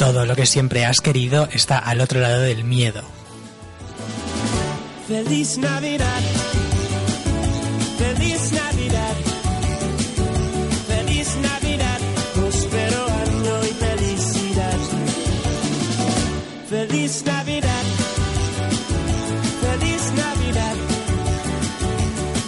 Todo 0.00 0.24
lo 0.24 0.34
que 0.34 0.46
siempre 0.46 0.86
has 0.86 1.02
querido 1.02 1.46
está 1.52 1.78
al 1.78 2.00
otro 2.00 2.20
lado 2.20 2.40
del 2.40 2.64
miedo. 2.64 3.02
Feliz 5.06 5.58
Navidad. 5.58 6.22
Feliz 7.98 8.50
Navidad. 8.50 9.14
Feliz 10.88 11.36
Navidad. 11.42 11.98
Prospero 12.34 13.06
año 13.26 13.60
y 13.62 13.74
felicidad. 13.74 14.78
Feliz 16.70 17.22
Navidad. 17.26 17.84
Feliz 19.60 20.12
Navidad. 20.16 20.76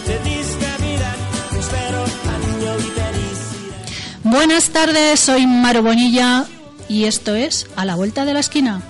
Feliz 0.07 0.57
Navidad. 0.59 1.17
Prospero 1.51 2.03
año 2.33 2.79
y 2.79 2.89
felicidad. 2.99 4.23
Buenas 4.23 4.69
tardes, 4.71 5.19
soy 5.19 5.45
Maro 5.45 5.83
Bonilla 5.83 6.47
y 6.93 7.05
esto 7.05 7.33
es 7.33 7.65
A 7.75 7.85
la 7.85 7.95
Vuelta 7.95 8.23
de 8.23 8.33
la 8.35 8.39
Esquina. 8.39 8.83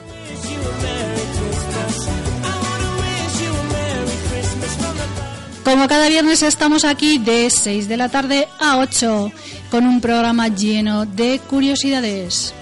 Como 5.64 5.88
cada 5.88 6.10
viernes 6.10 6.44
estamos 6.44 6.84
aquí 6.84 7.18
de 7.18 7.50
6 7.50 7.88
de 7.88 7.96
la 7.96 8.10
tarde 8.10 8.50
a 8.60 8.80
8 8.80 9.32
con 9.72 9.88
un 9.88 10.02
programa 10.02 10.50
lleno 10.50 11.06
de 11.06 11.40
curiosidades, 11.50 12.54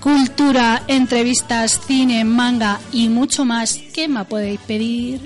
cultura, 0.00 0.82
entrevistas, 0.88 1.80
cine, 1.86 2.24
manga 2.24 2.80
y 2.90 3.08
mucho 3.08 3.44
más. 3.44 3.78
¿Qué 3.94 4.08
me 4.08 4.24
podéis 4.24 4.58
pedir? 4.66 5.20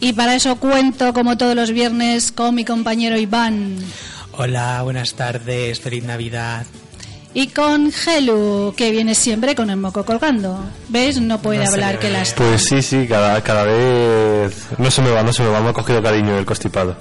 Y 0.00 0.12
para 0.12 0.34
eso 0.34 0.56
cuento 0.56 1.12
como 1.12 1.36
todos 1.36 1.54
los 1.54 1.70
viernes 1.72 2.32
con 2.32 2.54
mi 2.54 2.64
compañero 2.64 3.18
Iván 3.18 3.76
Hola, 4.32 4.80
buenas 4.82 5.14
tardes, 5.14 5.80
feliz 5.80 6.04
Navidad. 6.04 6.64
y 7.34 7.48
con 7.48 7.92
Helu, 7.92 8.72
que 8.76 8.90
viene 8.90 9.14
siempre 9.14 9.54
con 9.54 9.68
el 9.70 9.76
moco 9.76 10.04
colgando. 10.04 10.64
¿Ves? 10.88 11.20
No 11.20 11.40
puede 11.42 11.64
No 11.64 11.70
hablar 11.70 11.98
que 11.98 12.08
las... 12.10 12.32
Pues 12.32 12.64
sí, 12.64 12.80
sí, 12.80 13.06
cada, 13.08 13.42
cada 13.42 13.64
vez... 13.64 14.66
No 14.78 14.90
se 14.90 15.02
me 15.02 15.10
va, 15.10 15.22
no 15.22 15.32
se 15.32 15.42
me 15.42 15.48
va, 15.50 15.60
me 15.60 15.68
ha 15.70 15.72
cogido 15.72 16.02
cariño 16.02 16.38
el 16.38 16.46
constipado. 16.46 16.96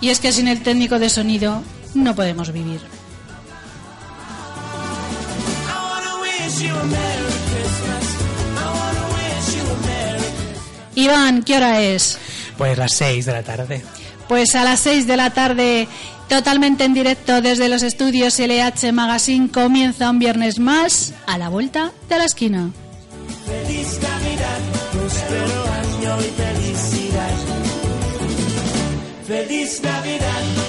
Y 0.00 0.10
es 0.10 0.20
que 0.20 0.30
sin 0.32 0.46
el 0.46 0.62
técnico 0.62 0.98
de 0.98 1.08
sonido 1.08 1.62
no 1.94 2.14
podemos 2.14 2.52
vivir. 2.52 2.80
I 5.66 5.72
wanna 5.72 6.20
wish 6.20 6.60
you 6.60 6.74
a 6.74 6.84
Iván, 10.98 11.44
¿qué 11.44 11.56
hora 11.56 11.80
es? 11.80 12.18
Pues 12.56 12.76
las 12.76 12.92
6 12.94 13.24
de 13.26 13.32
la 13.32 13.44
tarde. 13.44 13.84
Pues 14.26 14.56
a 14.56 14.64
las 14.64 14.80
6 14.80 15.06
de 15.06 15.16
la 15.16 15.30
tarde, 15.30 15.86
totalmente 16.28 16.84
en 16.84 16.92
directo 16.92 17.40
desde 17.40 17.68
los 17.68 17.84
estudios 17.84 18.36
LH 18.40 18.92
Magazine, 18.92 19.48
comienza 19.48 20.10
un 20.10 20.18
viernes 20.18 20.58
más 20.58 21.14
a 21.26 21.38
la 21.38 21.50
vuelta 21.50 21.92
de 22.08 22.18
la 22.18 22.24
esquina. 22.24 22.72
Feliz 23.46 24.00
Navidad. 24.02 24.58
Prospero 24.90 25.64
año 25.72 26.18
y 26.20 26.42
felicidad. 26.42 27.34
Feliz 29.24 29.80
Navidad. 29.80 30.67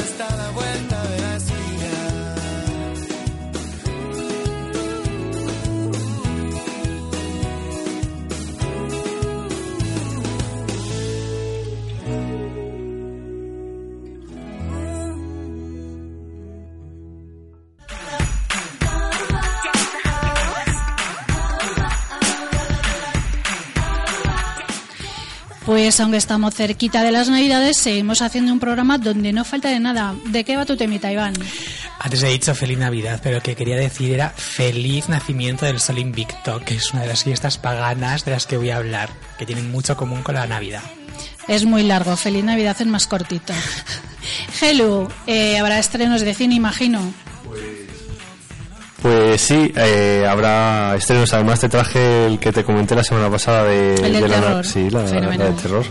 Está 0.00 0.36
la 0.36 0.50
vuelta 0.50 0.89
Pues 25.70 26.00
aunque 26.00 26.16
estamos 26.16 26.56
cerquita 26.56 27.04
de 27.04 27.12
las 27.12 27.28
navidades, 27.28 27.76
seguimos 27.76 28.22
haciendo 28.22 28.52
un 28.52 28.58
programa 28.58 28.98
donde 28.98 29.32
no 29.32 29.44
falta 29.44 29.68
de 29.68 29.78
nada. 29.78 30.16
¿De 30.24 30.42
qué 30.42 30.56
va 30.56 30.66
tu 30.66 30.76
temita, 30.76 31.12
Iván? 31.12 31.32
Antes 32.00 32.24
he 32.24 32.26
dicho 32.26 32.56
feliz 32.56 32.76
Navidad, 32.76 33.20
pero 33.22 33.36
lo 33.36 33.42
que 33.44 33.54
quería 33.54 33.76
decir 33.76 34.12
era 34.12 34.30
feliz 34.30 35.08
nacimiento 35.08 35.66
del 35.66 35.78
Sol 35.78 35.98
Invicto, 35.98 36.58
que 36.64 36.74
es 36.74 36.92
una 36.92 37.02
de 37.02 37.06
las 37.06 37.22
fiestas 37.22 37.56
paganas 37.56 38.24
de 38.24 38.32
las 38.32 38.46
que 38.46 38.56
voy 38.56 38.70
a 38.70 38.78
hablar, 38.78 39.10
que 39.38 39.46
tienen 39.46 39.70
mucho 39.70 39.96
común 39.96 40.24
con 40.24 40.34
la 40.34 40.48
Navidad. 40.48 40.82
Es 41.46 41.64
muy 41.64 41.84
largo, 41.84 42.16
feliz 42.16 42.42
Navidad 42.42 42.76
es 42.80 42.88
más 42.88 43.06
cortito. 43.06 43.52
Helu, 44.60 45.06
eh, 45.28 45.56
habrá 45.56 45.78
estrenos 45.78 46.22
de 46.22 46.34
cine, 46.34 46.56
imagino. 46.56 47.14
Pues 49.02 49.40
sí, 49.40 49.72
eh, 49.76 50.26
habrá 50.28 50.94
estrenos. 50.96 51.32
Además 51.32 51.60
te 51.60 51.68
traje 51.68 52.26
el 52.26 52.38
que 52.38 52.52
te 52.52 52.64
comenté 52.64 52.94
la 52.94 53.04
semana 53.04 53.30
pasada 53.30 53.64
de, 53.64 53.94
El 53.94 54.12
del 54.12 54.22
de 54.22 54.28
la, 54.28 54.40
terror. 54.40 54.66
Sí, 54.66 54.90
la, 54.90 55.02
de 55.02 55.52
terror. 55.52 55.84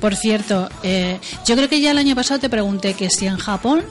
Por 0.00 0.14
cierto, 0.14 0.68
eh, 0.82 1.18
yo 1.44 1.56
creo 1.56 1.68
que 1.68 1.80
ya 1.80 1.90
el 1.90 1.98
año 1.98 2.14
pasado 2.14 2.40
te 2.40 2.48
pregunté 2.48 2.94
que 2.94 3.10
si 3.10 3.26
en 3.26 3.38
Japón 3.38 3.82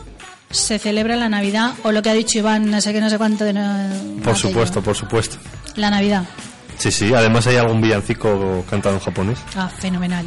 se 0.49 0.79
celebra 0.79 1.15
la 1.15 1.27
Navidad 1.27 1.73
o 1.83 1.91
lo 1.91 2.01
que 2.01 2.09
ha 2.09 2.13
dicho 2.13 2.37
Iván, 2.37 2.69
no 2.69 2.79
sé 2.79 2.93
qué, 2.93 3.01
no 3.01 3.09
sé 3.09 3.17
cuánto 3.17 3.43
de 3.43 3.53
Por 4.23 4.37
supuesto, 4.37 4.81
por 4.81 4.95
supuesto. 4.95 5.37
La 5.75 5.89
Navidad. 5.89 6.23
Sí, 6.77 6.91
sí, 6.91 7.13
además 7.13 7.45
hay 7.47 7.57
algún 7.57 7.81
villancico 7.81 8.63
cantado 8.69 8.95
en 8.95 9.01
japonés. 9.01 9.39
Ah, 9.55 9.69
fenomenal. 9.69 10.25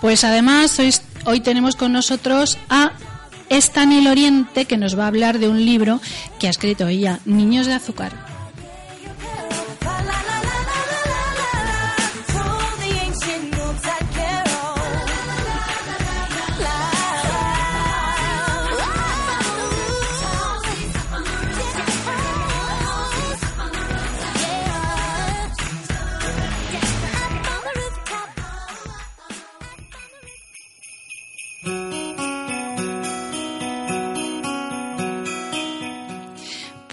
Pues 0.00 0.24
además 0.24 0.78
hoy, 0.78 0.94
hoy 1.26 1.40
tenemos 1.40 1.76
con 1.76 1.92
nosotros 1.92 2.56
a 2.68 2.92
Estanil 3.48 4.08
Oriente 4.08 4.64
que 4.64 4.76
nos 4.76 4.98
va 4.98 5.04
a 5.04 5.08
hablar 5.08 5.38
de 5.38 5.48
un 5.48 5.64
libro 5.64 6.00
que 6.38 6.46
ha 6.46 6.50
escrito 6.50 6.88
ella, 6.88 7.20
Niños 7.24 7.66
de 7.66 7.74
Azúcar. 7.74 8.35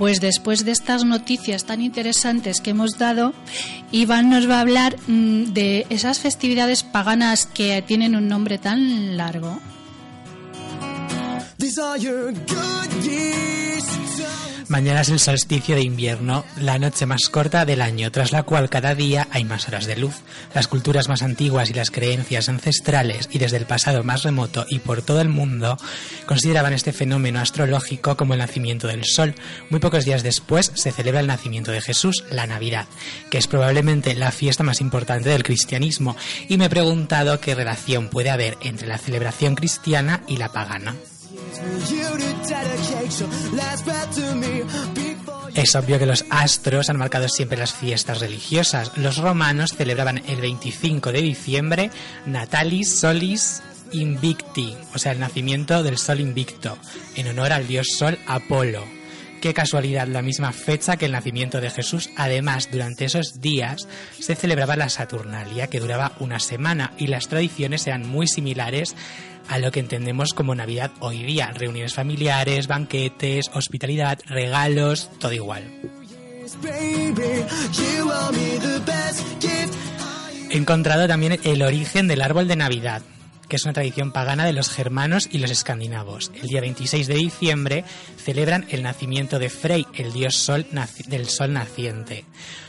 Pues 0.04 0.20
después 0.20 0.66
de 0.66 0.74
estas 0.74 1.06
noticias 1.06 1.64
tan 1.64 1.82
interesantes 1.82 2.60
que 2.60 2.72
hemos 2.72 2.98
dado, 2.98 3.34
Iván 3.90 4.30
nos 4.30 4.50
va 4.50 4.58
a 4.58 4.60
hablar 4.60 4.98
mm, 5.08 5.54
de 5.54 5.88
esas 5.90 6.20
festividades 6.20 6.84
paganas 6.84 7.46
que 7.46 7.82
tienen 7.82 8.14
un 8.18 8.28
nombre 8.28 8.58
tan 8.58 9.16
largo. 9.16 9.62
Mañana 14.70 15.02
es 15.02 15.10
el 15.10 15.20
solsticio 15.20 15.76
de 15.76 15.82
invierno, 15.82 16.46
la 16.58 16.80
noche 16.80 17.06
más 17.06 17.28
corta 17.30 17.66
del 17.66 17.82
año, 17.82 18.12
tras 18.12 18.32
la 18.32 18.44
cual 18.44 18.70
cada 18.70 18.96
día 18.96 19.28
hay 19.32 19.44
más 19.44 19.68
horas 19.68 19.86
de 19.86 19.98
luz. 19.98 20.16
Las 20.54 20.68
culturas 20.68 21.10
más 21.10 21.22
antiguas 21.22 21.70
y 21.70 21.74
las 21.74 21.92
creencias 21.92 22.48
ancestrales, 22.50 23.28
y 23.32 23.40
desde 23.40 23.58
el 23.58 23.66
pasado 23.66 24.04
más 24.04 24.24
remoto 24.24 24.66
y 24.70 24.80
por 24.80 25.02
todo 25.02 25.22
el 25.22 25.30
mundo, 25.30 25.78
consideraban 26.26 26.74
este 26.74 26.94
fenómeno 26.94 27.40
astrológico 27.40 28.16
como 28.16 28.34
el 28.34 28.40
nacimiento 28.40 28.88
del 28.88 29.04
sol. 29.06 29.36
Muy 29.70 29.80
pocos 29.80 30.06
días 30.06 30.24
después 30.24 30.72
se 30.74 30.92
celebra 30.92 31.20
el 31.20 31.28
nacimiento 31.28 31.72
de 31.72 31.82
Jesús, 31.82 32.24
la 32.32 32.48
Navidad, 32.48 32.88
que 33.30 33.38
es 33.38 33.48
probablemente 33.48 34.16
la 34.16 34.32
fiesta 34.32 34.64
más 34.64 34.82
importante 34.82 35.30
del 35.30 35.44
cristianismo, 35.44 36.16
y 36.48 36.58
me 36.58 36.66
he 36.66 36.70
preguntado 36.70 37.40
qué 37.40 37.54
relación 37.54 38.10
puede 38.10 38.30
haber 38.30 38.58
entre 38.62 38.88
la 38.88 38.98
celebración 38.98 39.56
cristiana 39.56 40.22
y 40.28 40.38
la 40.38 40.52
pagana. 40.52 40.96
Es 45.56 45.76
obvio 45.76 46.00
que 46.00 46.06
los 46.06 46.26
astros 46.30 46.90
han 46.90 46.98
marcado 46.98 47.28
siempre 47.30 47.58
las 47.58 47.74
fiestas 47.74 48.20
religiosas. 48.20 48.92
Los 48.98 49.18
romanos 49.18 49.74
celebraban 49.76 50.22
el 50.28 50.42
25 50.42 51.12
de 51.12 51.22
diciembre 51.22 51.92
Natalis, 52.26 53.00
Solis 53.00 53.62
Invicti, 53.92 54.76
o 54.94 54.98
sea, 54.98 55.12
el 55.12 55.20
nacimiento 55.20 55.84
del 55.84 55.98
sol 56.00 56.20
invicto, 56.20 56.78
en 57.16 57.28
honor 57.28 57.54
al 57.54 57.68
dios 57.68 57.88
sol 57.96 58.18
Apolo. 58.26 58.84
Qué 59.44 59.54
casualidad, 59.54 60.08
la 60.08 60.22
misma 60.22 60.54
fecha 60.54 60.96
que 60.96 61.06
el 61.06 61.12
nacimiento 61.12 61.60
de 61.60 61.70
Jesús. 61.70 62.10
Además, 62.16 62.70
durante 62.72 63.06
esos 63.06 63.42
días 63.42 63.90
se 64.18 64.36
celebraba 64.36 64.78
la 64.78 64.88
Saturnalia, 64.88 65.68
que 65.68 65.82
duraba 65.82 66.14
una 66.20 66.40
semana, 66.40 66.94
y 66.98 67.08
las 67.08 67.28
tradiciones 67.28 67.86
eran 67.86 68.08
muy 68.08 68.26
similares 68.28 68.96
a 69.48 69.60
lo 69.60 69.72
que 69.72 69.80
entendemos 69.80 70.34
como 70.34 70.56
Navidad 70.56 70.92
hoy 71.00 71.24
día. 71.24 71.52
Reuniones 71.52 71.94
familiares, 71.94 72.68
banquetes, 72.68 73.50
hospitalidad, 73.54 74.20
regalos, 74.26 75.10
todo 75.20 75.34
igual. 75.34 75.64
He 80.50 80.58
encontrado 80.58 81.08
también 81.08 81.40
el 81.44 81.62
origen 81.64 82.08
del 82.08 82.22
árbol 82.22 82.48
de 82.48 82.56
Navidad, 82.56 83.02
que 83.48 83.56
es 83.56 83.64
una 83.66 83.74
tradición 83.74 84.12
pagana 84.12 84.46
de 84.46 84.54
los 84.54 84.70
germanos 84.70 85.28
y 85.32 85.40
los 85.40 85.52
escandinavos. 85.52 86.32
El 86.42 86.48
día 86.48 86.62
26 86.62 87.08
de 87.08 87.16
diciembre 87.16 87.86
celebran 88.18 88.66
el 88.70 88.84
nacimiento 88.84 89.40
de 89.40 89.50
Frey, 89.50 89.86
el 89.96 90.14
dios 90.14 90.36
sol 90.36 90.68
del 91.08 91.28
sol 91.28 91.54
naciente. 91.54 92.26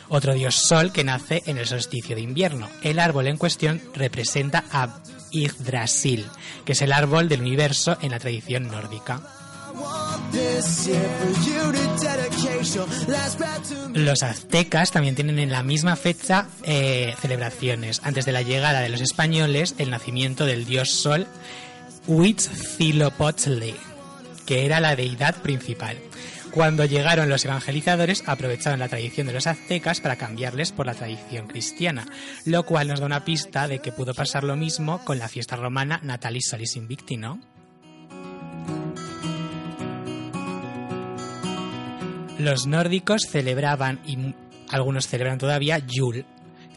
Otro 0.09 0.35
dios 0.35 0.55
sol 0.55 0.93
que 0.93 1.05
nace 1.05 1.43
en 1.47 1.59
el 1.59 1.67
solsticio 1.67 2.15
de 2.15 2.23
invierno. 2.23 2.69
El 2.83 2.99
árbol 2.99 3.27
en 3.27 3.37
cuestión 3.37 3.81
representa 3.95 4.65
a 4.71 5.01
Yggdrasil, 5.35 6.27
que 6.65 6.73
es 6.73 6.83
el 6.83 6.93
árbol 6.93 7.29
del 7.29 7.41
universo 7.41 7.99
en 8.01 8.13
la 8.13 8.19
tradición 8.19 8.69
nórdica. 8.69 9.21
Los 13.93 14.23
aztecas 14.23 14.93
también 14.93 15.15
tienen 15.15 15.39
en 15.39 15.51
la 15.51 15.63
misma 15.63 15.97
fecha 15.97 16.47
eh, 16.63 17.15
celebraciones. 17.21 18.01
Antes 18.05 18.25
de 18.25 18.33
la 18.33 18.43
llegada 18.43 18.81
de 18.81 18.89
los 18.89 19.01
españoles, 19.01 19.75
el 19.79 19.91
nacimiento 19.91 20.47
del 20.47 20.65
dios 20.65 20.91
sol 20.91 21.27
Huitzilopochtli, 22.07 23.75
que 24.47 24.65
era 24.65 24.81
la 24.81 24.95
deidad 24.95 25.37
principal. 25.37 25.99
Cuando 26.55 26.85
llegaron 26.85 27.29
los 27.29 27.45
evangelizadores, 27.45 28.23
aprovecharon 28.29 28.79
la 28.79 28.87
tradición 28.87 29.27
de 29.27 29.33
los 29.33 29.49
aztecas 29.49 30.01
para 30.01 30.15
cambiarles 30.15 30.71
por 30.71 30.87
la 30.87 30.95
tradición 30.95 31.49
cristiana, 31.49 32.07
lo 32.45 32.65
cual 32.65 32.87
nos 32.87 33.01
da 33.01 33.07
una 33.07 33.25
pista 33.25 33.67
de 33.67 33.81
que 33.81 33.91
pudo 33.91 34.15
pasar 34.15 34.45
lo 34.45 34.55
mismo 34.55 35.05
con 35.05 35.19
la 35.19 35.27
fiesta 35.27 35.57
romana 35.57 35.99
Natalis 36.05 36.47
Solis 36.51 36.77
Invicti, 36.77 37.17
¿no? 37.17 37.41
Los 42.39 42.69
nórdicos 42.69 43.23
celebraban, 43.23 43.99
y 44.07 44.37
algunos 44.71 45.09
celebran 45.09 45.39
todavía, 45.39 45.79
Yule, 45.79 46.25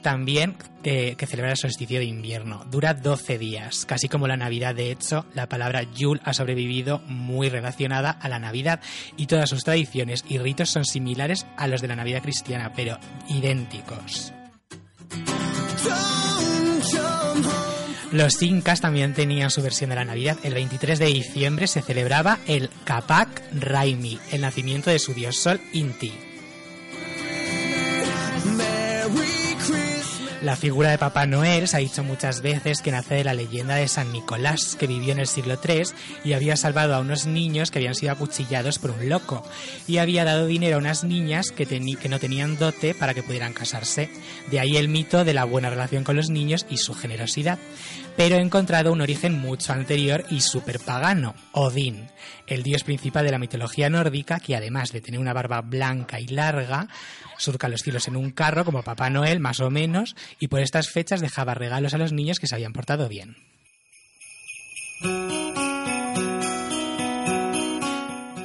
también 0.01 0.55
eh, 0.83 1.15
que 1.17 1.27
celebra 1.27 1.51
el 1.51 1.57
solsticio 1.57 1.99
de 1.99 2.05
invierno. 2.05 2.65
Dura 2.71 2.93
12 2.93 3.37
días, 3.37 3.85
casi 3.85 4.07
como 4.07 4.27
la 4.27 4.37
Navidad. 4.37 4.75
De 4.75 4.91
hecho, 4.91 5.25
la 5.33 5.49
palabra 5.49 5.83
Yule 5.83 6.21
ha 6.23 6.33
sobrevivido 6.33 6.99
muy 7.07 7.49
relacionada 7.49 8.11
a 8.11 8.29
la 8.29 8.39
Navidad 8.39 8.79
y 9.17 9.27
todas 9.27 9.49
sus 9.49 9.63
tradiciones 9.63 10.23
y 10.27 10.37
ritos 10.37 10.69
son 10.69 10.85
similares 10.85 11.45
a 11.57 11.67
los 11.67 11.81
de 11.81 11.87
la 11.87 11.95
Navidad 11.95 12.21
cristiana, 12.21 12.71
pero 12.75 12.97
idénticos. 13.29 14.33
Los 18.11 18.41
incas 18.41 18.79
también 18.79 19.13
tenían 19.13 19.51
su 19.51 19.61
versión 19.61 19.89
de 19.89 19.97
la 19.97 20.05
Navidad. 20.05 20.37
El 20.43 20.53
23 20.53 20.97
de 20.97 21.07
diciembre 21.07 21.67
se 21.67 21.81
celebraba 21.81 22.39
el 22.47 22.69
Capac 22.85 23.43
Raimi, 23.53 24.17
el 24.31 24.41
nacimiento 24.41 24.89
de 24.89 24.99
su 24.99 25.13
dios 25.13 25.35
sol 25.35 25.59
Inti. 25.73 26.26
La 30.41 30.55
figura 30.55 30.91
de 30.91 30.99
Papá 30.99 31.25
Noel 31.25 31.67
se 31.67 31.77
ha 31.77 31.79
dicho 31.79 32.03
muchas 32.03 32.41
veces 32.41 32.83
que 32.83 32.91
nace 32.91 33.15
de 33.15 33.23
la 33.23 33.33
leyenda 33.33 33.73
de 33.73 33.87
San 33.87 34.11
Nicolás, 34.11 34.75
que 34.79 34.85
vivió 34.85 35.11
en 35.11 35.19
el 35.19 35.25
siglo 35.25 35.57
III 35.67 35.83
y 36.23 36.33
había 36.33 36.55
salvado 36.55 36.93
a 36.93 36.99
unos 36.99 37.25
niños 37.25 37.71
que 37.71 37.79
habían 37.79 37.95
sido 37.95 38.11
acuchillados 38.11 38.77
por 38.77 38.91
un 38.91 39.09
loco 39.09 39.43
y 39.87 39.97
había 39.97 40.25
dado 40.25 40.45
dinero 40.45 40.75
a 40.75 40.79
unas 40.79 41.03
niñas 41.03 41.49
que, 41.49 41.65
que 41.65 42.09
no 42.09 42.19
tenían 42.19 42.55
dote 42.55 42.93
para 42.93 43.15
que 43.15 43.23
pudieran 43.23 43.53
casarse. 43.53 44.11
De 44.51 44.59
ahí 44.59 44.77
el 44.77 44.89
mito 44.89 45.25
de 45.25 45.33
la 45.33 45.43
buena 45.43 45.71
relación 45.71 46.03
con 46.03 46.15
los 46.15 46.29
niños 46.29 46.67
y 46.69 46.77
su 46.77 46.93
generosidad. 46.93 47.57
Pero 48.17 48.35
he 48.35 48.41
encontrado 48.41 48.91
un 48.91 49.01
origen 49.01 49.39
mucho 49.39 49.73
anterior 49.73 50.25
y 50.31 50.41
súper 50.41 50.79
pagano, 50.79 51.35
Odín, 51.51 52.07
el 52.47 52.63
dios 52.63 52.83
principal 52.83 53.23
de 53.23 53.31
la 53.31 53.37
mitología 53.37 53.91
nórdica 53.91 54.39
que 54.39 54.55
además 54.55 54.91
de 54.91 55.01
tener 55.01 55.19
una 55.19 55.33
barba 55.33 55.61
blanca 55.61 56.19
y 56.19 56.25
larga, 56.25 56.87
surca 57.37 57.69
los 57.69 57.83
cielos 57.83 58.07
en 58.07 58.15
un 58.15 58.31
carro 58.31 58.65
como 58.65 58.81
Papá 58.81 59.11
Noel, 59.11 59.39
más 59.39 59.59
o 59.59 59.69
menos, 59.69 60.15
y 60.39 60.47
por 60.47 60.61
estas 60.61 60.89
fechas 60.89 61.21
dejaba 61.21 61.53
regalos 61.53 61.93
a 61.93 61.99
los 61.99 62.11
niños 62.11 62.39
que 62.39 62.47
se 62.47 62.55
habían 62.55 62.73
portado 62.73 63.07
bien. 63.07 63.37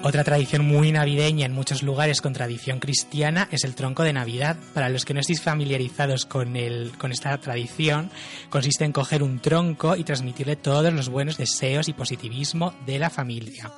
Otra 0.04 0.24
tradición 0.24 0.66
muy 0.66 0.90
navideña 0.90 1.46
en 1.46 1.52
muchos 1.52 1.84
lugares 1.84 2.20
con 2.20 2.32
tradición 2.32 2.80
cristiana 2.80 3.46
es 3.52 3.62
el 3.62 3.76
tronco 3.76 4.02
de 4.02 4.12
Navidad. 4.12 4.56
Para 4.74 4.88
los 4.88 5.04
que 5.04 5.14
no 5.14 5.20
estéis 5.20 5.40
familiarizados 5.40 6.26
con, 6.26 6.56
el, 6.56 6.90
con 6.98 7.12
esta 7.12 7.38
tradición, 7.38 8.10
consiste 8.50 8.84
en 8.84 8.90
coger 8.90 9.22
un 9.22 9.38
tronco 9.38 9.94
y 9.94 10.02
transmitirle 10.02 10.56
todos 10.56 10.92
los 10.92 11.08
buenos 11.08 11.36
deseos 11.36 11.88
y 11.88 11.92
positivismo 11.92 12.74
de 12.84 12.98
la 12.98 13.10
familia. 13.10 13.70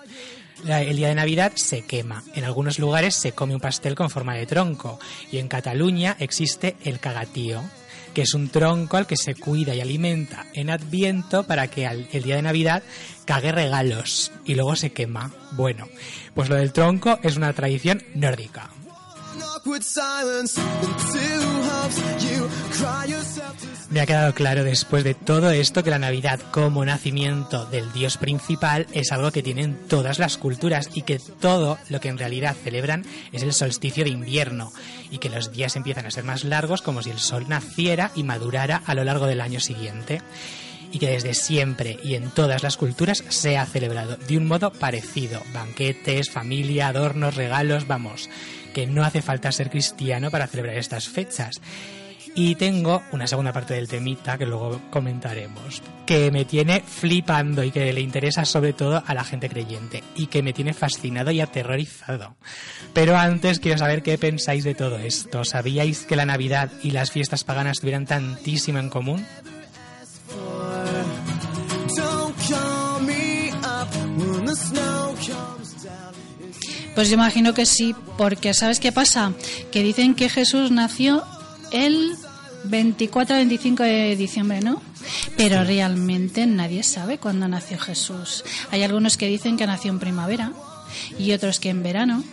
El 0.67 0.97
día 0.97 1.09
de 1.09 1.15
Navidad 1.15 1.53
se 1.57 1.83
quema. 1.83 2.25
En 2.35 2.45
algunos 2.45 2.79
lugares 2.79 3.15
se 3.17 3.33
come 3.33 3.55
un 3.55 3.61
pastel 3.61 3.95
con 3.95 4.09
forma 4.09 4.35
de 4.35 4.47
tronco. 4.47 4.99
Y 5.31 5.37
en 5.37 5.49
Cataluña 5.49 6.17
existe 6.19 6.77
el 6.85 7.01
cagatío, 7.01 7.63
que 8.15 8.23
es 8.23 8.33
un 8.35 8.49
tronco 8.49 8.97
al 8.97 9.07
que 9.07 9.17
se 9.17 9.35
cuida 9.35 9.75
y 9.75 9.81
alimenta 9.81 10.47
en 10.55 10.71
Adviento 10.71 11.43
para 11.43 11.67
que 11.69 11.87
al- 11.87 12.09
el 12.13 12.23
día 12.23 12.37
de 12.37 12.43
Navidad 12.43 12.83
cague 13.27 13.53
regalos 13.53 14.33
y 14.45 14.55
luego 14.55 14.77
se 14.77 14.93
quema. 14.93 15.33
Bueno, 15.53 15.89
pues 16.35 16.49
lo 16.49 16.55
del 16.57 16.73
tronco 16.73 17.19
es 17.23 17.37
una 17.37 17.53
tradición 17.53 18.03
nórdica. 18.15 18.71
Me 23.95 24.01
ha 24.01 24.07
quedado 24.07 24.35
claro 24.35 24.65
después 24.65 25.05
de 25.05 25.15
todo 25.15 25.53
esto 25.53 25.85
que 25.85 25.91
la 25.91 26.01
Navidad 26.01 26.41
como 26.51 26.85
nacimiento 26.85 27.65
del 27.67 27.93
dios 27.93 28.17
principal 28.17 28.89
es 28.93 29.13
algo 29.13 29.31
que 29.31 29.41
tienen 29.41 29.79
todas 29.87 30.19
las 30.19 30.37
culturas 30.37 30.91
y 30.95 31.03
que 31.03 31.21
todo 31.21 31.79
lo 31.91 32.01
que 32.01 32.09
en 32.09 32.19
realidad 32.19 32.57
celebran 32.61 33.05
es 33.31 33.45
el 33.45 33.53
solsticio 33.53 34.03
de 34.03 34.11
invierno 34.11 34.73
y 35.13 35.19
que 35.19 35.31
los 35.31 35.53
días 35.53 35.77
empiezan 35.77 36.07
a 36.07 36.11
ser 36.11 36.25
más 36.25 36.43
largos 36.43 36.83
como 36.83 37.05
si 37.05 37.11
el 37.11 37.21
sol 37.21 37.49
naciera 37.49 38.11
y 38.17 38.25
madurara 38.25 38.83
a 38.85 38.97
lo 38.97 39.05
largo 39.05 39.29
del 39.29 39.41
año 39.41 39.61
siguiente 39.61 40.23
y 40.91 40.99
que 40.99 41.11
desde 41.11 41.35
siempre 41.35 42.01
y 42.03 42.17
en 42.17 42.31
todas 42.31 42.65
las 42.65 42.77
culturas 42.77 43.23
se 43.29 43.59
ha 43.59 43.65
celebrado 43.65 44.17
de 44.17 44.37
un 44.37 44.49
modo 44.49 44.73
parecido. 44.73 45.41
Banquetes, 45.53 46.31
familia, 46.31 46.89
adornos, 46.89 47.37
regalos, 47.37 47.87
vamos, 47.87 48.29
que 48.75 48.89
no 48.89 49.05
hace 49.05 49.23
falta 49.23 49.53
ser 49.53 49.71
cristiano 49.71 50.33
para 50.33 50.49
celebrar 50.49 50.79
estas 50.79 51.09
fechas. 51.09 51.61
Y 52.37 52.57
tengo 52.57 53.03
una 53.13 53.29
segunda 53.29 53.53
parte 53.53 53.75
del 53.75 53.87
temita 53.87 54.37
que 54.37 54.47
luego 54.47 54.81
comentaremos, 54.91 55.83
que 56.05 56.33
me 56.33 56.45
tiene 56.45 56.81
flipando 56.81 57.63
y 57.63 57.71
que 57.71 57.93
le 57.93 58.01
interesa 58.01 58.45
sobre 58.45 58.73
todo 58.73 59.05
a 59.07 59.15
la 59.15 59.23
gente 59.23 59.49
creyente 59.49 60.03
y 60.17 60.27
que 60.27 60.43
me 60.43 60.53
tiene 60.53 60.75
fascinado 60.75 61.31
y 61.31 61.41
aterrorizado. 61.41 62.35
Pero 62.93 63.17
antes 63.17 63.61
quiero 63.61 63.79
saber 63.79 64.03
qué 64.03 64.19
pensáis 64.19 64.65
de 64.65 64.75
todo 64.75 64.99
esto. 64.99 65.45
¿Sabíais 65.45 66.07
que 66.07 66.17
la 66.17 66.27
Navidad 66.27 66.73
y 66.83 66.91
las 66.91 67.13
fiestas 67.13 67.45
paganas 67.45 67.79
tuvieran 67.79 68.07
tantísimo 68.07 68.81
en 68.81 68.91
común? 68.91 69.25
Pues 76.95 77.09
yo 77.09 77.15
imagino 77.15 77.55
que 77.55 77.67
sí, 77.67 77.95
porque 78.17 78.55
¿sabes 78.55 78.79
qué 78.79 78.93
pasa? 78.93 79.33
Que 79.73 79.83
dicen 79.83 80.15
que 80.15 80.29
Jesús 80.29 80.71
nació 80.71 81.25
el 81.73 82.13
24-25 82.69 83.77
de 83.83 84.17
diciembre, 84.17 84.61
¿no? 84.61 84.83
Pero 85.37 85.65
realmente 85.65 86.47
nadie 86.47 86.83
sabe 86.83 87.19
cuándo 87.19 87.47
nació 87.49 87.79
Jesús. 87.79 88.43
Hay 88.71 88.83
algunos 88.83 89.17
que 89.17 89.27
dicen 89.27 89.57
que 89.57 89.67
nació 89.67 89.91
en 89.91 89.99
primavera 89.99 90.53
y 91.19 91.33
otros 91.33 91.61
que 91.61 91.71
en 91.71 91.83
verano. 91.83 92.25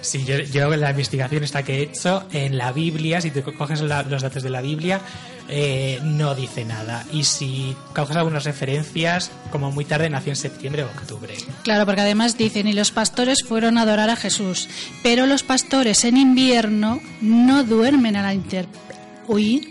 Sí, 0.00 0.24
yo, 0.24 0.38
yo 0.38 0.74
la 0.76 0.90
investigación 0.90 1.42
esta 1.42 1.64
que 1.64 1.78
he 1.78 1.82
hecho 1.82 2.24
en 2.32 2.56
la 2.56 2.72
Biblia, 2.72 3.20
si 3.20 3.30
te 3.30 3.42
co- 3.42 3.52
coges 3.54 3.80
la- 3.80 4.04
los 4.04 4.22
datos 4.22 4.42
de 4.44 4.50
la 4.50 4.60
Biblia, 4.62 5.00
eh, 5.48 5.98
no 6.02 6.34
dice 6.34 6.64
nada. 6.64 7.04
Y 7.12 7.24
si 7.24 7.74
coges 7.94 8.16
algunas 8.16 8.44
referencias, 8.44 9.30
como 9.50 9.70
muy 9.70 9.84
tarde 9.84 10.10
nació 10.10 10.32
en 10.32 10.36
septiembre 10.36 10.84
o 10.84 10.86
octubre. 10.86 11.34
Claro, 11.62 11.86
porque 11.86 12.02
además 12.02 12.36
dicen, 12.36 12.68
y 12.68 12.72
los 12.72 12.90
pastores 12.90 13.42
fueron 13.42 13.78
a 13.78 13.82
adorar 13.82 14.10
a 14.10 14.16
Jesús, 14.16 14.68
pero 15.02 15.26
los 15.26 15.42
pastores 15.42 16.04
en 16.04 16.16
invierno 16.16 17.00
no 17.20 17.64
duermen 17.64 18.16
a 18.16 18.22
la 18.22 18.34
inter... 18.34 18.66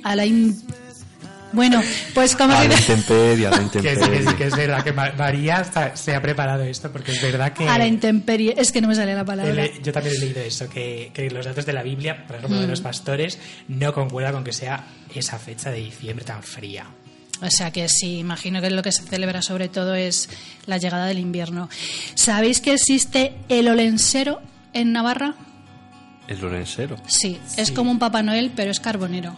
A 0.04 0.16
la... 0.16 0.26
Bueno, 1.58 1.82
pues 2.14 2.36
como... 2.36 2.54
A 2.54 2.64
la 2.64 2.74
intemperie, 2.74 3.48
a 3.48 3.50
la 3.50 3.58
Que 3.58 3.64
sí, 3.66 3.70
que 3.82 3.94
intemperie. 3.94 4.36
que 4.38 4.44
es 4.46 4.56
verdad 4.56 4.84
que 4.84 4.94
Ma- 4.94 5.12
María 5.18 5.60
está- 5.60 5.96
se 5.98 6.16
ha 6.16 6.22
preparado 6.22 6.64
esto, 6.64 6.90
porque 6.92 7.12
es 7.12 7.22
verdad 7.22 7.52
que... 7.52 7.68
A 7.68 7.78
la 7.78 7.86
intemperie, 7.88 8.56
es 8.58 8.72
que 8.72 8.80
no 8.80 8.88
me 8.88 8.96
sale 8.96 9.14
la 9.14 9.26
palabra. 9.26 9.52
le- 9.54 9.82
yo 9.84 9.92
también 9.92 10.16
he 10.16 10.20
leído 10.20 10.40
eso, 10.42 10.70
que, 10.70 11.12
que 11.14 11.30
los 11.30 11.46
datos 11.46 11.66
de 11.66 11.74
la 11.74 11.84
Biblia, 11.84 12.26
por 12.26 12.38
ejemplo, 12.38 12.62
de 12.62 12.68
los 12.68 12.80
pastores, 12.80 13.38
no 13.68 13.92
concuerdan 13.94 14.34
con 14.34 14.44
que 14.46 14.54
sea 14.54 14.86
esa 15.14 15.38
fecha 15.40 15.72
de 15.72 15.80
diciembre 15.80 16.24
tan 16.24 16.42
fría. 16.44 16.86
O 17.42 17.50
sea 17.52 17.72
que 17.72 17.88
sí, 17.90 18.20
imagino 18.20 18.62
que 18.62 18.70
lo 18.72 18.82
que 18.82 18.92
se 18.92 19.04
celebra 19.04 19.42
sobre 19.42 19.68
todo 19.68 19.94
es 19.96 20.30
la 20.66 20.78
llegada 20.78 21.06
del 21.08 21.20
invierno. 21.20 21.70
¿Sabéis 22.16 22.62
que 22.62 22.74
existe 22.74 23.34
el 23.50 23.68
olensero 23.68 24.42
en 24.74 24.92
Navarra? 24.94 25.36
El 26.28 26.40
Lorenzero. 26.42 26.98
Sí, 27.08 27.40
es 27.58 27.72
como 27.72 27.90
un 27.92 28.00
Papá 28.00 28.22
Noel, 28.24 28.52
pero 28.56 28.70
es 28.72 28.80
carbonero. 28.80 29.36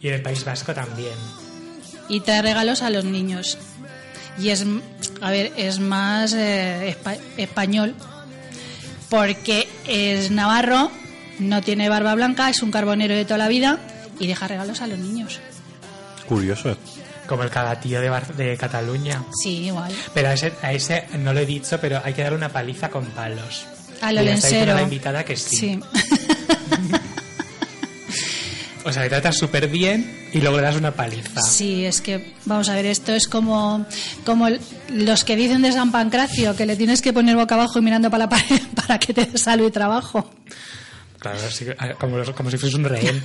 Y 0.00 0.08
en 0.08 0.14
el 0.14 0.22
País 0.22 0.44
Vasco 0.44 0.72
también. 0.72 1.12
Y 2.10 2.20
trae 2.20 2.42
regalos 2.42 2.82
a 2.82 2.90
los 2.90 3.04
niños. 3.06 3.56
Y 4.38 4.50
es, 4.50 4.64
a 5.22 5.30
ver, 5.30 5.52
es 5.56 5.78
más 5.80 6.32
eh, 6.34 6.94
espa- 7.02 7.18
español, 7.38 7.94
porque 9.08 9.68
es 9.86 10.30
navarro, 10.30 10.90
no 11.38 11.62
tiene 11.62 11.88
barba 11.88 12.14
blanca, 12.14 12.50
es 12.50 12.62
un 12.62 12.70
carbonero 12.70 13.14
de 13.14 13.24
toda 13.24 13.38
la 13.38 13.48
vida 13.48 13.78
y 14.18 14.26
deja 14.26 14.46
regalos 14.48 14.82
a 14.82 14.86
los 14.86 14.98
niños. 14.98 15.40
Curioso. 16.28 16.76
Como 17.26 17.42
el 17.44 17.50
cagatío 17.50 18.00
de, 18.00 18.08
Bar- 18.10 18.34
de 18.34 18.56
Cataluña. 18.56 19.22
Sí, 19.42 19.66
igual. 19.66 19.92
Pero 20.14 20.28
a 20.28 20.32
ese, 20.34 20.52
a 20.62 20.72
ese 20.72 21.06
no 21.18 21.32
lo 21.32 21.40
he 21.40 21.46
dicho, 21.46 21.78
pero 21.80 22.00
hay 22.04 22.12
que 22.12 22.22
darle 22.22 22.38
una 22.38 22.48
paliza 22.48 22.88
con 22.90 23.04
palos. 23.06 23.66
Y 23.88 23.94
está 23.94 24.08
diciendo 24.10 24.22
olensero. 24.22 24.74
la 24.74 24.82
invitada 24.82 25.24
que 25.24 25.36
sí. 25.36 25.56
Sí. 25.56 25.80
O 28.84 28.92
sea, 28.92 29.02
le 29.02 29.08
tratas 29.10 29.36
súper 29.36 29.68
bien 29.68 30.28
y 30.32 30.40
luego 30.40 30.56
le 30.56 30.62
das 30.62 30.76
una 30.76 30.92
paliza. 30.92 31.40
Sí, 31.42 31.84
es 31.84 32.00
que, 32.00 32.32
vamos 32.46 32.68
a 32.70 32.74
ver, 32.74 32.86
esto 32.86 33.12
es 33.12 33.28
como, 33.28 33.84
como 34.24 34.46
el- 34.48 34.60
los 34.88 35.22
que 35.24 35.36
dicen 35.36 35.60
de 35.62 35.70
San 35.72 35.92
Pancracio, 35.92 36.56
que 36.56 36.64
le 36.66 36.76
tienes 36.76 37.02
que 37.02 37.12
poner 37.12 37.36
boca 37.36 37.54
abajo 37.56 37.78
y 37.78 37.82
mirando 37.82 38.10
para 38.10 38.24
la 38.24 38.28
pared 38.30 38.60
para 38.74 38.98
que 38.98 39.12
te 39.12 39.26
dé 39.26 39.38
salud 39.38 39.68
y 39.68 39.70
trabajo. 39.70 40.30
Claro, 41.18 41.38
como, 41.98 42.24
como 42.34 42.50
si 42.50 42.56
fuese 42.56 42.76
un 42.76 42.84
rehén. 42.84 43.22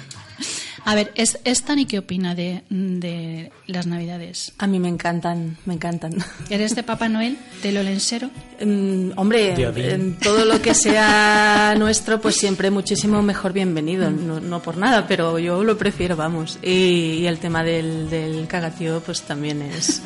A 0.87 0.93
ver, 0.93 1.11
¿es, 1.15 1.39
¿Estani 1.45 1.87
qué 1.87 1.97
opina 1.97 2.35
de, 2.35 2.61
de 2.69 3.51
las 3.65 3.87
Navidades? 3.87 4.53
A 4.59 4.67
mí 4.67 4.79
me 4.79 4.87
encantan, 4.87 5.57
me 5.65 5.73
encantan. 5.73 6.13
¿Eres 6.51 6.75
de 6.75 6.83
Papá 6.83 7.09
Noel, 7.09 7.39
del 7.63 7.77
Olensero? 7.77 8.29
Mm, 8.63 9.13
hombre, 9.15 9.55
De 9.55 9.93
en 9.95 10.13
todo 10.19 10.45
lo 10.45 10.61
que 10.61 10.75
sea 10.75 11.73
nuestro, 11.75 12.21
pues 12.21 12.35
siempre 12.35 12.69
muchísimo 12.69 13.23
mejor 13.23 13.51
bienvenido. 13.51 14.11
No, 14.11 14.39
no 14.39 14.61
por 14.61 14.77
nada, 14.77 15.07
pero 15.07 15.39
yo 15.39 15.63
lo 15.63 15.75
prefiero, 15.75 16.15
vamos. 16.15 16.59
Y, 16.61 17.17
y 17.17 17.25
el 17.25 17.39
tema 17.39 17.63
del, 17.63 18.07
del 18.11 18.45
cagatío, 18.47 19.01
pues 19.01 19.23
también 19.23 19.63
es. 19.63 20.03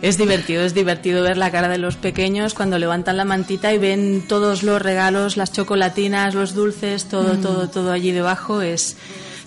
Es 0.00 0.16
divertido, 0.16 0.62
es 0.62 0.74
divertido 0.74 1.24
ver 1.24 1.36
la 1.36 1.50
cara 1.50 1.66
de 1.66 1.78
los 1.78 1.96
pequeños 1.96 2.54
cuando 2.54 2.78
levantan 2.78 3.16
la 3.16 3.24
mantita 3.24 3.74
y 3.74 3.78
ven 3.78 4.22
todos 4.28 4.62
los 4.62 4.80
regalos, 4.80 5.36
las 5.36 5.52
chocolatinas, 5.52 6.36
los 6.36 6.54
dulces, 6.54 7.06
todo, 7.06 7.36
todo, 7.38 7.68
todo 7.68 7.90
allí 7.90 8.12
debajo. 8.12 8.62
Es 8.62 8.96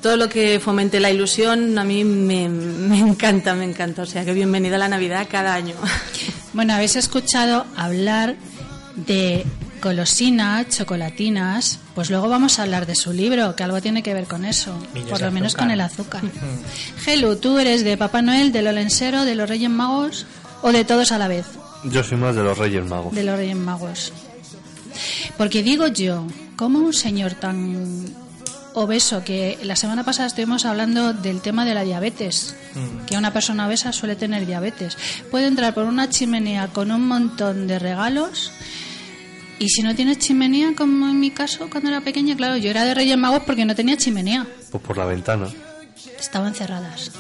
todo 0.02 0.18
lo 0.18 0.30
que 0.30 0.60
fomente 0.60 1.00
la 1.00 1.12
ilusión. 1.12 1.78
A 1.78 1.84
mí 1.84 2.04
me, 2.04 2.50
me 2.50 3.00
encanta, 3.00 3.54
me 3.56 3.66
encanta. 3.66 4.02
O 4.02 4.06
sea 4.06 4.26
que 4.26 4.34
bienvenida 4.34 4.76
a 4.76 4.80
la 4.80 4.88
Navidad 4.90 5.28
cada 5.30 5.54
año. 5.54 5.76
Bueno, 6.54 6.74
habéis 6.74 6.98
escuchado 6.98 7.66
hablar 7.78 8.36
de 8.98 9.46
golosinas, 9.82 10.68
chocolatinas, 10.68 11.80
pues 11.96 12.10
luego 12.10 12.28
vamos 12.28 12.60
a 12.60 12.64
hablar 12.64 12.86
de 12.86 12.94
su 12.94 13.14
libro, 13.14 13.56
que 13.56 13.64
algo 13.64 13.82
tiene 13.82 14.04
que 14.04 14.14
ver 14.14 14.26
con 14.26 14.44
eso, 14.44 14.78
Niños 14.94 15.10
por 15.10 15.22
lo 15.22 15.32
menos 15.32 15.54
azúcar. 15.56 15.64
con 15.66 15.72
el 15.72 15.80
azúcar. 15.80 16.22
Gelu, 17.06 17.38
¿tú 17.38 17.58
eres 17.58 17.86
de 17.86 17.96
Papá 17.96 18.22
Noel, 18.22 18.52
del 18.52 18.68
Olensero, 18.68 19.24
de 19.24 19.36
los 19.36 19.48
Reyes 19.48 19.70
Magos 19.70 20.26
o 20.62 20.74
de 20.74 20.84
todos 20.84 21.14
a 21.14 21.18
la 21.18 21.30
vez? 21.30 21.46
Yo 21.86 22.04
soy 22.04 22.18
más 22.18 22.36
de 22.36 22.44
los 22.44 22.58
Reyes 22.58 22.84
Magos. 22.86 23.16
De 23.16 23.24
los 23.24 23.38
Reyes 23.38 23.56
Magos. 23.56 24.12
Porque 25.38 25.64
digo 25.64 25.88
yo, 25.88 26.28
¿cómo 26.58 26.80
un 26.80 26.94
señor 26.94 27.36
tan 27.36 28.14
obeso, 28.74 29.24
que 29.24 29.58
la 29.64 29.76
semana 29.76 30.04
pasada 30.04 30.28
estuvimos 30.28 30.66
hablando 30.66 31.14
del 31.14 31.42
tema 31.42 31.66
de 31.66 31.74
la 31.74 31.84
diabetes, 31.84 32.56
que 33.08 33.18
una 33.18 33.34
persona 33.34 33.68
obesa 33.68 33.92
suele 33.94 34.16
tener 34.16 34.46
diabetes, 34.46 34.98
puede 35.30 35.48
entrar 35.48 35.74
por 35.74 35.86
una 35.86 36.10
chimenea 36.10 36.68
con 36.68 36.92
un 36.92 37.08
montón 37.08 37.68
de 37.68 37.80
regalos 37.80 38.52
y 39.60 39.70
si 39.70 39.82
no 39.84 39.94
tienes 39.96 40.18
chimenea, 40.20 40.70
como 40.76 41.08
en 41.10 41.20
mi 41.20 41.32
caso 41.32 41.70
cuando 41.70 41.90
era 41.90 42.02
pequeña, 42.02 42.36
claro, 42.36 42.58
yo 42.58 42.70
era 42.70 42.84
de 42.86 42.94
Reyes 42.94 43.18
Magos 43.18 43.44
porque 43.46 43.66
no 43.66 43.76
tenía 43.76 43.98
chimenea, 43.98 44.48
Pues 44.72 44.84
por 44.84 44.98
la 44.98 45.06
ventana. 45.06 45.48
estaban 46.20 46.54
cerradas, 46.56 47.12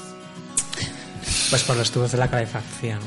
Pues 1.49 1.63
por 1.63 1.75
los 1.75 1.91
tubos 1.91 2.11
de 2.11 2.17
la 2.17 2.29
calefacción. 2.29 2.99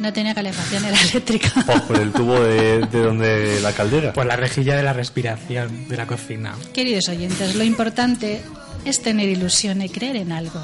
No 0.00 0.12
tenía 0.12 0.34
calefacción, 0.34 0.84
era 0.84 1.00
eléctrica. 1.00 1.52
O 1.66 1.80
por 1.86 2.00
el 2.00 2.12
tubo 2.12 2.40
de, 2.40 2.80
de 2.80 3.02
donde 3.02 3.60
la 3.60 3.72
caldera. 3.72 4.12
Por 4.12 4.26
la 4.26 4.36
rejilla 4.36 4.76
de 4.76 4.82
la 4.82 4.92
respiración 4.92 5.88
de 5.88 5.96
la 5.96 6.06
cocina. 6.06 6.54
Queridos 6.72 7.08
oyentes, 7.08 7.54
lo 7.54 7.64
importante 7.64 8.42
es 8.84 9.02
tener 9.02 9.28
ilusión 9.28 9.82
y 9.82 9.88
creer 9.88 10.16
en 10.16 10.32
algo. 10.32 10.60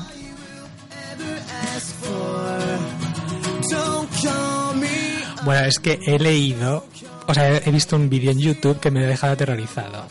Bueno, 5.44 5.66
es 5.66 5.78
que 5.78 5.99
he 6.06 6.18
leído, 6.18 6.87
o 7.26 7.34
sea, 7.34 7.56
he 7.56 7.70
visto 7.70 7.96
un 7.96 8.10
vídeo 8.10 8.30
en 8.30 8.38
YouTube 8.38 8.78
que 8.78 8.90
me 8.90 9.04
ha 9.04 9.08
dejado 9.08 9.32
aterrorizado. 9.32 10.06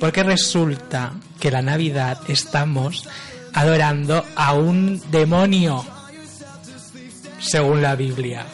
Porque 0.00 0.22
resulta 0.22 1.12
que 1.38 1.50
la 1.50 1.60
Navidad 1.60 2.18
estamos 2.28 3.08
adorando 3.52 4.24
a 4.36 4.54
un 4.54 5.02
demonio, 5.10 5.84
según 7.40 7.82
la 7.82 7.94
Biblia. 7.96 8.46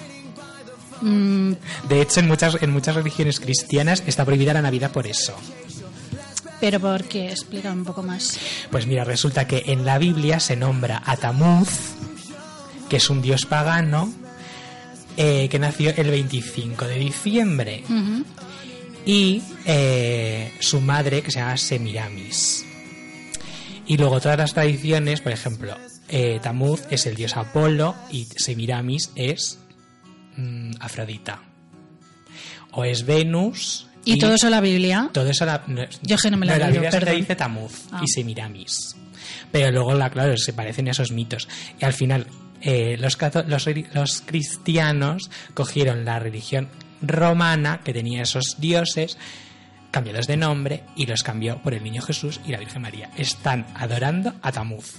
Mm, 1.00 1.52
De 1.88 2.00
hecho, 2.00 2.20
en 2.20 2.28
muchas, 2.28 2.56
en 2.62 2.70
muchas 2.70 2.94
religiones 2.94 3.40
cristianas 3.40 4.02
está 4.06 4.24
prohibida 4.24 4.54
la 4.54 4.62
Navidad 4.62 4.90
por 4.92 5.06
eso. 5.06 5.34
pero 6.60 6.80
¿por 6.80 7.04
qué? 7.04 7.30
Explica 7.30 7.70
un 7.72 7.84
poco 7.84 8.02
más. 8.02 8.38
Pues 8.70 8.86
mira, 8.86 9.04
resulta 9.04 9.46
que 9.46 9.64
en 9.66 9.84
la 9.84 9.98
Biblia 9.98 10.40
se 10.40 10.56
nombra 10.56 11.02
a 11.04 11.16
Tamuz, 11.16 11.68
que 12.88 12.96
es 12.96 13.10
un 13.10 13.20
dios 13.20 13.44
pagano, 13.44 14.10
eh, 15.16 15.48
que 15.50 15.58
nació 15.58 15.92
el 15.96 16.10
25 16.10 16.86
de 16.86 16.94
diciembre. 16.98 17.84
Y 19.04 19.42
eh, 19.66 20.52
su 20.60 20.80
madre 20.80 21.20
que 21.22 21.30
se 21.30 21.40
llama 21.40 21.56
Semiramis. 21.58 22.64
Y 23.86 23.98
luego 23.98 24.18
todas 24.20 24.38
las 24.38 24.54
tradiciones, 24.54 25.20
por 25.20 25.32
ejemplo, 25.32 25.76
eh, 26.16 26.38
Tamuz 26.40 26.82
es 26.90 27.06
el 27.06 27.16
dios 27.16 27.36
Apolo 27.36 27.96
y 28.08 28.24
Semiramis 28.36 29.10
es 29.16 29.58
mm, 30.36 30.74
Afrodita. 30.78 31.42
O 32.70 32.84
es 32.84 33.04
Venus. 33.04 33.88
¿Y 34.04 34.18
todo 34.18 34.34
eso 34.34 34.48
la 34.48 34.60
Biblia? 34.60 35.10
Todo 35.12 35.28
eso 35.28 35.44
la, 35.44 35.64
no, 35.66 35.82
Yo 36.02 36.16
que 36.18 36.30
no 36.30 36.36
me 36.36 36.46
la 36.46 36.54
en 36.54 36.60
la 36.60 36.70
Biblia 36.70 36.90
perdón. 36.90 37.16
dice 37.16 37.34
Tamuz 37.34 37.86
Ah. 37.90 38.00
y 38.04 38.06
Semiramis. 38.08 38.94
Pero 39.50 39.72
luego, 39.72 39.94
la, 39.94 40.08
claro, 40.10 40.36
se 40.36 40.52
parecen 40.52 40.86
a 40.88 40.92
esos 40.92 41.10
mitos. 41.10 41.48
Y 41.80 41.84
al 41.84 41.92
final, 41.94 42.26
eh, 42.60 42.96
los 42.98 43.16
cristianos 44.22 45.30
cogieron 45.54 46.04
la 46.04 46.18
religión 46.20 46.68
romana, 47.02 47.80
que 47.82 47.92
tenía 47.92 48.22
esos 48.22 48.56
dioses, 48.58 49.16
cambiados 49.90 50.26
de 50.26 50.36
nombre, 50.36 50.84
y 50.96 51.06
los 51.06 51.22
cambió 51.22 51.60
por 51.62 51.74
el 51.74 51.82
niño 51.82 52.02
Jesús 52.02 52.40
y 52.46 52.52
la 52.52 52.58
Virgen 52.58 52.82
María. 52.82 53.10
Están 53.16 53.66
adorando 53.74 54.34
a 54.42 54.52
Tamuz. 54.52 54.94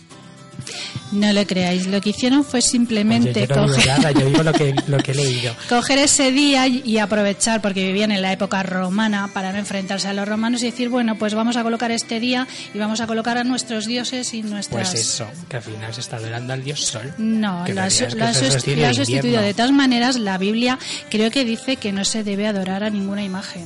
No 1.11 1.31
le 1.31 1.45
creáis. 1.45 1.87
Lo 1.87 2.01
que 2.01 2.09
hicieron 2.09 2.43
fue 2.43 2.61
simplemente 2.61 3.43
Oye, 3.43 3.47
yo 3.47 3.55
no 3.55 3.61
digo 3.63 3.75
coger, 3.75 3.87
nada, 3.87 4.11
yo 4.11 4.25
digo 4.25 4.43
lo 4.43 4.53
que, 4.53 4.75
lo 4.87 4.97
que 4.97 5.11
he 5.11 5.15
leído. 5.15 5.55
coger 5.69 5.99
ese 5.99 6.31
día 6.31 6.67
y 6.67 6.97
aprovechar, 6.97 7.61
porque 7.61 7.85
vivían 7.85 8.11
en 8.11 8.21
la 8.21 8.33
época 8.33 8.63
romana, 8.63 9.29
para 9.33 9.51
no 9.51 9.59
enfrentarse 9.59 10.07
a 10.07 10.13
los 10.13 10.27
romanos 10.27 10.63
y 10.63 10.67
decir, 10.67 10.89
bueno, 10.89 11.17
pues 11.17 11.33
vamos 11.33 11.55
a 11.57 11.63
colocar 11.63 11.91
este 11.91 12.19
día 12.19 12.47
y 12.73 12.79
vamos 12.79 13.01
a 13.01 13.07
colocar 13.07 13.37
a 13.37 13.43
nuestros 13.43 13.85
dioses 13.85 14.33
y 14.33 14.41
nuestras... 14.43 14.91
Pues 14.91 15.01
eso, 15.01 15.27
que 15.47 15.57
al 15.57 15.63
final 15.63 15.93
se 15.93 16.01
está 16.01 16.17
adorando 16.17 16.53
al 16.53 16.63
dios 16.63 16.85
Sol. 16.85 17.13
No, 17.17 17.65
lo 17.67 17.81
ha, 17.81 17.87
lo 17.87 18.25
lo 18.25 18.93
sustituido. 18.93 19.41
De 19.41 19.53
todas 19.53 19.71
maneras, 19.71 20.17
la 20.17 20.37
Biblia 20.37 20.77
creo 21.09 21.31
que 21.31 21.45
dice 21.45 21.77
que 21.77 21.91
no 21.91 22.05
se 22.05 22.23
debe 22.23 22.47
adorar 22.47 22.83
a 22.83 22.89
ninguna 22.89 23.23
imagen. 23.23 23.65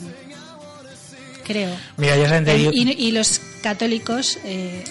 Creo. 1.46 1.76
Mira, 1.98 2.16
ya 2.16 2.46
se. 2.46 2.58
Y, 2.74 3.08
y 3.08 3.12
los 3.12 3.42
católicos 3.64 4.38
eh, 4.44 4.84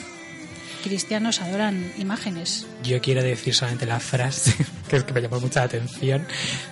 cristianos 0.89 1.41
adoran 1.41 1.93
imágenes. 1.99 2.67
Yo 2.83 3.01
quiero 3.01 3.23
decir 3.23 3.55
solamente 3.55 3.87
la 3.87 4.01
frase, 4.01 4.55
que 4.89 4.97
es 4.97 5.05
que 5.05 5.13
me 5.13 5.21
llamó 5.23 5.39
mucha 5.41 5.63
atención, 5.63 6.27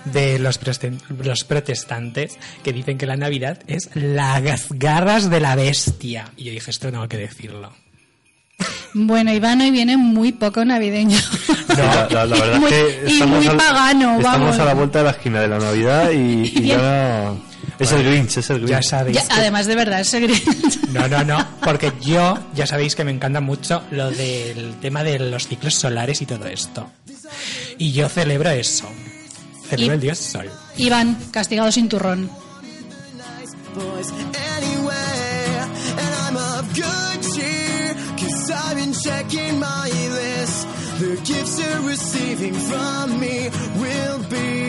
de 0.05 0.39
los, 0.39 0.59
los 1.23 1.43
protestantes 1.43 2.37
que 2.63 2.73
dicen 2.73 2.97
que 2.97 3.05
la 3.05 3.15
Navidad 3.15 3.59
es 3.67 3.89
las 3.93 4.67
garras 4.71 5.29
de 5.29 5.39
la 5.39 5.55
bestia. 5.55 6.31
Y 6.35 6.45
yo 6.45 6.51
dije, 6.51 6.71
esto 6.71 6.91
tengo 6.91 7.07
que 7.07 7.17
decirlo. 7.17 7.73
Bueno, 8.93 9.31
Iván 9.31 9.61
hoy 9.61 9.69
viene 9.69 9.95
muy 9.97 10.31
poco 10.31 10.65
navideño. 10.65 11.19
La, 11.77 12.07
la- 12.09 12.25
la 12.25 12.35
verdad 12.37 12.59
Muy- 12.59 12.71
es 12.73 12.75
que 12.75 13.03
y 13.07 13.13
estamos, 13.13 13.37
muy 13.37 13.47
al- 13.47 13.57
pagano, 13.57 14.17
estamos 14.17 14.39
vamos. 14.39 14.59
a 14.59 14.65
la 14.65 14.73
vuelta 14.73 14.97
de 14.99 15.05
la 15.05 15.11
esquina 15.11 15.41
de 15.41 15.47
la 15.47 15.59
Navidad 15.59 16.09
y, 16.11 16.51
y 16.55 16.67
ya... 16.67 17.33
Es 17.79 17.91
el 17.91 18.03
Grinch, 18.03 18.37
es 18.37 18.49
el 18.49 18.57
Grinch. 18.57 18.69
Ya 18.71 18.81
sabéis. 18.81 19.17
Ya, 19.17 19.27
que- 19.27 19.33
además, 19.33 19.65
de 19.67 19.75
verdad, 19.75 19.99
ese 20.01 20.19
gris- 20.19 20.79
No, 20.91 21.07
no, 21.07 21.23
no, 21.23 21.37
porque 21.63 21.91
yo 22.01 22.37
ya 22.55 22.65
sabéis 22.65 22.95
que 22.95 23.03
me 23.03 23.11
encanta 23.11 23.39
mucho 23.41 23.83
lo 23.91 24.09
del 24.11 24.75
tema 24.81 25.03
de 25.03 25.19
los 25.19 25.47
ciclos 25.47 25.75
solares 25.75 26.21
y 26.21 26.25
todo 26.25 26.45
esto. 26.47 26.89
Y 27.77 27.91
yo 27.91 28.09
celebro 28.09 28.49
eso. 28.49 28.87
Celebro 29.69 29.93
Y- 29.93 29.95
el 29.95 30.01
dios 30.01 30.17
sol. 30.17 30.49
Iván, 30.77 31.17
castigado 31.31 31.71
sin 31.71 31.87
turrón. 31.89 32.29
boys 33.75 34.09
anyway. 34.57 35.59
And 35.97 36.15
I'm 36.25 36.35
of 36.37 36.73
good 36.73 37.35
cheer, 37.35 37.95
cause 38.17 38.51
I've 38.51 38.75
been 38.75 38.93
checking 38.93 39.59
my 39.59 39.89
list. 39.89 40.67
The 40.99 41.15
gifts 41.23 41.59
you're 41.59 41.81
receiving 41.87 42.53
from 42.55 43.19
me 43.19 43.49
will 43.77 44.17
be 44.29 44.66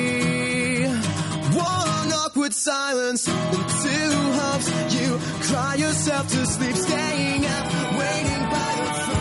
awkward 2.49 2.55
silence 2.55 3.29
and 3.29 3.69
two 3.83 4.33
hopes. 4.41 4.95
You 4.95 5.19
cry 5.43 5.75
yourself 5.75 6.29
to 6.29 6.47
sleep, 6.47 6.77
staying 6.77 7.45
up, 7.45 7.99
waiting 7.99 8.43
by 8.51 8.75
the 8.77 8.93
phone. 8.95 9.18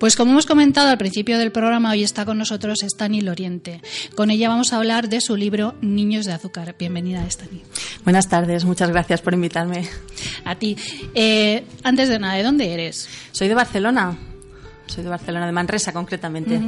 Pues 0.00 0.16
como 0.16 0.30
hemos 0.32 0.46
comentado 0.46 0.88
al 0.88 0.96
principio 0.96 1.38
del 1.38 1.52
programa, 1.52 1.90
hoy 1.90 2.02
está 2.02 2.24
con 2.24 2.38
nosotros 2.38 2.82
Estani 2.82 3.20
Loriente. 3.20 3.82
Con 4.14 4.30
ella 4.30 4.48
vamos 4.48 4.72
a 4.72 4.78
hablar 4.78 5.10
de 5.10 5.20
su 5.20 5.36
libro 5.36 5.74
Niños 5.82 6.24
de 6.24 6.32
Azúcar. 6.32 6.74
Bienvenida, 6.78 7.26
Estani. 7.26 7.60
Buenas 8.02 8.26
tardes, 8.26 8.64
muchas 8.64 8.88
gracias 8.88 9.20
por 9.20 9.34
invitarme. 9.34 9.86
A 10.46 10.54
ti. 10.54 10.74
Eh, 11.14 11.66
antes 11.82 12.08
de 12.08 12.18
nada, 12.18 12.32
¿de 12.32 12.42
dónde 12.42 12.72
eres? 12.72 13.10
Soy 13.30 13.48
de 13.48 13.54
Barcelona, 13.54 14.16
soy 14.90 15.04
de 15.04 15.10
Barcelona, 15.10 15.46
de 15.46 15.52
Manresa 15.52 15.92
concretamente. 15.92 16.60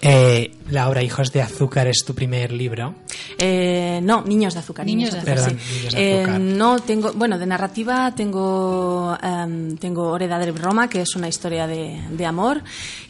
Eh, 0.00 0.54
la 0.70 0.88
obra 0.88 1.02
Hijos 1.02 1.32
de 1.32 1.42
Azúcar 1.42 1.86
es 1.88 2.04
tu 2.04 2.14
primer 2.14 2.52
libro. 2.52 2.94
Eh, 3.36 4.00
no, 4.02 4.22
Niños 4.22 4.54
de 4.54 4.60
Azúcar. 4.60 4.86
Niños 4.86 5.12
de 5.12 5.18
Azúcar, 5.18 5.38
sí. 5.38 5.44
Perdón, 5.44 5.60
Niños 5.76 5.94
de 5.94 6.00
Eh, 6.10 6.22
Azúcar. 6.22 6.40
no 6.40 6.78
tengo, 6.80 7.12
bueno, 7.14 7.38
de 7.38 7.46
narrativa 7.46 8.14
tengo, 8.14 9.16
em, 9.22 9.76
tengo 9.76 10.08
Oreda 10.08 10.38
de 10.38 10.52
Roma, 10.52 10.88
que 10.88 11.02
es 11.02 11.14
una 11.16 11.28
historia 11.28 11.66
de, 11.66 12.00
de 12.10 12.26
amor, 12.26 12.62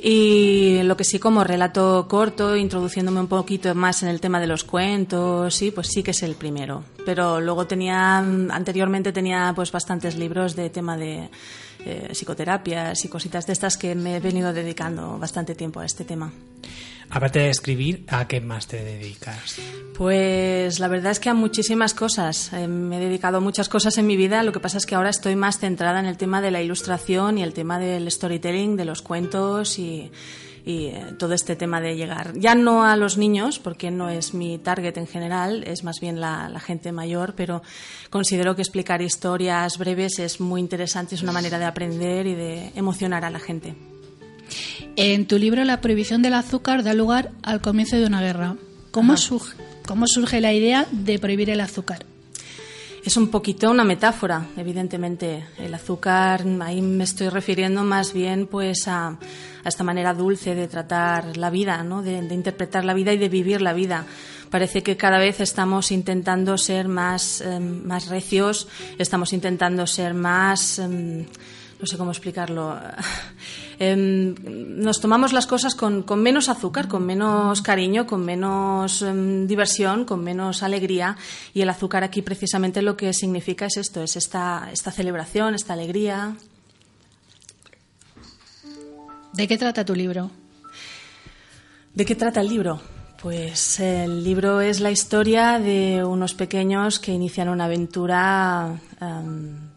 y 0.02 0.82
lo 0.82 0.96
que 0.96 1.04
sí 1.04 1.18
como 1.18 1.44
relato 1.44 2.06
corto, 2.08 2.56
introduciéndome 2.56 3.20
un 3.20 3.28
poquito 3.28 3.74
más 3.74 4.02
en 4.02 4.08
el 4.08 4.20
tema 4.20 4.40
de 4.40 4.46
los 4.46 4.64
cuentos, 4.64 5.54
sí, 5.54 5.70
pues 5.70 5.88
sí 5.88 6.02
que 6.02 6.12
es 6.12 6.22
el 6.22 6.34
primero. 6.34 6.82
Pero 7.04 7.40
luego 7.40 7.66
tenía, 7.66 8.18
anteriormente 8.18 9.12
tenía 9.12 9.52
pues 9.54 9.72
bastantes 9.72 10.16
libros 10.16 10.56
de 10.56 10.70
tema 10.70 10.96
de 10.96 11.28
eh, 11.88 12.14
psicoterapias 12.14 13.04
y 13.04 13.08
cositas 13.08 13.46
de 13.46 13.52
estas 13.52 13.76
que 13.76 13.94
me 13.94 14.16
he 14.16 14.20
venido 14.20 14.52
dedicando 14.52 15.18
bastante 15.18 15.54
tiempo 15.54 15.80
a 15.80 15.86
este 15.86 16.04
tema. 16.04 16.32
Aparte 17.10 17.38
de 17.38 17.48
escribir, 17.48 18.04
¿a 18.08 18.28
qué 18.28 18.40
más 18.40 18.66
te 18.66 18.84
dedicas? 18.84 19.56
Pues 19.96 20.78
la 20.78 20.88
verdad 20.88 21.12
es 21.12 21.20
que 21.20 21.30
a 21.30 21.34
muchísimas 21.34 21.94
cosas. 21.94 22.52
Eh, 22.52 22.68
me 22.68 22.98
he 22.98 23.00
dedicado 23.00 23.38
a 23.38 23.40
muchas 23.40 23.68
cosas 23.70 23.96
en 23.96 24.06
mi 24.06 24.16
vida. 24.16 24.42
Lo 24.42 24.52
que 24.52 24.60
pasa 24.60 24.76
es 24.76 24.84
que 24.84 24.94
ahora 24.94 25.08
estoy 25.08 25.34
más 25.34 25.58
centrada 25.58 26.00
en 26.00 26.06
el 26.06 26.18
tema 26.18 26.42
de 26.42 26.50
la 26.50 26.60
ilustración 26.60 27.38
y 27.38 27.42
el 27.42 27.54
tema 27.54 27.78
del 27.78 28.10
storytelling, 28.10 28.76
de 28.76 28.84
los 28.84 29.00
cuentos 29.00 29.78
y, 29.78 30.10
y, 30.68 30.88
eh, 30.88 31.14
todo 31.18 31.32
este 31.32 31.56
tema 31.56 31.80
de 31.80 31.96
llegar. 31.96 32.38
Ya 32.38 32.54
no 32.54 32.84
a 32.84 32.94
los 32.96 33.16
niños, 33.16 33.58
porque 33.58 33.90
no 33.90 34.10
es 34.10 34.34
mi 34.34 34.58
target 34.58 34.98
en 34.98 35.06
general, 35.06 35.64
es 35.66 35.82
más 35.82 35.98
bien 35.98 36.20
la, 36.20 36.50
la 36.50 36.60
gente 36.60 36.92
mayor, 36.92 37.32
pero 37.34 37.62
considero 38.10 38.54
que 38.54 38.60
explicar 38.60 39.00
historias 39.00 39.78
breves 39.78 40.18
es 40.18 40.40
muy 40.40 40.60
interesante, 40.60 41.14
es 41.14 41.22
una 41.22 41.32
manera 41.32 41.58
de 41.58 41.64
aprender 41.64 42.26
y 42.26 42.34
de 42.34 42.70
emocionar 42.74 43.24
a 43.24 43.30
la 43.30 43.38
gente. 43.38 43.74
En 44.96 45.26
tu 45.26 45.38
libro 45.38 45.64
La 45.64 45.80
prohibición 45.80 46.20
del 46.20 46.34
azúcar 46.34 46.82
da 46.82 46.92
lugar 46.92 47.30
al 47.42 47.62
comienzo 47.62 47.96
de 47.96 48.04
una 48.04 48.20
guerra. 48.20 48.56
¿Cómo, 48.90 49.16
surge, 49.16 49.56
cómo 49.86 50.06
surge 50.06 50.42
la 50.42 50.52
idea 50.52 50.86
de 50.90 51.18
prohibir 51.18 51.48
el 51.48 51.60
azúcar? 51.60 52.04
Es 53.04 53.16
un 53.16 53.28
poquito 53.28 53.70
una 53.70 53.84
metáfora, 53.84 54.46
evidentemente. 54.56 55.46
El 55.58 55.72
azúcar, 55.72 56.44
ahí 56.60 56.82
me 56.82 57.04
estoy 57.04 57.30
refiriendo 57.30 57.82
más 57.82 58.12
bien 58.12 58.46
pues 58.46 58.86
a, 58.86 59.08
a 59.08 59.18
esta 59.68 59.82
manera 59.82 60.12
dulce 60.12 60.54
de 60.54 60.68
tratar 60.68 61.36
la 61.38 61.48
vida, 61.48 61.82
¿no? 61.84 62.02
de, 62.02 62.20
de 62.20 62.34
interpretar 62.34 62.84
la 62.84 62.92
vida 62.94 63.12
y 63.12 63.18
de 63.18 63.28
vivir 63.30 63.62
la 63.62 63.72
vida. 63.72 64.04
Parece 64.50 64.82
que 64.82 64.96
cada 64.96 65.18
vez 65.18 65.40
estamos 65.40 65.90
intentando 65.90 66.58
ser 66.58 66.88
más, 66.88 67.40
eh, 67.40 67.60
más 67.60 68.08
recios, 68.08 68.68
estamos 68.98 69.32
intentando 69.32 69.86
ser 69.86 70.12
más... 70.14 70.78
eh, 70.78 71.26
no 71.80 71.86
sé 71.86 71.96
cómo 71.96 72.10
explicarlo. 72.10 72.78
Em, 73.80 74.34
nos 74.82 75.00
tomamos 75.00 75.32
las 75.32 75.46
cosas 75.46 75.76
con, 75.76 76.02
con 76.02 76.20
menos 76.20 76.48
azúcar, 76.48 76.88
con 76.88 77.06
menos 77.06 77.62
cariño, 77.62 78.08
con 78.08 78.24
menos 78.24 79.02
em, 79.02 79.46
diversión, 79.46 80.04
con 80.04 80.24
menos 80.24 80.64
alegría. 80.64 81.16
Y 81.54 81.60
el 81.62 81.68
azúcar 81.68 82.02
aquí 82.02 82.20
precisamente 82.20 82.82
lo 82.82 82.96
que 82.96 83.12
significa 83.12 83.66
es 83.66 83.76
esto, 83.76 84.02
es 84.02 84.16
esta, 84.16 84.68
esta 84.72 84.90
celebración, 84.90 85.54
esta 85.54 85.74
alegría. 85.74 86.34
¿De 89.32 89.46
qué 89.46 89.56
trata 89.56 89.84
tu 89.84 89.94
libro? 89.94 90.32
¿De 91.94 92.04
qué 92.04 92.16
trata 92.16 92.40
el 92.40 92.48
libro? 92.48 92.80
Pues 93.22 93.78
el 93.78 94.24
libro 94.24 94.60
es 94.60 94.80
la 94.80 94.90
historia 94.90 95.60
de 95.60 96.02
unos 96.04 96.34
pequeños 96.34 96.98
que 96.98 97.12
inician 97.12 97.48
una 97.48 97.66
aventura 97.66 98.80
em, 99.00 99.67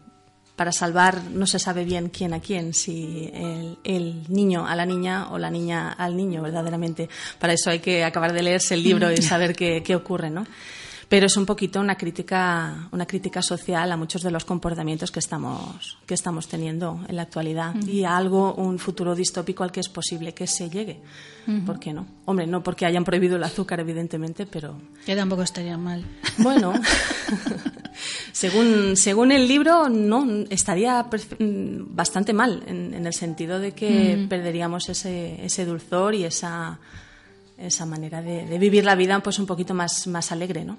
para 0.62 0.70
salvar, 0.70 1.24
no 1.24 1.44
se 1.44 1.58
sabe 1.58 1.84
bien 1.84 2.08
quién 2.08 2.32
a 2.34 2.38
quién, 2.38 2.72
si 2.72 3.28
el, 3.34 3.78
el 3.82 4.22
niño 4.28 4.64
a 4.64 4.76
la 4.76 4.86
niña 4.86 5.32
o 5.32 5.36
la 5.36 5.50
niña 5.50 5.90
al 5.90 6.16
niño, 6.16 6.40
verdaderamente. 6.40 7.08
Para 7.40 7.52
eso 7.52 7.68
hay 7.70 7.80
que 7.80 8.04
acabar 8.04 8.32
de 8.32 8.44
leerse 8.44 8.74
el 8.74 8.84
libro 8.84 9.10
y 9.10 9.16
saber 9.22 9.56
qué, 9.56 9.82
qué 9.82 9.96
ocurre, 9.96 10.30
¿no? 10.30 10.46
Pero 11.12 11.26
es 11.26 11.36
un 11.36 11.44
poquito 11.44 11.78
una 11.78 11.96
crítica, 11.96 12.88
una 12.90 13.04
crítica 13.04 13.42
social 13.42 13.92
a 13.92 13.98
muchos 13.98 14.22
de 14.22 14.30
los 14.30 14.46
comportamientos 14.46 15.10
que 15.10 15.18
estamos, 15.18 15.98
que 16.06 16.14
estamos 16.14 16.48
teniendo 16.48 17.04
en 17.06 17.16
la 17.16 17.20
actualidad 17.20 17.74
y 17.86 18.04
a 18.04 18.16
algo, 18.16 18.54
un 18.54 18.78
futuro 18.78 19.14
distópico 19.14 19.62
al 19.62 19.70
que 19.70 19.80
es 19.80 19.90
posible 19.90 20.32
que 20.32 20.46
se 20.46 20.70
llegue. 20.70 21.02
¿Por 21.66 21.78
qué 21.78 21.92
no? 21.92 22.06
Hombre, 22.24 22.46
no 22.46 22.62
porque 22.62 22.86
hayan 22.86 23.04
prohibido 23.04 23.36
el 23.36 23.44
azúcar, 23.44 23.78
evidentemente, 23.80 24.46
pero 24.46 24.80
Que 25.04 25.14
tampoco 25.14 25.42
estaría 25.42 25.76
mal. 25.76 26.02
bueno, 26.38 26.72
según, 28.32 28.96
según 28.96 29.32
el 29.32 29.46
libro, 29.46 29.90
no 29.90 30.26
estaría 30.48 31.10
bastante 31.90 32.32
mal, 32.32 32.62
en, 32.66 32.94
en 32.94 33.06
el 33.06 33.12
sentido 33.12 33.58
de 33.58 33.72
que 33.72 34.24
perderíamos 34.30 34.88
ese, 34.88 35.44
ese 35.44 35.66
dulzor 35.66 36.14
y 36.14 36.24
esa, 36.24 36.80
esa 37.66 37.86
manera 37.86 38.22
de, 38.22 38.46
de 38.46 38.58
vivir 38.58 38.84
la 38.84 38.94
vida 38.94 39.20
pues 39.20 39.38
un 39.38 39.46
poquito 39.46 39.74
más, 39.74 40.06
más 40.06 40.32
alegre, 40.32 40.64
¿no? 40.64 40.78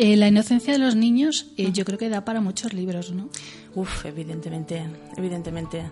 Eh, 0.00 0.16
la 0.16 0.28
inocencia 0.28 0.72
de 0.72 0.78
los 0.78 0.94
niños, 0.94 1.46
eh, 1.56 1.72
yo 1.72 1.84
creo 1.84 1.98
que 1.98 2.08
da 2.08 2.24
para 2.24 2.40
muchos 2.40 2.72
libros, 2.72 3.10
¿no? 3.10 3.30
Uf, 3.74 4.06
evidentemente, 4.06 4.84
evidentemente. 5.16 5.82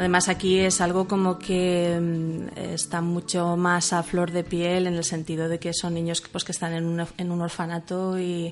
Además 0.00 0.30
aquí 0.30 0.58
es 0.58 0.80
algo 0.80 1.06
como 1.06 1.38
que 1.38 2.00
mm, 2.00 2.58
está 2.58 3.02
mucho 3.02 3.54
más 3.58 3.92
a 3.92 4.02
flor 4.02 4.30
de 4.30 4.42
piel 4.44 4.86
en 4.86 4.94
el 4.94 5.04
sentido 5.04 5.46
de 5.46 5.58
que 5.58 5.74
son 5.74 5.92
niños 5.92 6.22
pues, 6.32 6.42
que 6.42 6.52
están 6.52 6.72
en 6.72 6.86
un, 6.86 7.06
en 7.18 7.30
un 7.30 7.42
orfanato 7.42 8.18
y 8.18 8.50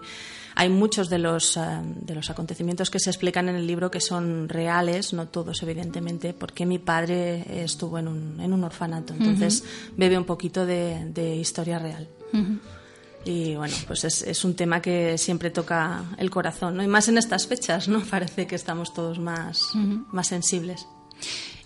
hay 0.57 0.69
muchos 0.69 1.09
de 1.09 1.19
los, 1.19 1.57
eh, 1.57 1.61
de 2.03 2.15
los 2.15 2.29
acontecimientos 2.29 2.91
que 2.91 3.01
se 3.01 3.09
explican 3.09 3.49
en 3.49 3.57
el 3.57 3.67
libro 3.67 3.91
que 3.91 4.03
son 4.03 4.47
reales, 4.51 5.15
no 5.15 5.29
todos 5.29 5.63
evidentemente, 5.63 6.35
porque 6.35 6.67
mi 6.67 6.79
padre 6.79 7.65
estuvo 7.65 7.99
en 7.99 8.09
un, 8.09 8.41
en 8.43 8.53
un 8.53 8.63
orfanato, 8.63 9.15
entonces 9.15 9.65
bebe 9.97 10.19
un 10.19 10.27
poquito 10.27 10.67
de, 10.67 11.07
de 11.15 11.35
historia 11.35 11.79
real. 11.79 12.07
Y 13.25 13.57
bueno, 13.57 13.75
pues 13.87 14.05
es, 14.05 14.21
es 14.21 14.45
un 14.45 14.55
tema 14.55 14.83
que 14.83 15.17
siempre 15.17 15.49
toca 15.49 16.05
el 16.19 16.29
corazón, 16.29 16.77
¿no? 16.77 16.83
Y 16.83 16.89
más 16.89 17.09
en 17.09 17.17
estas 17.17 17.47
fechas, 17.47 17.89
¿no? 17.89 18.03
Parece 18.11 18.47
que 18.47 18.55
estamos 18.55 18.93
todos 18.93 19.19
más, 19.19 19.63
más 20.13 20.27
sensibles. 20.27 20.87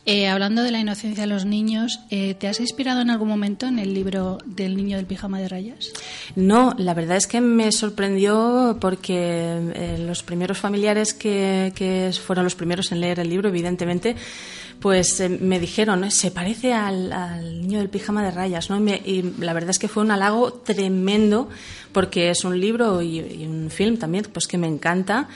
Eh, 0.04 0.26
hablando 0.26 0.64
de 0.64 0.72
la 0.72 0.80
inocencia 0.80 1.22
de 1.22 1.28
los 1.28 1.44
niños, 1.44 2.00
eh, 2.10 2.34
¿te 2.34 2.48
has 2.48 2.58
inspirado 2.58 3.02
en 3.02 3.10
algún 3.10 3.28
momento 3.28 3.66
en 3.66 3.78
el 3.78 3.94
libro 3.94 4.38
del 4.44 4.76
niño 4.76 4.96
del 4.96 5.06
pijama 5.06 5.38
de 5.40 5.48
rayas? 5.48 5.92
No, 6.34 6.74
la 6.76 6.92
verdad 6.92 7.16
es 7.16 7.28
que 7.28 7.40
me 7.40 7.70
sorprendió 7.70 8.78
porque 8.80 9.14
eh, 9.74 9.98
los 10.04 10.24
primeros 10.24 10.58
familiares 10.58 11.14
que, 11.14 11.72
que 11.76 12.10
fueron 12.20 12.42
los 12.44 12.56
primeros 12.56 12.90
en 12.90 13.00
leer 13.00 13.20
el 13.20 13.28
libro, 13.28 13.48
evidentemente, 13.48 14.16
pues 14.80 15.20
eh, 15.20 15.28
me 15.28 15.60
dijeron, 15.60 16.02
"Eh, 16.02 16.10
se 16.10 16.32
parece 16.32 16.72
al, 16.72 17.12
al 17.12 17.60
niño 17.60 17.78
del 17.78 17.88
pijama 17.88 18.24
de 18.24 18.32
rayas, 18.32 18.70
¿no? 18.70 18.78
Y, 18.78 18.80
me- 18.80 19.02
y 19.06 19.22
la 19.38 19.52
verdad 19.52 19.70
es 19.70 19.78
que 19.78 19.86
fue 19.86 20.02
un 20.02 20.10
halago 20.10 20.52
tremendo 20.52 21.48
porque 21.92 22.30
es 22.30 22.44
un 22.44 22.58
libro 22.60 23.02
y, 23.02 23.20
y 23.20 23.46
un 23.46 23.70
film 23.70 23.98
también, 23.98 24.26
pues 24.32 24.48
que 24.48 24.58
me 24.58 24.66
encanta. 24.66 25.28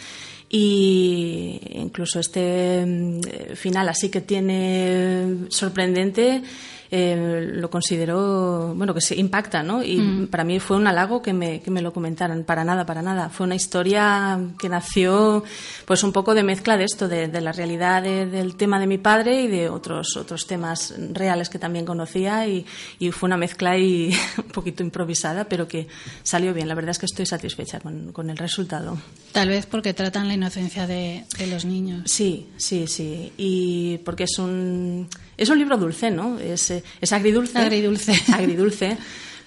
Y 0.49 1.61
incluso 1.73 2.21
este 2.21 2.85
mm, 2.87 3.21
eh, 3.27 3.57
final 3.57 3.89
así 3.89 4.09
que 4.09 4.21
tiene 4.21 5.47
sorprendente 5.49 6.43
eh, 6.91 7.51
lo 7.55 7.71
considero, 7.71 8.75
bueno, 8.77 8.95
que 8.95 9.01
se 9.01 9.17
impacta, 9.17 9.63
¿no? 9.63 9.83
Y 9.83 10.27
para 10.31 10.45
mí 10.45 10.61
fue 10.61 10.77
un 10.77 10.87
halago 10.87 11.23
que 11.23 11.33
me, 11.33 11.61
que 11.61 11.71
me 11.71 11.83
lo 11.83 11.93
comentaran. 11.93 12.45
Para 12.45 12.65
nada, 12.65 12.87
para 12.87 13.03
nada. 13.03 13.29
Fue 13.29 13.45
una 13.47 13.55
historia 13.55 14.39
que 14.59 14.69
nació, 14.69 15.45
pues 15.85 16.03
un 16.03 16.13
poco 16.13 16.35
de 16.35 16.43
mezcla 16.43 16.77
de 16.77 16.85
esto, 16.85 17.09
de, 17.09 17.29
de 17.29 17.41
la 17.41 17.53
realidad 17.53 18.03
de- 18.03 18.27
del 18.27 18.57
tema 18.57 18.79
de 18.81 18.87
mi 18.87 18.99
padre 18.99 19.43
y 19.43 19.47
de 19.49 19.69
otros, 19.69 20.17
otros 20.17 20.47
temas 20.47 20.95
reales 21.13 21.49
que 21.49 21.59
también 21.59 21.85
conocía. 21.85 22.47
Y, 22.47 22.65
y 22.99 23.11
fue 23.11 23.27
una 23.29 23.37
mezcla 23.37 23.77
y 23.79 24.13
un 24.39 24.51
poquito 24.53 24.83
improvisada, 24.83 25.45
pero 25.45 25.67
que 25.69 25.87
salió 26.23 26.53
bien. 26.55 26.69
La 26.69 26.75
verdad 26.75 26.91
es 26.91 26.99
que 26.99 27.07
estoy 27.07 27.27
satisfecha 27.27 27.81
con, 27.81 28.13
con 28.13 28.31
el 28.31 28.37
resultado. 28.37 28.97
Tal 29.33 29.49
vez 29.49 29.67
porque 29.67 29.95
tratan 29.95 30.29
la 30.29 30.35
inocencia 30.35 30.87
de, 30.87 31.25
de 31.39 31.47
los 31.47 31.65
niños. 31.65 32.03
Sí, 32.11 32.49
sí, 32.57 32.87
sí. 32.87 33.33
Y 33.37 33.99
porque 33.99 34.25
es 34.25 34.39
un, 34.39 35.09
es 35.37 35.49
un 35.49 35.59
libro 35.59 35.77
dulce, 35.77 36.11
¿no? 36.11 36.39
Es, 36.39 36.71
eh, 36.71 36.83
es 37.01 37.13
agridulce. 37.13 37.59
Agridulce. 37.59 38.15
Agridulce. 38.33 38.97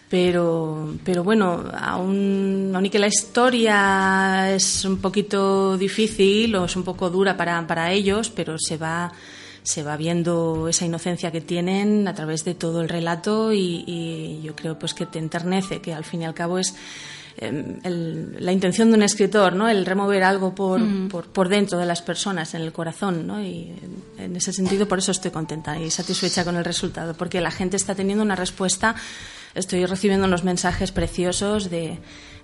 Pero, 0.10 0.95
pero 1.04 1.23
bueno, 1.23 1.65
aún, 1.71 2.71
aun 2.73 2.86
y 2.86 2.89
que 2.89 2.97
la 2.97 3.08
historia 3.08 4.54
es 4.54 4.84
un 4.84 4.97
poquito 4.97 5.78
difícil 5.78 6.56
o 6.56 6.65
es 6.65 6.75
un 6.75 6.84
poco 6.84 7.12
dura 7.12 7.38
para, 7.38 7.65
para 7.67 7.91
ellos, 7.91 8.32
pero 8.32 8.58
se 8.58 8.78
va, 8.78 9.12
se 9.62 9.84
va 9.84 9.97
viendo 9.97 10.67
esa 10.67 10.86
inocencia 10.86 11.32
que 11.32 11.41
tienen 11.41 12.08
a 12.08 12.15
través 12.15 12.43
de 12.43 12.56
todo 12.56 12.82
el 12.82 12.89
relato 12.89 13.54
y, 13.54 13.84
y 13.86 14.41
yo 14.41 14.56
creo 14.56 14.80
pues 14.80 14.95
que 14.95 15.06
te 15.06 15.19
enternece, 15.19 15.80
que 15.80 15.93
al 15.93 16.06
fin 16.06 16.23
y 16.23 16.25
al 16.25 16.34
cabo 16.34 16.58
es 16.58 16.73
el- 17.38 18.36
la 18.39 18.52
intención 18.52 18.89
de 18.89 18.98
un 18.98 19.04
escritor, 19.04 19.56
¿no? 19.56 19.70
El 19.70 19.86
remover 19.86 20.24
algo 20.24 20.54
por, 20.56 20.82
por, 21.10 21.28
por 21.28 21.50
dentro 21.50 21.78
de 21.78 21.86
las 21.86 22.02
personas, 22.02 22.54
en 22.54 22.62
el 22.62 22.72
corazón, 22.72 23.26
¿no? 23.28 23.42
Y 23.42 23.74
en, 24.18 24.36
ese 24.36 24.52
sentido 24.54 24.88
por 24.88 25.00
eso 25.00 25.12
estoy 25.12 25.32
contenta 25.32 25.80
y 25.80 25.89
satisfecha 25.89 26.44
con 26.44 26.56
el 26.58 26.65
resultado, 26.65 27.13
porque 27.13 27.42
la 27.42 27.52
gente 27.52 27.78
está 27.78 27.96
teniendo 27.96 28.24
una 28.24 28.36
respuesta, 28.36 28.96
estoy 29.56 29.86
recibiendo 29.86 30.26
unos 30.28 30.44
mensajes 30.44 30.92
preciosos 30.92 31.70
de, 31.70 31.98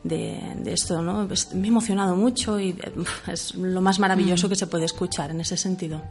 de, 0.04 0.40
de 0.60 0.74
esto, 0.74 1.02
¿no? 1.02 1.28
Me 1.54 1.66
he 1.66 1.70
emocionado 1.70 2.16
mucho 2.16 2.60
y 2.60 2.70
eh, 2.70 2.78
es 3.32 3.56
lo 3.56 3.82
más 3.82 4.00
maravilloso 4.00 4.48
que 4.50 4.56
se 4.56 4.68
puede 4.68 4.86
escuchar 4.86 5.32
en 5.32 5.42
ese 5.42 5.58
sentido. 5.58 6.02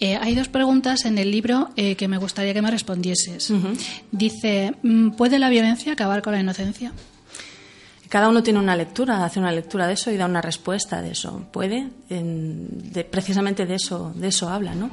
Eh, 0.00 0.16
hay 0.16 0.34
dos 0.36 0.48
preguntas 0.48 1.04
en 1.06 1.18
el 1.18 1.30
libro 1.32 1.70
eh, 1.76 1.96
que 1.96 2.06
me 2.06 2.18
gustaría 2.18 2.54
que 2.54 2.62
me 2.62 2.70
respondieses. 2.70 3.52
Dice, 4.12 4.74
mm, 4.82 5.10
¿puede 5.10 5.40
la 5.40 5.48
violencia 5.48 5.92
acabar 5.92 6.22
con 6.22 6.32
la 6.34 6.40
inocencia? 6.40 6.92
Cada 8.08 8.28
uno 8.28 8.42
tiene 8.42 8.58
una 8.58 8.74
lectura, 8.76 9.24
hace 9.24 9.38
una 9.38 9.52
lectura 9.52 9.86
de 9.86 9.92
eso 9.94 10.10
y 10.10 10.16
da 10.16 10.24
una 10.26 10.40
respuesta 10.40 11.02
de 11.02 11.10
eso. 11.12 11.44
Puede, 11.52 11.88
En- 12.08 12.92
de- 12.92 13.04
precisamente 13.04 13.66
de 13.66 13.74
eso, 13.74 14.12
de 14.14 14.28
eso 14.28 14.48
habla, 14.48 14.74
¿no? 14.74 14.90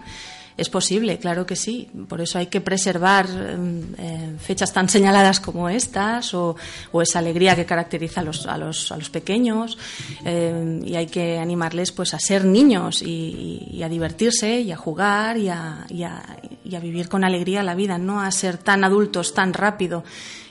Es 0.57 0.69
posible, 0.69 1.17
claro 1.17 1.45
que 1.45 1.57
sí. 1.57 1.89
Por 2.07 2.21
eso 2.21 2.37
hay 2.39 2.47
que 2.47 2.61
preservar 2.61 3.27
mm, 3.27 3.81
eh, 3.97 4.35
fechas 4.39 4.71
tan 4.71 4.87
señaladas 4.87 5.41
como 5.41 5.67
estas 5.67 6.33
o, 6.33 6.55
o 6.93 7.01
esa 7.01 7.19
alegría 7.19 7.57
que 7.57 7.65
caracteriza 7.65 8.21
a 8.21 8.23
los, 8.23 8.45
a 8.47 8.57
los, 8.57 8.89
a 8.91 8.95
los 8.97 9.09
pequeños 9.09 9.77
eh, 10.23 10.81
y 10.85 10.95
hay 10.95 11.07
que 11.07 11.39
animarles 11.39 11.91
pues 11.91 12.13
a 12.13 12.19
ser 12.19 12.45
niños 12.45 13.01
y 13.01 13.81
a 13.83 13.89
divertirse 13.89 14.61
y 14.61 14.71
a 14.71 14.77
jugar 14.77 15.37
y 15.37 15.49
a, 15.49 15.85
y 15.89 16.03
a- 16.03 16.37
y 16.63 16.73
a 16.75 16.79
vivir 16.79 17.09
con 17.09 17.23
alegría 17.25 17.61
la 17.61 17.75
vida, 17.75 17.97
no 17.97 18.21
a 18.21 18.31
ser 18.31 18.57
tan 18.57 18.83
adultos 18.85 19.33
tan 19.33 19.53
rápido 19.53 20.03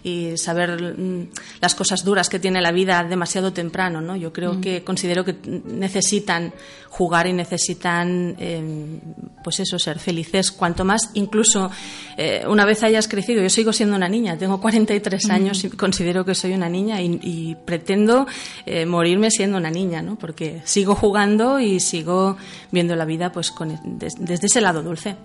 y 0.05 0.37
saber 0.37 0.97
mm, 0.97 1.31
las 1.61 1.75
cosas 1.75 2.05
duras 2.05 2.29
que 2.29 2.38
tiene 2.38 2.61
la 2.61 2.71
vida 2.71 3.03
demasiado 3.03 3.53
temprano, 3.53 4.01
¿no? 4.03 4.14
Yo 4.17 4.33
creo 4.33 4.61
que 4.61 4.85
considero 4.85 5.25
que 5.25 5.35
necesitan 5.64 6.53
jugar 6.90 7.27
y 7.27 7.33
necesitan, 7.33 8.37
eh, 8.38 9.01
pues 9.43 9.59
eso, 9.61 9.79
ser 9.79 9.99
felices. 9.99 10.53
Cuanto 10.53 10.85
más, 10.85 11.11
incluso 11.14 11.71
eh, 12.17 12.45
una 12.47 12.64
vez 12.64 12.83
hayas 12.85 13.09
crecido, 13.09 13.43
yo 13.43 13.49
sigo 13.49 13.73
siendo 13.73 13.97
una 13.97 14.09
niña, 14.09 14.37
tengo 14.38 14.61
43 14.61 15.31
años 15.31 15.64
y 15.64 15.71
considero 15.71 16.25
que 16.25 16.35
soy 16.35 16.53
una 16.53 16.69
niña 16.69 17.01
y, 17.01 17.19
y 17.23 17.57
pretendo 17.64 18.27
eh, 18.67 18.87
morirme 18.87 19.31
siendo 19.31 19.57
una 19.57 19.71
niña, 19.71 20.03
¿no? 20.03 20.17
Porque 20.17 20.61
sigo 20.64 20.95
jugando 20.95 21.59
y 21.61 21.81
sigo 21.81 22.37
viendo 22.71 22.95
la 22.95 23.07
vida, 23.07 23.33
pues, 23.33 23.51
con, 23.51 23.81
des- 23.99 24.14
desde 24.19 24.47
ese 24.47 24.61
lado 24.61 24.83
dulce. 24.83 25.17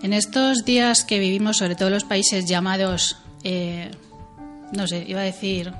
En 0.00 0.12
estos 0.12 0.64
días 0.64 1.02
que 1.04 1.18
vivimos, 1.18 1.56
sobre 1.58 1.74
todo 1.74 1.88
en 1.88 1.94
los 1.94 2.04
países 2.04 2.46
llamados, 2.46 3.16
eh, 3.44 3.90
no 4.72 4.86
sé, 4.86 5.04
iba 5.06 5.20
a 5.20 5.24
decir 5.24 5.72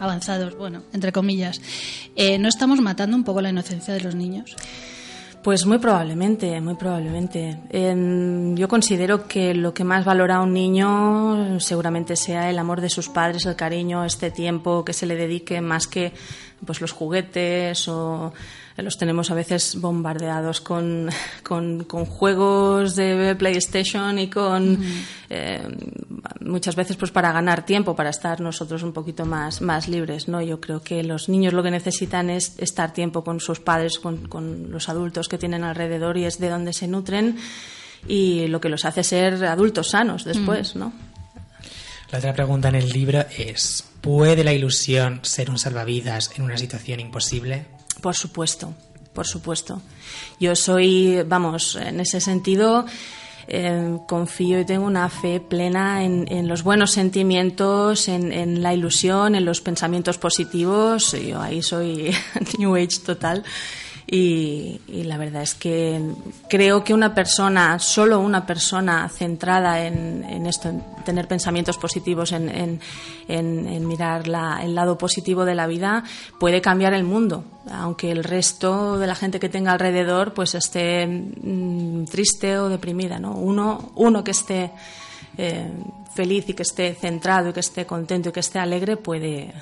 avanzados, 0.00 0.56
bueno, 0.56 0.82
entre 0.92 1.12
comillas, 1.12 1.60
eh, 2.16 2.38
¿no 2.38 2.48
estamos 2.48 2.80
matando 2.80 3.16
un 3.16 3.24
poco 3.24 3.40
la 3.40 3.50
inocencia 3.50 3.94
de 3.94 4.00
los 4.00 4.14
niños? 4.14 4.56
Pues 5.44 5.66
muy 5.66 5.76
probablemente, 5.76 6.58
muy 6.62 6.74
probablemente. 6.74 7.58
Em, 7.68 8.56
yo 8.56 8.66
considero 8.66 9.28
que 9.28 9.52
lo 9.52 9.74
que 9.74 9.84
más 9.84 10.02
valora 10.02 10.36
a 10.36 10.40
un 10.40 10.54
niño 10.54 11.60
seguramente 11.60 12.16
sea 12.16 12.48
el 12.48 12.58
amor 12.58 12.80
de 12.80 12.88
sus 12.88 13.10
padres, 13.10 13.44
el 13.44 13.54
cariño, 13.54 14.06
este 14.06 14.30
tiempo 14.30 14.86
que 14.86 14.94
se 14.94 15.04
le 15.04 15.16
dedique 15.16 15.60
más 15.60 15.86
que 15.86 16.14
pues 16.64 16.80
los 16.80 16.92
juguetes 16.92 17.86
o 17.88 18.32
los 18.82 18.98
tenemos 18.98 19.30
a 19.30 19.34
veces 19.34 19.80
bombardeados 19.80 20.60
con, 20.60 21.08
con, 21.44 21.84
con 21.84 22.04
juegos 22.04 22.96
de 22.96 23.36
PlayStation 23.36 24.18
y 24.18 24.28
con 24.28 24.82
eh, 25.30 25.62
muchas 26.40 26.74
veces 26.74 26.96
pues 26.96 27.12
para 27.12 27.32
ganar 27.32 27.64
tiempo, 27.64 27.94
para 27.94 28.10
estar 28.10 28.40
nosotros 28.40 28.82
un 28.82 28.92
poquito 28.92 29.26
más, 29.26 29.60
más 29.60 29.86
libres, 29.86 30.26
¿no? 30.26 30.42
Yo 30.42 30.60
creo 30.60 30.82
que 30.82 31.04
los 31.04 31.28
niños 31.28 31.52
lo 31.52 31.62
que 31.62 31.70
necesitan 31.70 32.30
es 32.30 32.58
estar 32.58 32.92
tiempo 32.92 33.22
con 33.22 33.38
sus 33.38 33.60
padres, 33.60 34.00
con, 34.00 34.26
con 34.26 34.72
los 34.72 34.88
adultos 34.88 35.28
que 35.28 35.38
tienen 35.38 35.62
alrededor 35.62 36.18
y 36.18 36.24
es 36.24 36.40
de 36.40 36.48
donde 36.48 36.72
se 36.72 36.88
nutren 36.88 37.38
y 38.08 38.48
lo 38.48 38.60
que 38.60 38.68
los 38.68 38.84
hace 38.84 39.04
ser 39.04 39.44
adultos 39.44 39.90
sanos 39.90 40.24
después, 40.24 40.74
¿no? 40.74 40.92
La 42.10 42.18
otra 42.18 42.34
pregunta 42.34 42.68
en 42.68 42.76
el 42.76 42.88
libro 42.90 43.24
es, 43.36 43.84
¿puede 44.00 44.44
la 44.44 44.52
ilusión 44.52 45.20
ser 45.22 45.50
un 45.50 45.58
salvavidas 45.58 46.32
en 46.36 46.42
una 46.42 46.58
situación 46.58 47.00
imposible? 47.00 47.66
Por 48.04 48.14
supuesto, 48.14 48.74
por 49.14 49.26
supuesto. 49.26 49.80
Yo 50.38 50.54
soy, 50.54 51.22
vamos, 51.22 51.74
en 51.76 52.00
ese 52.00 52.20
sentido, 52.20 52.84
eh, 53.48 53.96
confío 54.06 54.60
y 54.60 54.66
tengo 54.66 54.84
una 54.84 55.08
fe 55.08 55.40
plena 55.40 56.04
en, 56.04 56.46
los 56.46 56.62
buenos 56.62 56.90
sentimientos, 56.90 58.08
en, 58.08 58.30
en 58.30 58.62
la 58.62 58.74
ilusión, 58.74 59.34
en 59.34 59.46
los 59.46 59.62
pensamientos 59.62 60.18
positivos. 60.18 61.12
Yo 61.12 61.40
ahí 61.40 61.62
soy 61.62 62.14
New 62.58 62.76
Age 62.76 62.98
total. 63.06 63.42
Y, 64.16 64.80
y 64.86 65.02
la 65.02 65.16
verdad 65.18 65.42
es 65.42 65.54
que 65.56 66.00
creo 66.48 66.84
que 66.84 66.94
una 66.94 67.16
persona, 67.16 67.80
solo 67.80 68.20
una 68.20 68.46
persona 68.46 69.08
centrada 69.08 69.84
en, 69.84 70.22
en 70.22 70.46
esto, 70.46 70.68
en 70.68 70.84
tener 71.04 71.26
pensamientos 71.26 71.78
positivos, 71.78 72.30
en, 72.30 72.48
en- 72.48 72.80
en- 73.26 73.88
mirar 73.88 74.22
el 74.62 74.74
lado 74.76 74.96
positivo 74.98 75.44
de 75.44 75.56
la 75.56 75.66
vida, 75.66 76.04
puede 76.38 76.60
cambiar 76.60 76.94
el 76.94 77.02
mundo. 77.02 77.42
Aunque 77.72 78.12
el 78.12 78.22
resto 78.22 78.98
de 79.00 79.08
la 79.08 79.16
gente 79.16 79.40
que 79.40 79.48
tenga 79.48 79.72
alrededor 79.72 80.32
pues 80.32 80.54
esté 80.54 81.08
mm, 81.08 82.04
triste 82.04 82.56
o 82.58 82.68
deprimida. 82.68 83.18
¿no? 83.18 83.32
Uno, 83.32 83.90
uno 83.96 84.22
que 84.22 84.30
esté 84.30 84.70
eh, 85.38 85.72
feliz 86.14 86.48
y 86.50 86.54
que 86.54 86.62
esté 86.62 86.94
centrado 86.94 87.48
y 87.48 87.52
que 87.52 87.60
esté 87.60 87.84
contento 87.84 88.28
y 88.28 88.32
que 88.32 88.38
esté 88.40 88.60
alegre 88.60 88.96
puede, 88.96 89.52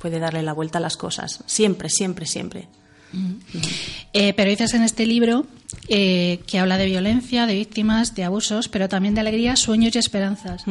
puede 0.00 0.18
darle 0.18 0.42
la 0.42 0.54
vuelta 0.54 0.78
a 0.78 0.80
las 0.80 0.96
cosas. 0.96 1.42
Siempre, 1.44 1.90
siempre, 1.90 2.24
siempre. 2.24 2.68
Eh, 4.12 4.34
pero 4.34 4.50
dices 4.50 4.74
en 4.74 4.82
este 4.82 5.06
libro 5.06 5.46
eh, 5.88 6.40
que 6.46 6.58
habla 6.58 6.78
de 6.78 6.86
violencia, 6.86 7.46
de 7.46 7.54
víctimas, 7.54 8.14
de 8.14 8.24
abusos, 8.24 8.68
pero 8.68 8.88
también 8.88 9.14
de 9.14 9.20
alegría, 9.20 9.56
sueños 9.56 9.94
y 9.96 9.98
esperanzas. 9.98 10.64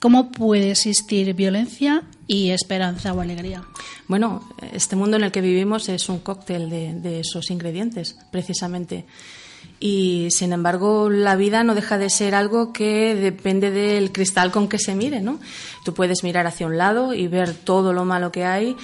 ¿Cómo 0.00 0.30
puede 0.30 0.70
existir 0.72 1.32
violencia 1.34 2.02
y 2.26 2.50
esperanza 2.50 3.12
o 3.12 3.20
alegría? 3.20 3.62
Bueno, 4.08 4.48
este 4.72 4.94
mundo 4.94 5.16
en 5.16 5.24
el 5.24 5.32
que 5.32 5.40
vivimos 5.40 5.88
es 5.88 6.08
un 6.08 6.18
cóctel 6.18 6.68
de, 6.68 6.94
de 6.94 7.20
esos 7.20 7.50
ingredientes, 7.50 8.16
precisamente. 8.30 9.06
Y 9.78 10.28
sin 10.30 10.52
embargo, 10.52 11.10
la 11.10 11.36
vida 11.36 11.62
no 11.62 11.74
deja 11.74 11.98
de 11.98 12.08
ser 12.08 12.34
algo 12.34 12.72
que 12.72 13.14
depende 13.14 13.70
del 13.70 14.10
cristal 14.10 14.50
con 14.50 14.68
que 14.68 14.78
se 14.78 14.94
mire, 14.94 15.20
¿no? 15.20 15.38
Tú 15.84 15.92
puedes 15.92 16.24
mirar 16.24 16.46
hacia 16.46 16.66
un 16.66 16.78
lado 16.78 17.12
y 17.12 17.28
ver 17.28 17.52
todo 17.52 17.92
lo 17.92 18.04
malo 18.04 18.32
que 18.32 18.44
hay, 18.44 18.74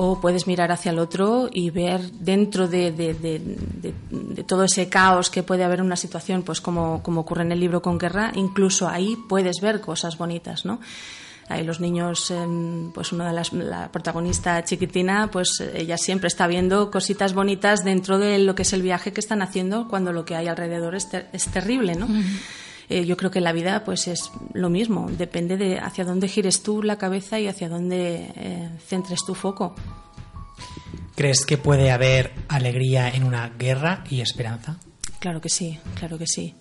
o 0.00 0.20
puedes 0.20 0.46
mirar 0.46 0.70
hacia 0.70 0.92
el 0.92 1.00
otro 1.00 1.48
y 1.52 1.70
ver 1.70 2.00
dentro 2.12 2.68
de, 2.68 2.92
de- 2.92 3.14
de- 3.14 3.40
de- 3.40 4.44
todo 4.44 4.62
ese 4.62 4.88
caos 4.88 5.28
que 5.28 5.42
puede 5.42 5.64
haber 5.64 5.80
en 5.80 5.86
una 5.86 5.96
situación, 5.96 6.44
pues 6.44 6.60
como, 6.60 7.02
como 7.02 7.22
ocurre 7.22 7.42
en 7.42 7.50
el 7.50 7.58
libro 7.58 7.82
con 7.82 7.98
guerra, 7.98 8.30
incluso 8.36 8.88
ahí 8.88 9.16
puedes 9.28 9.60
ver 9.60 9.80
cosas 9.80 10.16
bonitas, 10.16 10.64
¿no? 10.64 10.78
Ahí 11.48 11.64
los 11.64 11.80
niños, 11.80 12.32
pues 12.94 13.10
una 13.10 13.26
de 13.26 13.32
las, 13.32 13.52
la 13.54 13.90
protagonista 13.90 14.62
chiquitina, 14.62 15.30
pues 15.32 15.60
ella 15.74 15.96
siempre 15.96 16.28
está 16.28 16.46
viendo 16.46 16.90
cositas 16.90 17.32
bonitas 17.34 17.82
dentro 17.84 18.18
de 18.18 18.38
lo 18.38 18.54
que 18.54 18.62
es 18.62 18.72
el 18.74 18.82
viaje 18.82 19.12
que 19.12 19.20
están 19.20 19.40
haciendo 19.42 19.88
cuando 19.88 20.12
lo 20.12 20.24
que 20.26 20.36
hay 20.36 20.46
alrededor 20.46 20.94
es, 20.94 21.08
ter- 21.08 21.28
es 21.32 21.46
terrible, 21.46 21.94
¿no? 21.96 22.06
Eh, 22.90 23.04
yo 23.04 23.16
creo 23.16 23.30
que 23.30 23.38
en 23.38 23.44
la 23.44 23.52
vida 23.52 23.84
pues 23.84 24.08
es 24.08 24.30
lo 24.54 24.70
mismo, 24.70 25.10
depende 25.10 25.56
de 25.56 25.78
hacia 25.78 26.04
dónde 26.04 26.28
gires 26.28 26.62
tú 26.62 26.82
la 26.82 26.96
cabeza 26.96 27.38
y 27.38 27.46
hacia 27.46 27.68
dónde 27.68 28.32
eh, 28.34 28.70
centres 28.86 29.24
tu 29.26 29.34
foco. 29.34 29.74
¿Crees 31.14 31.44
que 31.44 31.58
puede 31.58 31.90
haber 31.90 32.32
alegría 32.48 33.08
en 33.10 33.24
una 33.24 33.50
guerra 33.50 34.04
y 34.08 34.20
esperanza? 34.20 34.78
Claro 35.18 35.40
que 35.40 35.48
sí, 35.48 35.78
claro 35.96 36.16
que 36.16 36.26
sí. 36.26 36.54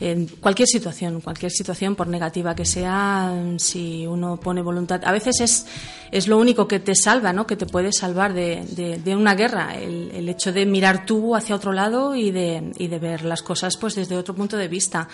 En 0.00 0.26
cualquier 0.26 0.66
situación, 0.66 1.20
cualquier 1.20 1.52
situación, 1.52 1.94
por 1.94 2.08
negativa 2.08 2.54
que 2.54 2.64
sea, 2.64 3.32
si 3.58 4.06
uno 4.06 4.38
pone 4.38 4.62
voluntad, 4.62 5.02
a 5.04 5.12
veces 5.12 5.40
es, 5.40 5.66
es 6.14 6.28
lo 6.28 6.38
único 6.38 6.68
que 6.68 6.78
te 6.78 6.94
salva, 6.94 7.32
¿no? 7.32 7.44
que 7.44 7.56
te 7.56 7.66
puede 7.66 7.92
salvar 7.92 8.34
de, 8.34 9.16
una 9.16 9.34
guerra, 9.34 9.74
el, 9.74 10.28
hecho 10.28 10.52
de 10.52 10.64
mirar 10.64 11.04
tú 11.06 11.34
hacia 11.34 11.56
otro 11.56 11.72
lado 11.72 12.14
y 12.14 12.30
de, 12.30 12.72
y 12.78 12.86
de 12.86 12.98
ver 13.00 13.24
las 13.24 13.42
cosas 13.42 13.76
pues 13.76 13.96
desde 13.96 14.16
otro 14.16 14.32
punto 14.32 14.56
de 14.56 14.68
vista. 14.68 15.08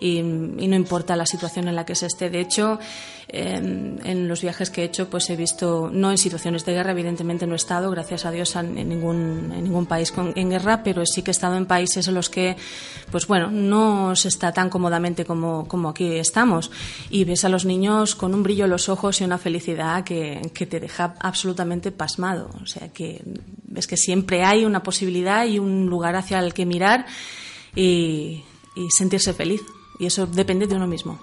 Y, 0.00 0.22
no 0.22 0.74
importa 0.74 1.14
la 1.14 1.26
situación 1.26 1.68
en 1.68 1.76
la 1.76 1.84
que 1.84 1.94
se 1.94 2.06
esté. 2.06 2.30
De 2.30 2.40
hecho, 2.40 2.78
en, 3.28 4.28
los 4.28 4.40
viajes 4.40 4.70
que 4.70 4.80
he 4.80 4.84
hecho, 4.86 5.10
pues 5.10 5.28
he 5.28 5.36
visto, 5.36 5.90
no 5.92 6.10
en 6.10 6.16
situaciones 6.16 6.64
de 6.64 6.72
guerra, 6.72 6.92
evidentemente 6.92 7.46
no 7.46 7.52
he 7.52 7.56
estado, 7.56 7.90
gracias 7.90 8.24
a 8.24 8.30
Dios, 8.30 8.56
en 8.56 8.78
en 8.78 8.88
ningún, 8.88 9.52
en 9.54 9.62
ningún 9.62 9.84
país 9.86 10.10
con- 10.10 10.32
en 10.36 10.50
guerra, 10.50 10.82
pero 10.82 11.04
sí 11.04 11.22
que 11.22 11.30
he 11.30 11.32
estado 11.32 11.56
en 11.56 11.66
países 11.66 12.08
en 12.08 12.14
los 12.14 12.30
que, 12.30 12.56
pues 13.10 13.26
bueno, 13.26 13.50
no 13.50 14.16
se 14.16 14.28
está 14.28 14.52
tan 14.52 14.70
cómodamente 14.70 15.26
como, 15.26 15.68
como 15.68 15.90
aquí 15.90 16.14
estamos. 16.14 16.70
Y 17.10 17.24
ves 17.24 17.44
a 17.44 17.50
los 17.50 17.66
niños 17.66 18.14
con 18.14 18.34
un 18.34 18.42
brillo 18.42 18.64
en 18.64 18.70
los 18.70 18.88
ojos 18.88 19.20
y 19.20 19.24
una 19.24 19.36
felicidad 19.36 20.02
que, 20.02 20.39
que 20.48 20.66
te 20.66 20.80
deja 20.80 21.14
absolutamente 21.20 21.92
pasmado. 21.92 22.50
O 22.62 22.66
sea, 22.66 22.88
que 22.88 23.22
ves 23.64 23.86
que 23.86 23.96
siempre 23.96 24.42
hay 24.42 24.64
una 24.64 24.82
posibilidad 24.82 25.46
y 25.46 25.58
un 25.58 25.86
lugar 25.86 26.16
hacia 26.16 26.38
el 26.38 26.54
que 26.54 26.66
mirar 26.66 27.06
y 27.76 28.42
sentirse 28.96 29.34
feliz. 29.34 29.60
Y 29.98 30.06
eso 30.06 30.26
depende 30.26 30.66
de 30.66 30.76
uno 30.76 30.86
mismo. 30.86 31.20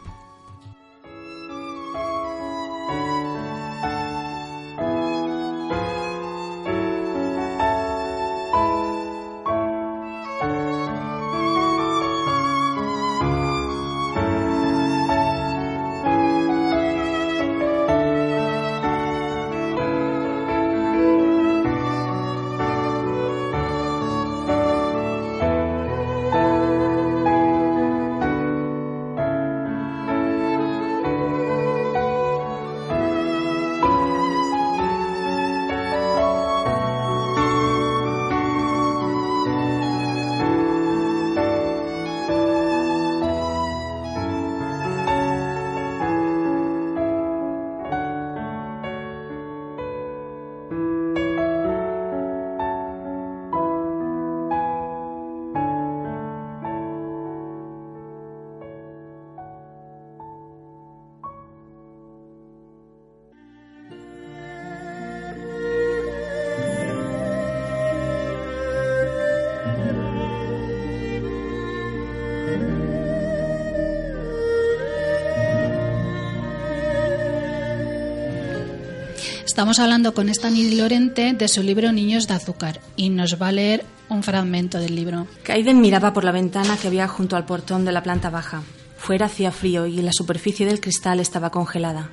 Estamos 79.58 79.80
hablando 79.80 80.14
con 80.14 80.30
Estani 80.30 80.76
Lorente 80.76 81.34
de 81.34 81.48
su 81.48 81.64
libro 81.64 81.92
Niños 81.92 82.28
de 82.28 82.36
Azúcar 82.36 82.80
y 82.96 83.10
nos 83.10 83.42
va 83.42 83.48
a 83.48 83.52
leer 83.52 83.84
un 84.08 84.22
fragmento 84.22 84.78
del 84.78 84.96
libro. 84.96 85.26
Kaiden 85.42 85.82
miraba 85.82 86.14
por 86.14 86.24
la 86.24 86.32
ventana 86.32 86.78
que 86.78 86.90
había 86.90 87.08
junto 87.08 87.36
al 87.36 87.48
portón 87.48 87.84
de 87.84 87.92
la 87.92 88.04
planta 88.04 88.30
baja. 88.30 88.62
Fuera 88.98 89.26
hacía 89.26 89.50
frío 89.50 89.88
y 89.88 90.00
la 90.04 90.14
superficie 90.14 90.68
del 90.68 90.80
cristal 90.80 91.20
estaba 91.20 91.50
congelada. 91.50 92.12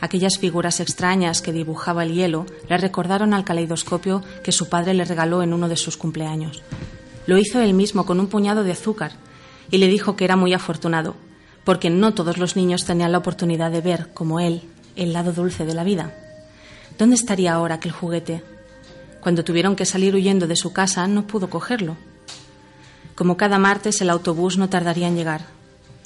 Aquellas 0.00 0.38
figuras 0.38 0.80
extrañas 0.80 1.42
que 1.42 1.52
dibujaba 1.52 2.02
el 2.02 2.14
hielo 2.14 2.46
le 2.66 2.78
recordaron 2.78 3.34
al 3.34 3.44
caleidoscopio 3.44 4.22
que 4.42 4.50
su 4.50 4.70
padre 4.70 4.94
le 4.94 5.04
regaló 5.04 5.42
en 5.42 5.52
uno 5.52 5.68
de 5.68 5.76
sus 5.76 5.98
cumpleaños. 5.98 6.62
Lo 7.26 7.36
hizo 7.36 7.60
él 7.60 7.74
mismo 7.74 8.06
con 8.06 8.20
un 8.20 8.28
puñado 8.28 8.64
de 8.64 8.72
azúcar 8.72 9.12
y 9.70 9.76
le 9.76 9.88
dijo 9.88 10.16
que 10.16 10.24
era 10.24 10.36
muy 10.36 10.54
afortunado, 10.54 11.14
porque 11.62 11.90
no 11.90 12.14
todos 12.14 12.38
los 12.38 12.56
niños 12.56 12.86
tenían 12.86 13.12
la 13.12 13.18
oportunidad 13.18 13.70
de 13.70 13.82
ver, 13.82 14.14
como 14.14 14.40
él, 14.40 14.62
el 14.96 15.12
lado 15.12 15.34
dulce 15.34 15.66
de 15.66 15.74
la 15.74 15.84
vida. 15.84 16.14
¿Dónde 17.00 17.16
estaría 17.16 17.54
ahora 17.54 17.76
aquel 17.76 17.92
juguete? 17.92 18.42
Cuando 19.22 19.42
tuvieron 19.42 19.74
que 19.74 19.86
salir 19.86 20.14
huyendo 20.14 20.46
de 20.46 20.54
su 20.54 20.74
casa 20.74 21.06
no 21.06 21.26
pudo 21.26 21.48
cogerlo. 21.48 21.96
Como 23.14 23.38
cada 23.38 23.58
martes 23.58 24.02
el 24.02 24.10
autobús 24.10 24.58
no 24.58 24.68
tardaría 24.68 25.08
en 25.08 25.16
llegar. 25.16 25.46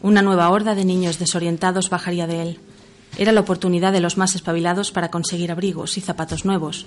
Una 0.03 0.23
nueva 0.23 0.49
horda 0.51 0.77
de 0.77 0.85
niños 0.85 1.19
desorientados 1.19 1.91
bajaría 1.91 2.29
de 2.29 2.43
él. 2.43 2.61
Era 3.19 3.33
la 3.33 3.41
oportunidad 3.41 3.93
de 3.93 3.99
los 3.99 4.17
más 4.17 4.37
espabilados 4.37 4.93
para 4.93 5.11
conseguir 5.11 5.51
abrigos 5.51 5.99
y 5.99 6.01
zapatos 6.01 6.45
nuevos. 6.45 6.87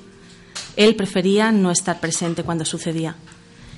Él 0.77 0.95
prefería 0.95 1.51
no 1.51 1.69
estar 1.69 1.99
presente 1.99 2.43
cuando 2.43 2.63
sucedía. 2.63 3.17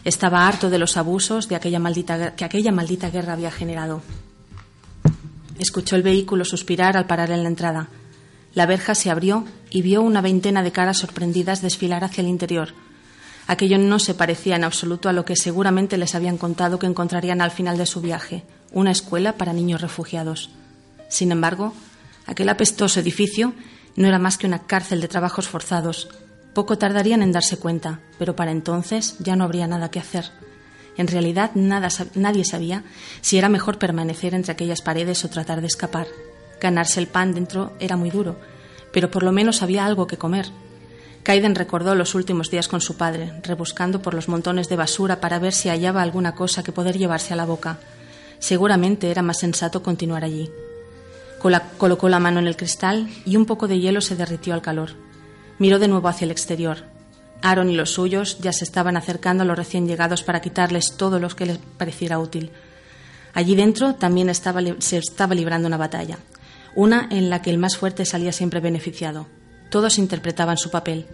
Estaba 0.05 0.47
harto 0.47 0.69
de 0.69 0.77
los 0.77 0.95
abusos 0.95 1.47
de 1.47 1.55
aquella 1.55 1.79
maldita, 1.79 2.35
que 2.35 2.45
aquella 2.45 2.71
maldita 2.71 3.09
guerra 3.09 3.33
había 3.33 3.49
generado. 3.49 4.03
Escuchó 5.57 5.95
el 5.95 6.03
vehículo 6.03 6.45
suspirar 6.45 6.97
al 6.97 7.07
parar 7.07 7.31
en 7.31 7.41
la 7.41 7.49
entrada. 7.49 7.89
La 8.53 8.65
verja 8.65 8.95
se 8.95 9.09
abrió 9.09 9.45
y 9.69 9.81
vio 9.81 10.01
una 10.01 10.21
veintena 10.21 10.63
de 10.63 10.71
caras 10.71 10.97
sorprendidas 10.97 11.61
desfilar 11.61 12.03
hacia 12.03 12.21
el 12.21 12.27
interior. 12.27 12.73
Aquello 13.47 13.77
no 13.79 13.97
se 13.99 14.13
parecía 14.13 14.55
en 14.55 14.63
absoluto 14.63 15.09
a 15.09 15.13
lo 15.13 15.25
que 15.25 15.35
seguramente 15.35 15.97
les 15.97 16.13
habían 16.13 16.37
contado 16.37 16.77
que 16.77 16.87
encontrarían 16.87 17.41
al 17.41 17.51
final 17.51 17.77
de 17.77 17.85
su 17.85 18.01
viaje. 18.01 18.43
una 18.71 18.91
escuela 18.91 19.33
para 19.33 19.53
niños 19.53 19.81
refugiados. 19.81 20.51
Sin 21.07 21.31
embargo, 21.31 21.73
aquel 22.27 22.49
apestoso 22.49 22.99
edificio 22.99 23.55
no 23.95 24.07
era 24.07 24.19
más 24.19 24.37
que 24.37 24.45
una 24.45 24.67
cárcel 24.67 25.01
de 25.01 25.07
trabajos 25.07 25.47
forzados. 25.47 26.07
Poco 26.53 26.77
tardarían 26.77 27.23
en 27.23 27.31
darse 27.31 27.57
cuenta, 27.57 27.99
pero 28.19 28.35
para 28.35 28.51
entonces 28.51 29.15
ya 29.17 29.35
no 29.35 29.43
habría 29.43 29.65
nada 29.65 29.89
que 29.89 29.99
hacer. 29.99 30.31
En 30.97 31.07
realidad 31.07 31.51
nada 31.55 31.89
nadie 32.13 32.45
sabía 32.45 32.83
si 33.21 33.39
era 33.39 33.49
mejor 33.49 33.79
permanecer 33.79 34.35
entre 34.35 34.51
aquellas 34.51 34.81
paredes 34.81 35.25
o 35.25 35.29
tratar 35.29 35.61
de 35.61 35.67
escapar. 35.67 36.05
Ganarse 36.59 36.99
el 36.99 37.07
pan 37.07 37.33
dentro 37.33 37.73
era 37.79 37.95
muy 37.95 38.09
duro, 38.09 38.35
pero 38.91 39.09
por 39.09 39.23
lo 39.23 39.31
menos 39.31 39.61
había 39.61 39.85
algo 39.85 40.07
que 40.07 40.17
comer. 40.17 40.47
Kaiden 41.23 41.55
recordó 41.55 41.95
los 41.95 42.15
últimos 42.15 42.49
días 42.49 42.67
con 42.67 42.81
su 42.81 42.97
padre, 42.97 43.33
rebuscando 43.43 44.01
por 44.01 44.13
los 44.13 44.29
montones 44.29 44.69
de 44.69 44.75
basura 44.75 45.19
para 45.19 45.39
ver 45.39 45.53
si 45.53 45.69
hallaba 45.69 46.01
alguna 46.01 46.33
cosa 46.33 46.63
que 46.63 46.71
poder 46.71 46.97
llevarse 46.97 47.33
a 47.33 47.37
la 47.37 47.45
boca. 47.45 47.77
Seguramente 48.39 49.11
era 49.11 49.21
más 49.21 49.37
sensato 49.37 49.83
continuar 49.83 50.23
allí. 50.23 50.49
Colocó 51.77 52.09
la 52.09 52.19
mano 52.19 52.39
en 52.39 52.47
el 52.47 52.57
cristal 52.57 53.09
y 53.25 53.35
un 53.35 53.45
poco 53.45 53.67
de 53.67 53.79
hielo 53.79 54.01
se 54.01 54.15
derritió 54.15 54.53
al 54.53 54.61
calor. 54.61 54.91
Miró 55.57 55.79
de 55.79 55.87
nuevo 55.87 56.07
hacia 56.07 56.25
el 56.25 56.31
exterior. 56.31 56.79
Aaron 57.41 57.69
y 57.69 57.75
los 57.75 57.91
suyos 57.91 58.39
ya 58.39 58.51
se 58.51 58.65
estaban 58.65 58.97
acercando 58.97 59.43
a 59.43 59.45
los 59.45 59.57
recién 59.57 59.87
llegados 59.87 60.23
para 60.23 60.41
quitarles 60.41 60.97
todo 60.97 61.19
lo 61.19 61.29
que 61.29 61.45
les 61.45 61.57
pareciera 61.77 62.19
útil. 62.19 62.51
Allí 63.33 63.55
dentro 63.55 63.95
también 63.95 64.33
se 64.33 64.97
estaba 64.97 65.35
librando 65.35 65.67
una 65.67 65.77
batalla, 65.77 66.17
una 66.79 67.09
en 67.11 67.29
la 67.29 67.41
que 67.41 67.49
el 67.49 67.57
más 67.57 67.75
fuerte 67.75 68.05
salía 68.05 68.31
siempre 68.31 68.61
beneficiado. 68.61 69.27
Todos 69.69 69.97
interpretaban 69.97 70.57
su 70.57 70.71
papel. 70.71 71.07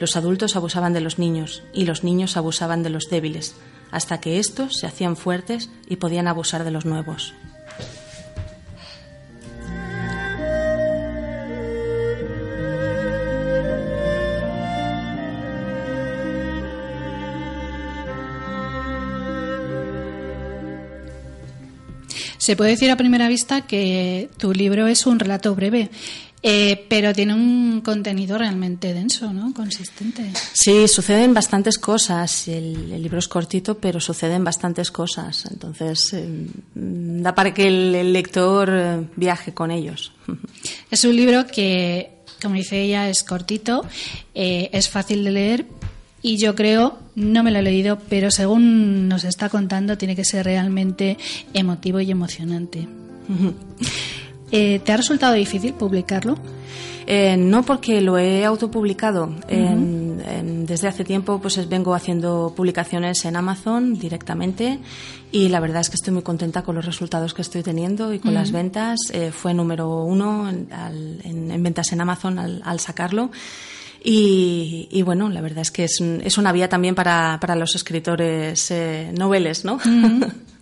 Los 0.00 0.16
adultos 0.16 0.56
abusaban 0.56 0.92
de 0.92 1.00
los 1.00 1.20
niños 1.20 1.62
y 1.72 1.84
los 1.84 2.02
niños 2.02 2.36
abusaban 2.36 2.82
de 2.82 2.90
los 2.90 3.08
débiles, 3.08 3.54
hasta 3.92 4.20
que 4.20 4.40
estos 4.40 4.76
se 4.76 4.88
hacían 4.88 5.16
fuertes 5.16 5.70
y 5.88 5.96
podían 5.96 6.26
abusar 6.26 6.64
de 6.64 6.72
los 6.72 6.84
nuevos. 6.84 7.32
Se 22.44 22.56
puede 22.56 22.72
decir 22.72 22.90
a 22.90 22.96
primera 22.98 23.26
vista 23.26 23.62
que 23.62 24.28
tu 24.36 24.52
libro 24.52 24.86
es 24.86 25.06
un 25.06 25.18
relato 25.18 25.54
breve, 25.54 25.88
eh, 26.42 26.84
pero 26.90 27.14
tiene 27.14 27.32
un 27.32 27.80
contenido 27.80 28.36
realmente 28.36 28.92
denso, 28.92 29.32
¿no? 29.32 29.54
Consistente. 29.54 30.30
Sí, 30.52 30.86
suceden 30.86 31.32
bastantes 31.32 31.78
cosas. 31.78 32.46
El, 32.46 32.92
el 32.92 33.02
libro 33.02 33.18
es 33.18 33.28
cortito, 33.28 33.78
pero 33.78 33.98
suceden 33.98 34.44
bastantes 34.44 34.90
cosas. 34.90 35.46
Entonces, 35.50 36.12
eh, 36.12 36.46
da 36.74 37.34
para 37.34 37.54
que 37.54 37.66
el, 37.66 37.94
el 37.94 38.12
lector 38.12 38.68
eh, 38.70 39.06
viaje 39.16 39.54
con 39.54 39.70
ellos. 39.70 40.12
Es 40.90 41.02
un 41.06 41.16
libro 41.16 41.46
que, 41.46 42.10
como 42.42 42.56
dice 42.56 42.82
ella, 42.82 43.08
es 43.08 43.22
cortito, 43.22 43.86
eh, 44.34 44.68
es 44.70 44.90
fácil 44.90 45.24
de 45.24 45.30
leer 45.30 45.66
y 46.24 46.38
yo 46.38 46.54
creo, 46.54 46.98
no 47.14 47.42
me 47.44 47.50
lo 47.52 47.58
he 47.58 47.62
leído, 47.62 47.98
pero 48.08 48.30
según 48.30 49.08
nos 49.08 49.24
está 49.24 49.48
contando, 49.50 49.98
tiene 49.98 50.16
que 50.16 50.24
ser 50.24 50.44
realmente 50.46 51.18
emotivo 51.52 52.00
y 52.00 52.10
emocionante. 52.10 52.88
Eh, 54.50 54.80
¿Te 54.84 54.92
ha 54.92 54.96
resultado 54.96 55.34
difícil 55.34 55.74
publicarlo? 55.74 56.36
Eh, 57.06 57.36
no 57.36 57.62
porque 57.64 58.00
lo 58.00 58.16
he 58.18 58.44
autopublicado. 58.44 59.34
En- 59.48 60.22
en- 60.26 60.64
desde 60.66 60.88
hace 60.88 61.04
tiempo 61.04 61.38
pues 61.40 61.58
es- 61.58 61.68
vengo 61.68 61.94
haciendo 61.94 62.54
publicaciones 62.56 63.22
en 63.26 63.36
Amazon 63.36 63.98
directamente 63.98 64.78
y 65.30 65.48
la 65.48 65.60
verdad 65.60 65.82
es 65.82 65.90
que 65.90 65.96
estoy 65.96 66.14
muy 66.14 66.22
contenta 66.22 66.62
con 66.62 66.74
los 66.76 66.86
resultados 66.86 67.34
que 67.34 67.42
estoy 67.42 67.62
teniendo 67.62 68.14
y 68.14 68.18
con 68.20 68.32
las 68.32 68.50
ventas. 68.52 68.98
Eh, 69.12 69.30
fue 69.32 69.52
número 69.52 70.02
uno 70.04 70.48
en, 70.48 70.72
al- 70.72 71.20
en- 71.24 71.50
en 71.50 71.62
ventas 71.62 71.92
en 71.92 72.00
Amazon 72.00 72.38
al, 72.38 72.62
al 72.64 72.80
sacarlo. 72.80 73.30
Y, 74.06 74.86
y 74.90 75.00
bueno, 75.02 75.30
la 75.30 75.40
verdad 75.40 75.62
es 75.62 75.70
que 75.70 75.84
es, 75.84 75.98
un- 75.98 76.20
es 76.22 76.36
una 76.36 76.52
vía 76.52 76.68
también 76.68 76.94
para, 76.94 77.38
para 77.40 77.56
los 77.56 77.74
escritores 77.74 78.70
eh, 78.70 79.10
noveles, 79.16 79.64
¿no? 79.64 79.78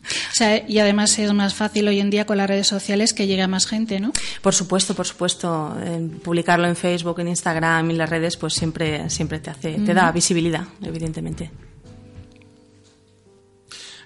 O 0.04 0.34
sea, 0.34 0.68
y 0.68 0.80
además 0.80 1.16
es 1.20 1.32
más 1.32 1.54
fácil 1.54 1.86
hoy 1.86 2.00
en 2.00 2.10
día 2.10 2.26
con 2.26 2.36
las 2.36 2.48
redes 2.48 2.66
sociales 2.66 3.14
que 3.14 3.28
llegue 3.28 3.42
a 3.42 3.46
más 3.46 3.66
gente, 3.68 4.00
¿no? 4.00 4.12
Por 4.42 4.52
supuesto, 4.52 4.94
por 4.96 5.06
supuesto. 5.06 5.76
En 5.80 6.10
publicarlo 6.18 6.66
en 6.66 6.74
Facebook, 6.74 7.20
en 7.20 7.28
Instagram 7.28 7.86
y 7.88 7.92
en 7.92 7.98
las 7.98 8.10
redes, 8.10 8.36
pues 8.36 8.52
siempre, 8.54 9.08
siempre 9.10 9.38
te 9.38 9.50
hace, 9.50 9.74
te 9.78 9.94
da 9.94 10.10
visibilidad, 10.10 10.64
evidentemente. 10.82 11.52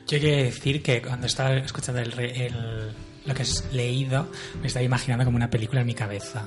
Yo 0.07 0.21
quiero 0.21 0.37
decir 0.45 0.83
que 0.83 1.01
cuando 1.01 1.27
estaba 1.27 1.55
escuchando 1.57 2.01
el, 2.03 2.13
re- 2.13 2.47
el- 2.47 2.91
lo 3.27 3.35
que 3.35 3.43
has 3.43 3.65
leído, 3.73 4.29
me 4.61 4.69
estaba 4.69 4.85
imaginando 4.85 5.25
como 5.25 5.37
una 5.37 5.51
película 5.51 5.81
en 5.81 5.87
mi 5.87 5.95
cabeza. 5.95 6.45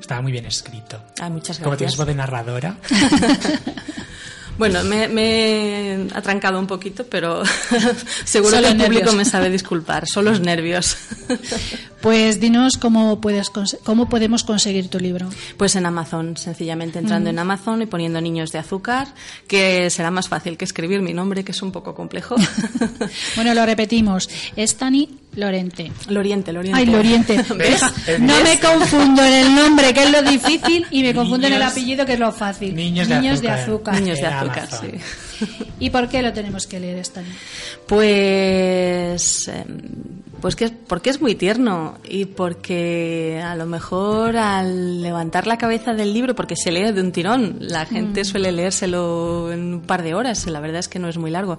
Estaba 0.00 0.20
muy 0.22 0.32
bien 0.32 0.46
escrito. 0.46 1.00
Ah, 1.20 1.28
muchas 1.28 1.58
Como 1.58 1.76
tienes 1.76 1.96
voz 1.96 2.06
de 2.06 2.14
narradora, 2.14 2.76
Bueno, 4.58 4.84
me, 4.84 5.08
me 5.08 5.94
he 5.94 6.08
atrancado 6.14 6.58
un 6.58 6.66
poquito, 6.66 7.06
pero 7.06 7.42
seguro 8.24 8.56
Solo 8.56 8.68
que 8.68 8.72
el 8.72 8.76
público 8.76 9.04
nervios. 9.06 9.14
me 9.14 9.24
sabe 9.24 9.50
disculpar. 9.50 10.06
Son 10.06 10.24
los 10.24 10.40
nervios. 10.40 10.96
Pues 12.02 12.40
dinos 12.40 12.78
cómo, 12.78 13.20
puedes 13.20 13.48
cómo 13.84 14.08
podemos 14.08 14.42
conseguir 14.42 14.88
tu 14.88 14.98
libro. 14.98 15.28
Pues 15.56 15.76
en 15.76 15.86
Amazon, 15.86 16.36
sencillamente 16.36 16.98
entrando 16.98 17.30
en 17.30 17.38
Amazon 17.38 17.80
y 17.80 17.86
poniendo 17.86 18.20
niños 18.20 18.50
de 18.50 18.58
azúcar, 18.58 19.06
que 19.46 19.88
será 19.88 20.10
más 20.10 20.28
fácil 20.28 20.56
que 20.56 20.64
escribir 20.64 21.00
mi 21.00 21.12
nombre, 21.12 21.44
que 21.44 21.52
es 21.52 21.62
un 21.62 21.70
poco 21.70 21.94
complejo. 21.94 22.34
Bueno, 23.36 23.54
lo 23.54 23.64
repetimos. 23.64 24.28
Es 24.56 24.74
Tani 24.74 25.21
Lorente. 25.34 25.90
Loriente, 26.08 26.52
Loriente. 26.52 26.80
Ay, 26.80 26.86
Loriente. 26.86 27.42
¿Ves? 27.56 27.82
No 28.20 28.42
me 28.42 28.60
confundo 28.60 29.24
en 29.24 29.32
el 29.32 29.54
nombre, 29.54 29.94
que 29.94 30.04
es 30.04 30.10
lo 30.10 30.22
difícil, 30.22 30.86
y 30.90 31.02
me 31.02 31.14
confundo 31.14 31.46
en 31.46 31.54
el 31.54 31.62
apellido, 31.62 32.04
que 32.04 32.14
es 32.14 32.18
lo 32.18 32.32
fácil. 32.32 32.74
Niños 32.74 33.08
de 33.08 33.14
azúcar. 33.14 33.58
azúcar. 33.58 33.94
Niños 34.00 34.20
de 34.20 34.26
azúcar, 34.26 34.68
sí. 34.70 35.46
¿Y 35.78 35.90
por 35.90 36.08
qué 36.08 36.22
lo 36.22 36.32
tenemos 36.32 36.66
que 36.66 36.78
leer, 36.78 36.98
Stani? 37.04 37.28
Pues, 37.86 39.48
eh, 39.48 39.64
pues 40.40 40.54
que, 40.54 40.68
porque 40.68 41.10
es 41.10 41.20
muy 41.20 41.34
tierno 41.34 41.98
y 42.06 42.26
porque 42.26 43.42
a 43.42 43.56
lo 43.56 43.64
mejor 43.66 44.36
al 44.36 45.02
levantar 45.02 45.46
la 45.46 45.56
cabeza 45.56 45.94
del 45.94 46.12
libro, 46.12 46.34
porque 46.34 46.56
se 46.56 46.70
lee 46.70 46.92
de 46.92 47.00
un 47.00 47.10
tirón, 47.12 47.56
la 47.60 47.86
gente 47.86 48.24
suele 48.24 48.52
leérselo 48.52 49.50
en 49.50 49.74
un 49.74 49.80
par 49.80 50.02
de 50.02 50.14
horas, 50.14 50.46
la 50.46 50.60
verdad 50.60 50.80
es 50.80 50.88
que 50.88 50.98
no 50.98 51.08
es 51.08 51.16
muy 51.16 51.30
largo. 51.30 51.58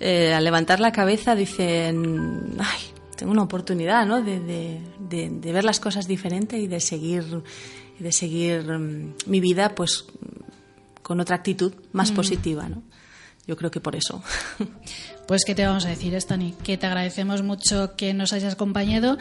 Eh, 0.00 0.32
al 0.32 0.44
levantar 0.44 0.78
la 0.80 0.92
cabeza 0.92 1.34
dicen, 1.34 2.56
ay, 2.60 2.80
tengo 3.16 3.32
una 3.32 3.42
oportunidad, 3.42 4.06
¿no? 4.06 4.22
De, 4.22 4.38
de- 4.40 4.80
de- 5.08 5.30
de 5.30 5.52
ver 5.52 5.64
las 5.64 5.80
cosas 5.80 6.06
diferente 6.06 6.56
y 6.58 6.68
de 6.68 6.78
seguir, 6.80 7.42
de 7.98 8.12
seguir 8.12 8.62
mm, 8.78 9.14
mi 9.26 9.40
vida, 9.40 9.74
pues, 9.74 10.04
con 11.02 11.18
otra 11.20 11.36
actitud 11.36 11.72
más 11.92 12.12
positiva, 12.12 12.68
¿no? 12.68 12.82
Yo 13.46 13.56
creo 13.56 13.70
que 13.70 13.80
por 13.80 13.96
eso. 13.96 14.22
Pues 15.28 15.44
qué 15.44 15.54
te 15.54 15.66
vamos 15.66 15.84
a 15.84 15.90
decir, 15.90 16.14
Stani, 16.14 16.54
que 16.64 16.78
te 16.78 16.86
agradecemos 16.86 17.42
mucho 17.42 17.96
que 17.96 18.14
nos 18.14 18.32
hayas 18.32 18.54
acompañado 18.54 19.18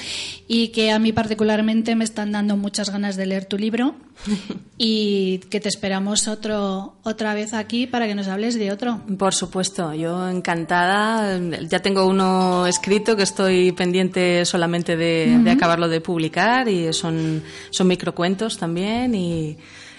y 0.47 0.69
que 0.69 0.91
a 0.91 0.99
mí 0.99 1.11
particularmente 1.11 1.97
me 1.97 2.05
están 2.05 2.31
dando 2.31 2.55
muchas 2.55 2.89
ganas 2.89 3.17
de 3.17 3.25
leer 3.25 3.43
tu 3.43 3.57
libro 3.57 3.93
y 4.77 5.39
que 5.49 5.59
te 5.59 5.67
esperamos 5.67 6.29
otro 6.29 6.93
otra 7.03 7.33
vez 7.33 7.53
aquí 7.53 7.87
para 7.87 8.07
que 8.07 8.15
nos 8.15 8.29
hables 8.29 8.57
de 8.57 8.71
otro. 8.71 9.01
Por 9.19 9.33
supuesto, 9.33 9.93
yo 9.93 10.29
encantada. 10.29 11.41
Ya 11.67 11.79
tengo 11.79 12.07
uno 12.07 12.67
escrito 12.67 13.17
que 13.17 13.23
estoy 13.23 13.73
pendiente 13.73 14.45
solamente 14.45 14.95
de, 14.95 15.37
de 15.43 15.51
acabarlo 15.51 15.89
de 15.89 15.99
publicar 15.99 16.69
y 16.69 16.93
son, 16.93 17.43
son 17.69 17.85
microcuentos 17.85 18.57
también 18.57 19.13
y 19.13 19.57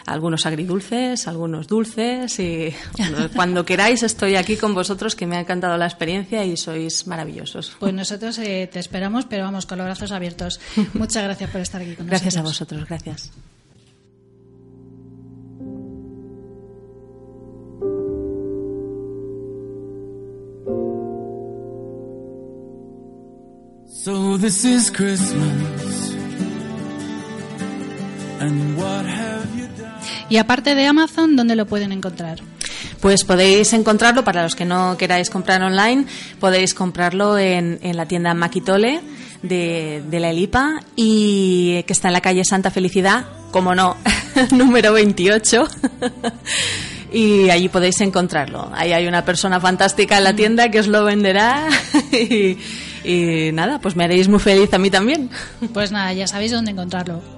algunos 0.08 0.46
agridulces, 0.46 1.28
algunos 1.28 1.66
dulces 1.66 2.38
y 2.38 2.74
bueno, 2.96 3.28
cuando 3.34 3.64
queráis 3.64 4.02
estoy 4.02 4.36
aquí 4.36 4.56
con 4.56 4.74
vosotros 4.74 5.14
que 5.14 5.26
me 5.26 5.36
ha 5.36 5.40
encantado 5.40 5.76
la 5.76 5.86
experiencia 5.86 6.44
y 6.44 6.56
sois 6.56 7.06
maravillosos. 7.06 7.76
Pues 7.78 7.94
nosotros 7.94 8.38
eh, 8.38 8.68
te 8.72 8.78
esperamos, 8.78 9.26
pero 9.26 9.44
vamos 9.44 9.66
con 9.66 9.78
los 9.78 9.86
brazos 9.86 10.12
abiertos. 10.12 10.60
Muchas 10.94 11.22
gracias 11.22 11.50
por 11.50 11.60
estar 11.60 11.80
aquí 11.82 11.94
con 11.94 12.06
Gracias 12.06 12.36
a 12.36 12.42
nosotros. 12.42 12.80
vosotros, 12.80 12.88
gracias. 12.88 13.30
So 23.88 24.38
this 24.38 24.64
is 24.64 24.90
Christmas. 24.90 25.77
Y 30.30 30.36
aparte 30.36 30.74
de 30.74 30.86
Amazon, 30.86 31.36
¿dónde 31.36 31.56
lo 31.56 31.66
pueden 31.66 31.92
encontrar? 31.92 32.40
Pues 33.00 33.24
podéis 33.24 33.72
encontrarlo, 33.72 34.24
para 34.24 34.42
los 34.42 34.54
que 34.54 34.64
no 34.64 34.96
queráis 34.98 35.30
comprar 35.30 35.62
online, 35.62 36.06
podéis 36.40 36.74
comprarlo 36.74 37.38
en, 37.38 37.78
en 37.82 37.96
la 37.96 38.06
tienda 38.06 38.34
Maquitole 38.34 39.00
de, 39.42 40.02
de 40.08 40.20
la 40.20 40.30
Elipa 40.30 40.82
y 40.96 41.82
que 41.84 41.92
está 41.92 42.08
en 42.08 42.14
la 42.14 42.20
calle 42.20 42.44
Santa 42.44 42.70
Felicidad, 42.70 43.26
como 43.50 43.74
no, 43.74 43.96
número 44.50 44.92
28. 44.92 45.68
y 47.12 47.48
allí 47.50 47.68
podéis 47.68 48.00
encontrarlo. 48.00 48.70
Ahí 48.74 48.92
hay 48.92 49.06
una 49.06 49.24
persona 49.24 49.60
fantástica 49.60 50.18
en 50.18 50.24
la 50.24 50.34
tienda 50.34 50.70
que 50.70 50.80
os 50.80 50.88
lo 50.88 51.04
venderá 51.04 51.68
y, 52.12 52.58
Y 53.04 53.52
nada, 53.52 53.80
pues 53.80 53.96
me 53.96 54.04
haréis 54.04 54.28
muy 54.28 54.40
feliz 54.40 54.72
a 54.74 54.78
mí 54.78 54.90
también. 54.90 55.30
Pues 55.72 55.92
nada, 55.92 56.12
ya 56.12 56.26
sabéis 56.26 56.52
dónde 56.52 56.72
encontrarlo. 56.72 57.37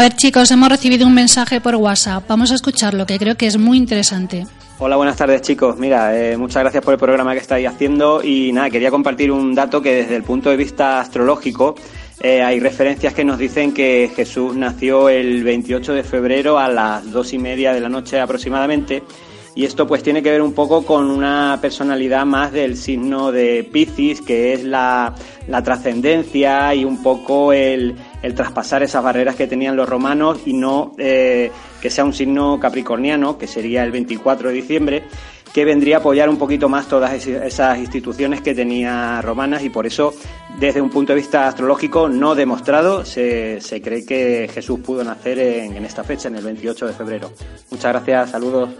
A 0.00 0.04
ver, 0.04 0.16
chicos, 0.16 0.50
hemos 0.50 0.70
recibido 0.70 1.06
un 1.06 1.12
mensaje 1.12 1.60
por 1.60 1.76
WhatsApp. 1.76 2.24
Vamos 2.26 2.50
a 2.52 2.54
escucharlo, 2.54 3.04
que 3.04 3.18
creo 3.18 3.36
que 3.36 3.46
es 3.46 3.58
muy 3.58 3.76
interesante. 3.76 4.46
Hola, 4.78 4.96
buenas 4.96 5.18
tardes 5.18 5.42
chicos. 5.42 5.76
Mira, 5.76 6.18
eh, 6.18 6.38
muchas 6.38 6.62
gracias 6.62 6.82
por 6.82 6.94
el 6.94 6.98
programa 6.98 7.34
que 7.34 7.40
estáis 7.40 7.68
haciendo 7.68 8.24
y 8.24 8.50
nada, 8.50 8.70
quería 8.70 8.90
compartir 8.90 9.30
un 9.30 9.54
dato 9.54 9.82
que 9.82 9.96
desde 9.96 10.16
el 10.16 10.22
punto 10.22 10.48
de 10.48 10.56
vista 10.56 11.00
astrológico 11.00 11.74
eh, 12.18 12.42
hay 12.42 12.60
referencias 12.60 13.12
que 13.12 13.26
nos 13.26 13.36
dicen 13.36 13.74
que 13.74 14.10
Jesús 14.16 14.56
nació 14.56 15.10
el 15.10 15.44
28 15.44 15.92
de 15.92 16.02
febrero 16.02 16.58
a 16.58 16.68
las 16.68 17.12
dos 17.12 17.34
y 17.34 17.38
media 17.38 17.74
de 17.74 17.80
la 17.80 17.90
noche 17.90 18.18
aproximadamente 18.20 19.02
y 19.54 19.66
esto 19.66 19.86
pues 19.86 20.02
tiene 20.02 20.22
que 20.22 20.30
ver 20.30 20.40
un 20.40 20.54
poco 20.54 20.82
con 20.86 21.10
una 21.10 21.58
personalidad 21.60 22.24
más 22.24 22.52
del 22.52 22.78
signo 22.78 23.32
de 23.32 23.68
Piscis, 23.70 24.22
que 24.22 24.54
es 24.54 24.64
la, 24.64 25.14
la 25.48 25.62
trascendencia 25.62 26.74
y 26.74 26.86
un 26.86 27.02
poco 27.02 27.52
el, 27.52 27.96
el 28.22 28.34
traspasar 28.34 28.82
esas 28.82 29.02
barreras 29.02 29.36
que 29.36 29.46
tenían 29.46 29.76
los 29.76 29.88
romanos 29.88 30.40
y 30.46 30.52
no 30.52 30.92
eh, 30.98 31.50
que 31.80 31.90
sea 31.90 32.04
un 32.04 32.12
signo 32.12 32.58
capricorniano, 32.60 33.38
que 33.38 33.46
sería 33.46 33.84
el 33.84 33.92
24 33.92 34.48
de 34.48 34.54
diciembre, 34.54 35.04
que 35.52 35.64
vendría 35.64 35.96
a 35.96 36.00
apoyar 36.00 36.28
un 36.28 36.36
poquito 36.36 36.68
más 36.68 36.86
todas 36.86 37.26
esas 37.26 37.78
instituciones 37.78 38.40
que 38.40 38.54
tenía 38.54 39.20
romanas 39.22 39.64
y 39.64 39.70
por 39.70 39.86
eso, 39.86 40.14
desde 40.58 40.80
un 40.80 40.90
punto 40.90 41.12
de 41.12 41.20
vista 41.20 41.48
astrológico 41.48 42.08
no 42.08 42.34
demostrado, 42.34 43.04
se, 43.04 43.60
se 43.60 43.82
cree 43.82 44.04
que 44.04 44.48
Jesús 44.52 44.80
pudo 44.80 45.02
nacer 45.02 45.38
en, 45.38 45.76
en 45.76 45.84
esta 45.84 46.04
fecha, 46.04 46.28
en 46.28 46.36
el 46.36 46.44
28 46.44 46.86
de 46.86 46.92
febrero. 46.92 47.32
Muchas 47.70 47.92
gracias, 47.92 48.30
saludos. 48.30 48.70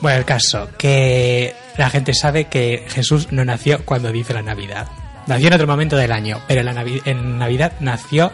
Bueno, 0.00 0.18
el 0.18 0.24
caso, 0.24 0.68
que 0.78 1.54
la 1.76 1.90
gente 1.90 2.14
sabe 2.14 2.46
que 2.46 2.84
Jesús 2.88 3.32
no 3.32 3.44
nació 3.44 3.84
cuando 3.84 4.10
dice 4.10 4.32
la 4.32 4.42
Navidad. 4.42 4.88
Nació 5.30 5.48
en 5.48 5.54
otro 5.54 5.66
momento 5.66 5.96
del 5.96 6.12
año, 6.12 6.40
pero 6.46 6.60
en, 6.60 6.66
la 6.66 6.74
Navi- 6.74 7.02
en 7.04 7.38
Navidad 7.38 7.72
nació 7.80 8.30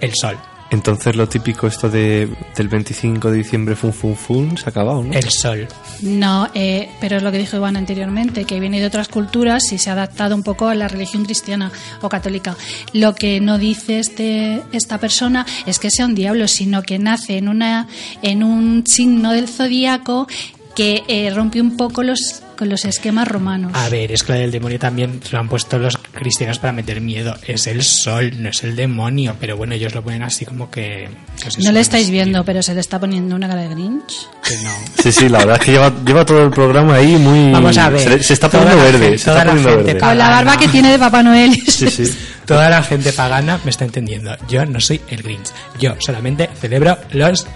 el 0.00 0.14
sol. 0.14 0.38
Entonces 0.70 1.14
lo 1.14 1.28
típico 1.28 1.66
esto 1.68 1.88
de, 1.88 2.28
del 2.56 2.68
25 2.68 3.30
de 3.30 3.36
diciembre, 3.36 3.76
fun, 3.76 3.92
fun, 3.92 4.16
fun, 4.16 4.56
se 4.58 4.64
ha 4.66 4.70
acabado, 4.70 5.04
¿no? 5.04 5.12
El 5.12 5.28
sol. 5.30 5.68
No, 6.00 6.48
eh, 6.54 6.88
pero 7.00 7.16
es 7.18 7.22
lo 7.22 7.30
que 7.30 7.38
dijo 7.38 7.56
Iván 7.56 7.76
anteriormente, 7.76 8.44
que 8.44 8.58
viene 8.58 8.80
de 8.80 8.86
otras 8.86 9.06
culturas 9.06 9.70
y 9.72 9.78
se 9.78 9.90
ha 9.90 9.92
adaptado 9.92 10.34
un 10.34 10.42
poco 10.42 10.66
a 10.66 10.74
la 10.74 10.88
religión 10.88 11.24
cristiana 11.26 11.70
o 12.00 12.08
católica. 12.08 12.56
Lo 12.92 13.14
que 13.14 13.40
no 13.40 13.58
dice 13.58 14.00
este, 14.00 14.62
esta 14.72 14.98
persona 14.98 15.46
es 15.66 15.78
que 15.78 15.90
sea 15.90 16.06
un 16.06 16.14
diablo, 16.16 16.48
sino 16.48 16.82
que 16.82 16.98
nace 16.98 17.38
en, 17.38 17.48
una, 17.48 17.86
en 18.22 18.42
un 18.42 18.84
signo 18.86 19.32
del 19.32 19.48
zodíaco 19.48 20.26
que 20.74 21.04
eh, 21.06 21.30
rompe 21.32 21.60
un 21.60 21.76
poco 21.76 22.02
los, 22.02 22.42
con 22.56 22.68
los 22.68 22.84
esquemas 22.84 23.28
romanos. 23.28 23.72
A 23.74 23.88
ver, 23.88 24.12
es 24.12 24.22
que 24.22 24.32
del 24.32 24.50
demonio 24.50 24.78
también 24.78 25.20
lo 25.30 25.38
han 25.38 25.48
puesto 25.48 25.78
los 25.78 25.96
cristianos 25.96 26.58
para 26.58 26.72
meter 26.72 27.00
miedo. 27.00 27.34
Es 27.46 27.66
el 27.66 27.82
sol, 27.82 28.32
no 28.42 28.48
es 28.48 28.62
el 28.64 28.76
demonio. 28.76 29.36
Pero 29.40 29.56
bueno, 29.56 29.74
ellos 29.74 29.94
lo 29.94 30.02
ponen 30.02 30.22
así 30.22 30.44
como 30.44 30.70
que... 30.70 31.08
que 31.40 31.62
no 31.62 31.72
le 31.72 31.80
estáis 31.80 32.10
viendo, 32.10 32.44
pero 32.44 32.62
se 32.62 32.74
le 32.74 32.80
está 32.80 32.98
poniendo 33.00 33.34
una 33.36 33.48
cara 33.48 33.62
de 33.62 33.68
Grinch. 33.68 34.28
que 34.46 34.56
no. 34.58 34.70
Sí, 35.02 35.12
sí, 35.12 35.28
la 35.28 35.38
verdad 35.40 35.56
es 35.60 35.64
que 35.66 35.72
lleva, 35.72 35.92
lleva 36.04 36.24
todo 36.24 36.42
el 36.44 36.50
programa 36.50 36.94
ahí 36.94 37.16
muy... 37.16 37.52
Vamos 37.52 37.76
a 37.76 37.90
ver. 37.90 38.00
Se, 38.18 38.22
se 38.22 38.32
está 38.34 38.48
poniendo 38.48 38.76
verde, 38.76 38.98
gente- 38.98 39.18
se 39.18 39.30
está 39.30 39.44
poniendo 39.44 39.76
verde. 39.76 39.98
Con 39.98 40.16
la 40.18 40.28
barba 40.30 40.56
que 40.56 40.68
tiene 40.68 40.90
de 40.92 40.98
Papá 40.98 41.22
Noel. 41.22 41.54
Sí, 41.68 41.88
sí. 41.90 42.04
Toda 42.46 42.68
la 42.70 42.82
gente 42.82 43.12
pagana 43.12 43.58
me 43.64 43.70
está 43.70 43.84
entendiendo. 43.84 44.36
Yo 44.48 44.64
no 44.66 44.78
soy 44.80 45.00
el 45.08 45.22
Grinch. 45.22 45.48
Yo 45.80 45.94
solamente 45.98 46.48
celebro 46.60 46.98
los 47.12 47.46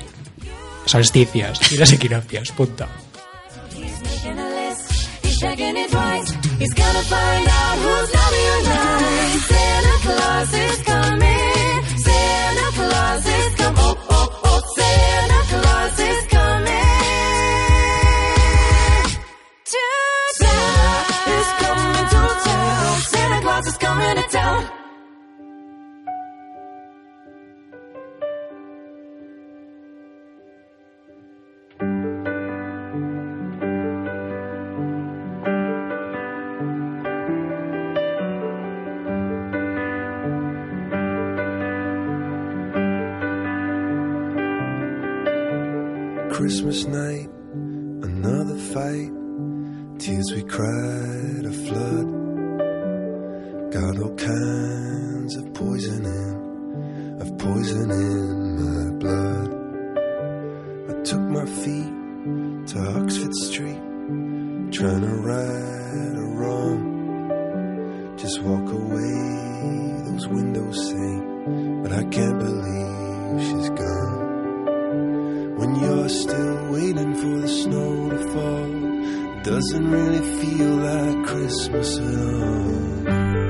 solsticios 0.86 1.60
y 1.72 1.76
los 1.76 1.92
equinoccios. 1.92 2.50
Punto. 2.52 2.86
Checking 5.40 5.76
it 5.76 5.90
twice. 5.90 6.30
He's 6.58 6.74
gonna 6.74 7.02
find 7.02 7.48
out 7.48 7.78
who's 7.78 8.17
Christmas 46.48 46.86
night, 46.86 47.28
another 48.08 48.56
fight. 48.72 49.10
Tears 49.98 50.32
we 50.34 50.42
cried 50.44 51.44
a 51.44 51.52
flood. 51.52 52.08
Got 53.70 53.98
all 54.02 54.14
kinds 54.16 55.36
of 55.36 55.52
poison 55.52 56.06
in, 56.06 57.20
of 57.20 57.36
poison 57.36 57.90
in 57.90 58.64
my 58.64 58.90
blood. 58.96 59.50
I 60.88 60.92
took 61.02 61.20
my 61.20 61.44
feet 61.44 61.92
to 62.68 62.78
Oxford 62.96 63.34
Street, 63.34 63.82
trying 64.72 65.02
to 65.02 65.14
right 65.28 66.16
a 66.16 66.26
wrong. 66.38 68.16
Just 68.16 68.40
walk 68.40 68.72
away, 68.72 69.07
doesn't 79.70 79.90
really 79.90 80.40
feel 80.40 80.76
like 80.76 81.26
Christmas 81.26 81.98
at 81.98 82.14
all. 82.14 83.47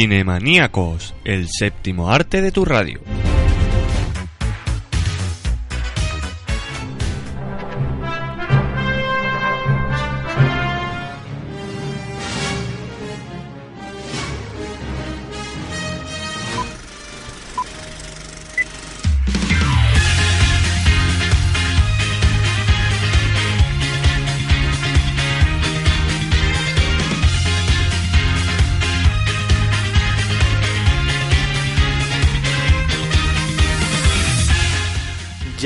Cinemaníacos, 0.00 1.12
el 1.24 1.48
séptimo 1.48 2.08
arte 2.08 2.40
de 2.40 2.52
tu 2.52 2.64
radio. 2.64 3.00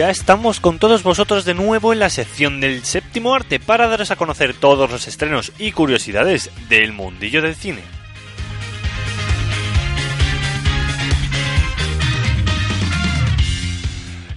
Ya 0.02 0.10
estamos 0.10 0.58
con 0.58 0.80
todos 0.80 1.04
vosotros 1.04 1.44
de 1.44 1.54
nuevo 1.54 1.92
en 1.92 2.00
la 2.00 2.10
sección 2.10 2.60
del 2.60 2.82
séptimo 2.82 3.36
arte 3.36 3.60
para 3.60 3.86
daros 3.86 4.10
a 4.10 4.16
conocer 4.16 4.52
todos 4.52 4.90
los 4.90 5.06
estrenos 5.06 5.52
y 5.60 5.70
curiosidades 5.70 6.50
del 6.68 6.92
mundillo 6.92 7.40
del 7.40 7.54
cine. 7.54 7.82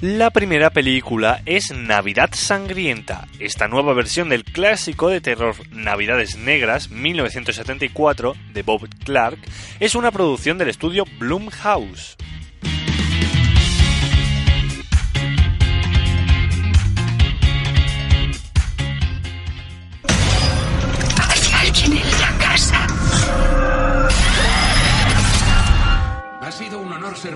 La 0.01 0.29
primera 0.29 0.69
película 0.69 1.41
es 1.47 1.71
Navidad 1.71 2.29
Sangrienta. 2.33 3.27
Esta 3.39 3.67
nueva 3.67 3.95
versión 3.95 4.29
del 4.29 4.43
clásico 4.43 5.09
de 5.09 5.19
terror 5.19 5.55
Navidades 5.71 6.37
Negras 6.37 6.91
1974 6.91 8.35
de 8.53 8.61
Bob 8.61 8.87
Clark 9.03 9.39
es 9.79 9.95
una 9.95 10.11
producción 10.11 10.59
del 10.59 10.69
estudio 10.69 11.05
Blumhouse. 11.17 12.17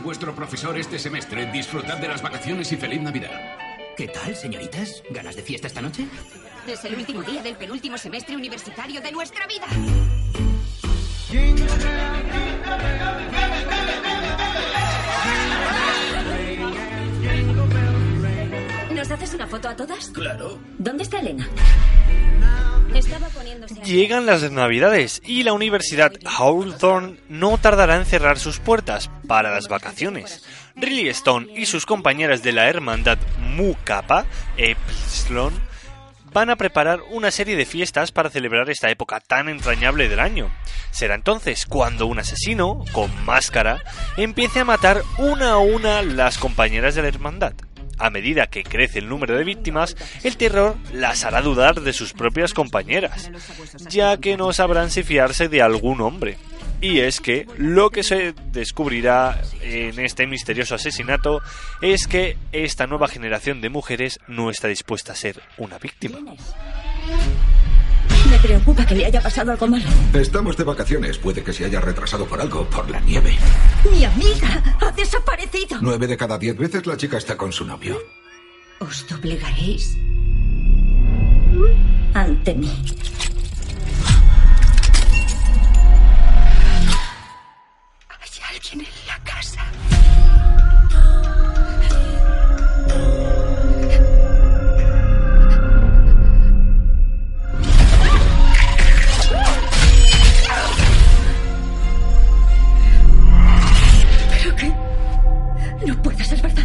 Vuestro 0.09 0.33
profesor 0.33 0.75
este 0.75 0.97
semestre. 0.97 1.51
Disfrutad 1.51 1.99
de 1.99 2.07
las 2.07 2.23
vacaciones 2.23 2.71
y 2.71 2.77
feliz 2.77 2.99
Navidad. 2.99 3.29
¿Qué 3.95 4.07
tal, 4.07 4.35
señoritas? 4.35 5.03
¿Ganas 5.11 5.35
de 5.35 5.43
fiesta 5.43 5.67
esta 5.67 5.83
noche? 5.83 6.07
Es 6.65 6.83
el 6.83 6.95
último 6.95 7.21
día 7.21 7.43
del 7.43 7.55
penúltimo 7.55 7.95
semestre 7.95 8.35
universitario 8.35 9.01
de 9.01 9.11
nuestra 9.11 9.45
vida. 9.45 9.67
¿Nos 18.91 19.11
haces 19.11 19.35
una 19.35 19.45
foto 19.45 19.69
a 19.69 19.75
todas? 19.75 20.09
Claro. 20.09 20.57
¿Dónde 20.79 21.03
está 21.03 21.19
Elena? 21.19 21.47
Llegan 23.83 24.25
las 24.25 24.51
Navidades 24.51 25.21
y 25.25 25.43
la 25.43 25.53
Universidad 25.53 26.13
Hawthorne 26.25 27.17
no 27.29 27.57
tardará 27.57 27.95
en 27.97 28.05
cerrar 28.05 28.39
sus 28.39 28.59
puertas 28.59 29.09
para 29.27 29.51
las 29.51 29.67
vacaciones. 29.67 30.45
Riley 30.75 31.09
Stone 31.09 31.47
y 31.55 31.65
sus 31.65 31.85
compañeras 31.85 32.43
de 32.43 32.51
la 32.51 32.69
hermandad 32.69 33.17
Mu 33.39 33.75
Kappa 33.83 34.25
Epsilon 34.57 35.53
van 36.31 36.49
a 36.49 36.55
preparar 36.55 37.01
una 37.09 37.31
serie 37.31 37.55
de 37.55 37.65
fiestas 37.65 38.11
para 38.11 38.29
celebrar 38.29 38.69
esta 38.69 38.89
época 38.89 39.19
tan 39.19 39.49
entrañable 39.49 40.07
del 40.09 40.19
año. 40.19 40.51
Será 40.91 41.15
entonces 41.15 41.65
cuando 41.65 42.05
un 42.05 42.19
asesino, 42.19 42.83
con 42.91 43.09
máscara, 43.25 43.83
empiece 44.17 44.59
a 44.59 44.65
matar 44.65 45.01
una 45.17 45.51
a 45.51 45.57
una 45.57 46.01
las 46.01 46.37
compañeras 46.37 46.95
de 46.95 47.01
la 47.01 47.07
hermandad. 47.07 47.53
A 47.99 48.09
medida 48.09 48.47
que 48.47 48.63
crece 48.63 48.99
el 48.99 49.09
número 49.09 49.37
de 49.37 49.43
víctimas, 49.43 49.95
el 50.23 50.37
terror 50.37 50.77
las 50.93 51.25
hará 51.25 51.41
dudar 51.41 51.81
de 51.81 51.93
sus 51.93 52.13
propias 52.13 52.53
compañeras, 52.53 53.29
ya 53.89 54.17
que 54.17 54.37
no 54.37 54.53
sabrán 54.53 54.89
si 54.89 55.03
fiarse 55.03 55.49
de 55.49 55.61
algún 55.61 56.01
hombre. 56.01 56.37
Y 56.81 56.99
es 56.99 57.19
que 57.19 57.45
lo 57.57 57.89
que 57.89 58.03
se 58.03 58.33
descubrirá 58.51 59.41
en 59.61 59.99
este 59.99 60.27
misterioso 60.27 60.75
asesinato 60.75 61.41
es 61.81 62.07
que 62.07 62.37
esta 62.53 62.87
nueva 62.87 63.09
generación 63.09 63.59
de 63.59 63.69
mujeres 63.69 64.19
no 64.27 64.49
está 64.49 64.69
dispuesta 64.69 65.11
a 65.11 65.15
ser 65.15 65.41
una 65.57 65.77
víctima. 65.77 66.19
Me 68.29 68.37
preocupa 68.39 68.85
que 68.85 68.95
le 68.95 69.05
haya 69.05 69.21
pasado 69.21 69.51
algo 69.51 69.67
malo. 69.67 69.85
Estamos 70.13 70.57
de 70.57 70.63
vacaciones. 70.63 71.17
Puede 71.17 71.43
que 71.43 71.53
se 71.53 71.65
haya 71.65 71.79
retrasado 71.79 72.25
por 72.25 72.41
algo, 72.41 72.65
por 72.69 72.89
la 72.89 72.99
nieve. 73.01 73.37
Mi 73.91 74.03
amiga 74.03 74.77
ha 74.81 74.91
desaparecido. 74.91 75.77
Nueve 75.81 76.07
de 76.07 76.17
cada 76.17 76.37
diez 76.37 76.57
veces 76.57 76.85
la 76.85 76.97
chica 76.97 77.17
está 77.17 77.37
con 77.37 77.51
su 77.51 77.65
novio. 77.65 77.97
Os 78.79 79.07
doblegaréis 79.07 79.97
ante 82.13 82.53
mí. 82.55 82.71
No 105.89 105.99
puede 106.03 106.23
ser 106.23 106.39
verdad. 106.39 106.63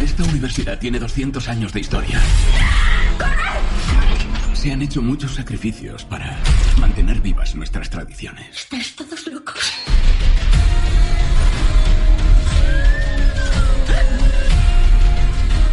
Esta 0.00 0.22
universidad 0.22 0.78
tiene 0.78 1.00
200 1.00 1.48
años 1.48 1.72
de 1.72 1.80
historia. 1.80 2.20
¡Corre! 3.18 4.54
Se 4.54 4.70
han 4.70 4.82
hecho 4.82 5.02
muchos 5.02 5.34
sacrificios 5.34 6.04
para 6.04 6.38
mantener 6.78 7.20
vivas 7.20 7.56
nuestras 7.56 7.90
tradiciones. 7.90 8.56
Estáis 8.56 8.94
todos 8.94 9.26
locos. 9.26 9.72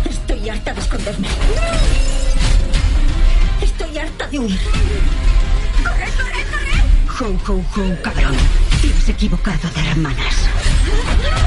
Estoy 0.09 0.49
harta 0.49 0.73
de 0.73 0.79
esconderme. 0.81 1.27
Estoy 3.61 3.97
harta 3.99 4.27
de 4.29 4.39
huir. 4.39 4.59
Ho, 7.19 7.25
ho, 7.25 7.53
ho, 7.53 8.01
cabrón. 8.03 8.35
Te 8.79 8.93
has 8.93 9.09
equivocado 9.09 9.67
de 9.73 9.89
hermanas. 9.89 11.46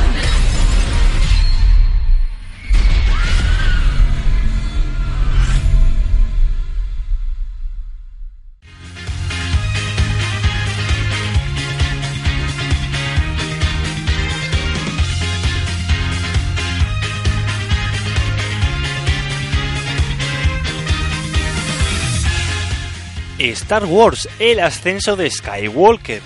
Star 23.41 23.87
Wars, 23.87 24.29
el 24.39 24.61
ascenso 24.61 25.17
de 25.17 25.31
Skywalker, 25.31 26.21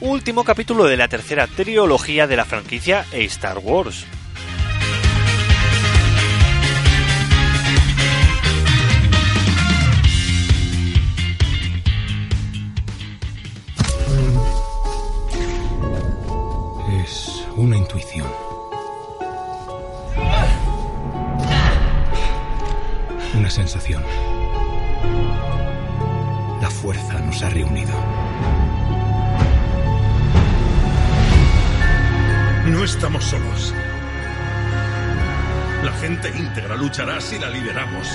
último 0.00 0.44
capítulo 0.44 0.84
de 0.84 0.96
la 0.96 1.08
tercera 1.08 1.46
trilogía 1.46 2.26
de 2.26 2.36
la 2.36 2.46
franquicia 2.46 3.04
Star 3.12 3.58
Wars. 3.58 4.06
Es 17.04 17.46
una 17.56 17.76
intuición. 17.76 18.26
Una 23.34 23.50
sensación. 23.50 24.02
La 26.84 26.92
fuerza 26.92 27.18
nos 27.20 27.42
ha 27.42 27.48
reunido. 27.48 27.94
No 32.66 32.84
estamos 32.84 33.24
solos. 33.24 33.72
La 35.82 35.92
gente 35.92 36.28
íntegra 36.36 36.76
luchará 36.76 37.22
si 37.22 37.38
la 37.38 37.48
lideramos. 37.48 38.06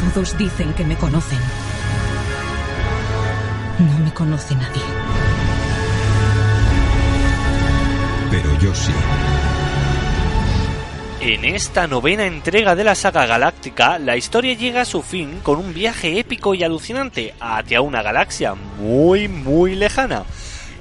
Todos 0.00 0.38
dicen 0.38 0.72
que 0.72 0.86
me 0.86 0.96
conocen. 0.96 1.40
No 3.78 3.98
me 3.98 4.14
conoce 4.14 4.54
nadie. 4.54 4.82
Pero 8.30 8.58
yo 8.58 8.74
sí. 8.74 8.92
En 11.24 11.44
esta 11.44 11.86
novena 11.86 12.26
entrega 12.26 12.74
de 12.74 12.82
la 12.82 12.96
saga 12.96 13.26
galáctica, 13.26 14.00
la 14.00 14.16
historia 14.16 14.54
llega 14.54 14.80
a 14.80 14.84
su 14.84 15.02
fin 15.02 15.38
con 15.44 15.56
un 15.56 15.72
viaje 15.72 16.18
épico 16.18 16.52
y 16.52 16.64
alucinante 16.64 17.32
hacia 17.38 17.80
una 17.80 18.02
galaxia 18.02 18.54
muy 18.54 19.28
muy 19.28 19.76
lejana. 19.76 20.24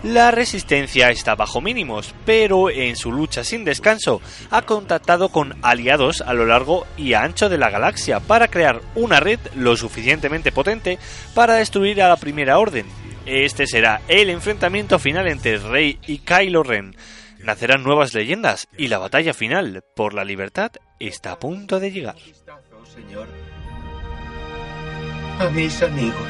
La 0.01 0.31
resistencia 0.31 1.11
está 1.11 1.35
bajo 1.35 1.61
mínimos, 1.61 2.15
pero 2.25 2.71
en 2.71 2.95
su 2.95 3.11
lucha 3.11 3.43
sin 3.43 3.63
descanso 3.63 4.19
ha 4.49 4.63
contactado 4.63 5.29
con 5.29 5.55
aliados 5.61 6.21
a 6.21 6.33
lo 6.33 6.47
largo 6.47 6.87
y 6.97 7.13
ancho 7.13 7.47
de 7.47 7.59
la 7.59 7.69
galaxia 7.69 8.19
para 8.19 8.47
crear 8.47 8.81
una 8.95 9.19
red 9.19 9.39
lo 9.53 9.77
suficientemente 9.77 10.51
potente 10.51 10.97
para 11.35 11.53
destruir 11.53 12.01
a 12.01 12.09
la 12.09 12.15
Primera 12.15 12.57
Orden. 12.57 12.87
Este 13.27 13.67
será 13.67 14.01
el 14.07 14.31
enfrentamiento 14.31 14.97
final 14.97 15.27
entre 15.27 15.59
Rey 15.59 15.99
y 16.07 16.17
Kylo 16.17 16.63
Ren. 16.63 16.95
Nacerán 17.43 17.83
nuevas 17.83 18.13
leyendas 18.13 18.67
y 18.77 18.87
la 18.87 18.97
batalla 18.97 19.33
final 19.33 19.83
por 19.95 20.13
la 20.13 20.23
libertad 20.23 20.71
está 20.99 21.33
a 21.33 21.39
punto 21.39 21.79
de 21.79 21.91
llegar. 21.91 22.15
Señor. 22.93 23.27
A 25.39 25.49
mis 25.49 25.81
amigos. 25.81 26.27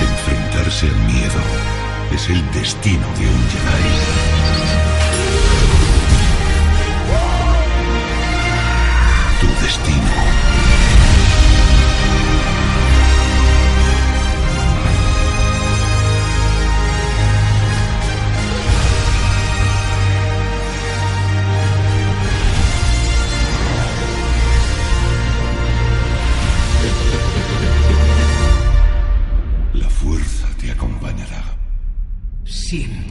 Enfrentarse 0.00 0.86
al 0.86 0.96
miedo 1.06 1.40
es 2.12 2.28
el 2.30 2.52
destino 2.52 3.06
de 3.18 3.26
un 3.26 3.48
Jedi. 3.50 4.25
Siempre. 32.68 33.05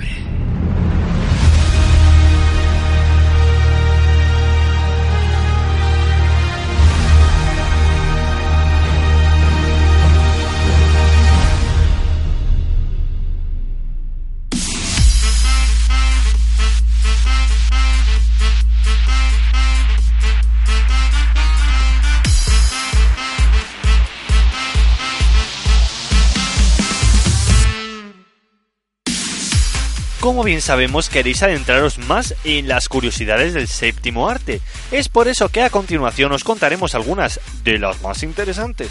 Como 30.36 30.44
bien 30.44 30.62
sabemos, 30.62 31.08
queréis 31.08 31.42
adentraros 31.44 31.98
más 31.98 32.36
en 32.44 32.68
las 32.68 32.90
curiosidades 32.90 33.54
del 33.54 33.70
séptimo 33.70 34.28
arte. 34.28 34.60
Es 34.92 35.08
por 35.08 35.30
eso 35.30 35.48
que 35.48 35.62
a 35.62 35.70
continuación 35.70 36.34
os 36.34 36.44
contaremos 36.44 36.94
algunas 36.94 37.40
de 37.64 37.80
las 37.80 38.02
más 38.02 38.22
interesantes. 38.22 38.90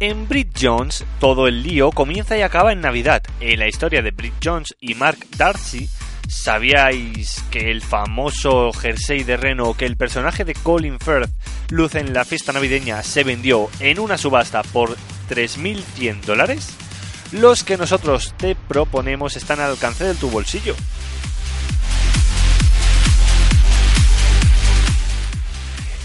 En 0.00 0.26
Brit 0.26 0.48
Jones, 0.60 1.04
todo 1.20 1.46
el 1.46 1.62
lío 1.62 1.92
comienza 1.92 2.36
y 2.36 2.42
acaba 2.42 2.72
en 2.72 2.80
Navidad. 2.80 3.22
En 3.38 3.60
la 3.60 3.68
historia 3.68 4.02
de 4.02 4.10
Brit 4.10 4.34
Jones 4.42 4.74
y 4.80 4.96
Mark 4.96 5.18
Darcy, 5.36 5.88
¿sabíais 6.28 7.42
que 7.50 7.70
el 7.70 7.82
famoso 7.82 8.72
jersey 8.72 9.24
de 9.24 9.36
Reno 9.36 9.74
que 9.74 9.86
el 9.86 9.96
personaje 9.96 10.44
de 10.44 10.54
Colin 10.54 10.98
Firth 10.98 11.30
luce 11.70 12.00
en 12.00 12.12
la 12.12 12.24
fiesta 12.24 12.52
navideña 12.52 13.02
se 13.02 13.24
vendió 13.24 13.70
en 13.80 13.98
una 13.98 14.18
subasta 14.18 14.62
por 14.62 14.96
3.100 15.28 16.20
dólares? 16.22 16.70
Los 17.32 17.64
que 17.64 17.76
nosotros 17.76 18.34
te 18.36 18.54
proponemos 18.54 19.36
están 19.36 19.60
al 19.60 19.70
alcance 19.70 20.04
de 20.04 20.14
tu 20.14 20.30
bolsillo. 20.30 20.76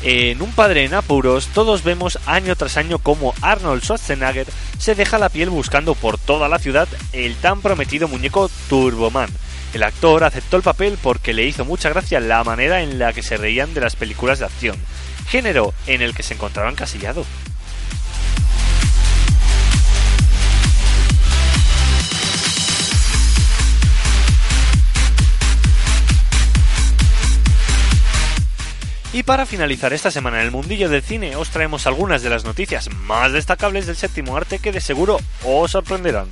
En 0.02 0.42
Un 0.42 0.54
padre 0.54 0.86
en 0.86 0.94
apuros, 0.94 1.48
todos 1.48 1.84
vemos 1.84 2.20
año 2.26 2.56
tras 2.56 2.78
año 2.78 3.00
cómo 3.00 3.34
Arnold 3.42 3.84
Schwarzenegger 3.84 4.48
se 4.78 4.96
deja 4.96 5.18
la 5.18 5.28
piel 5.28 5.50
buscando 5.50 5.94
por 5.94 6.18
toda 6.18 6.48
la 6.48 6.58
ciudad 6.58 6.88
el 7.12 7.36
tan 7.36 7.62
prometido 7.62 8.08
muñeco 8.08 8.50
Turboman. 8.70 9.30
El 9.74 9.84
actor 9.84 10.24
aceptó 10.24 10.58
el 10.58 10.64
papel 10.64 10.98
porque 11.02 11.34
le 11.34 11.46
hizo 11.46 11.64
mucha 11.64 11.90
gracia 11.90 12.20
la 12.20 12.44
manera 12.44 12.82
en 12.82 12.98
la 12.98 13.14
que 13.14 13.22
se 13.22 13.38
reían 13.38 13.74
de 13.76 13.82
las 13.82 13.96
películas 13.96 14.40
de 14.40 14.46
acción, 14.46 14.78
género 15.28 15.74
en 15.86 16.02
el 16.02 16.16
que 16.16 16.24
se 16.24 16.34
encontraba 16.34 16.72
encasillado. 16.72 17.24
Y 29.12 29.24
para 29.24 29.46
finalizar 29.46 29.92
esta 29.94 30.12
semana 30.12 30.40
en 30.40 30.46
el 30.46 30.52
mundillo 30.52 30.88
del 30.88 31.02
cine 31.02 31.36
os 31.36 31.50
traemos 31.50 31.86
algunas 31.86 32.24
de 32.24 32.30
las 32.30 32.44
noticias 32.44 32.90
más 32.94 33.34
destacables 33.34 33.86
del 33.86 33.96
séptimo 33.96 34.36
arte 34.38 34.60
que 34.60 34.72
de 34.72 34.82
seguro 34.82 35.20
os 35.44 35.72
sorprenderán. 35.72 36.28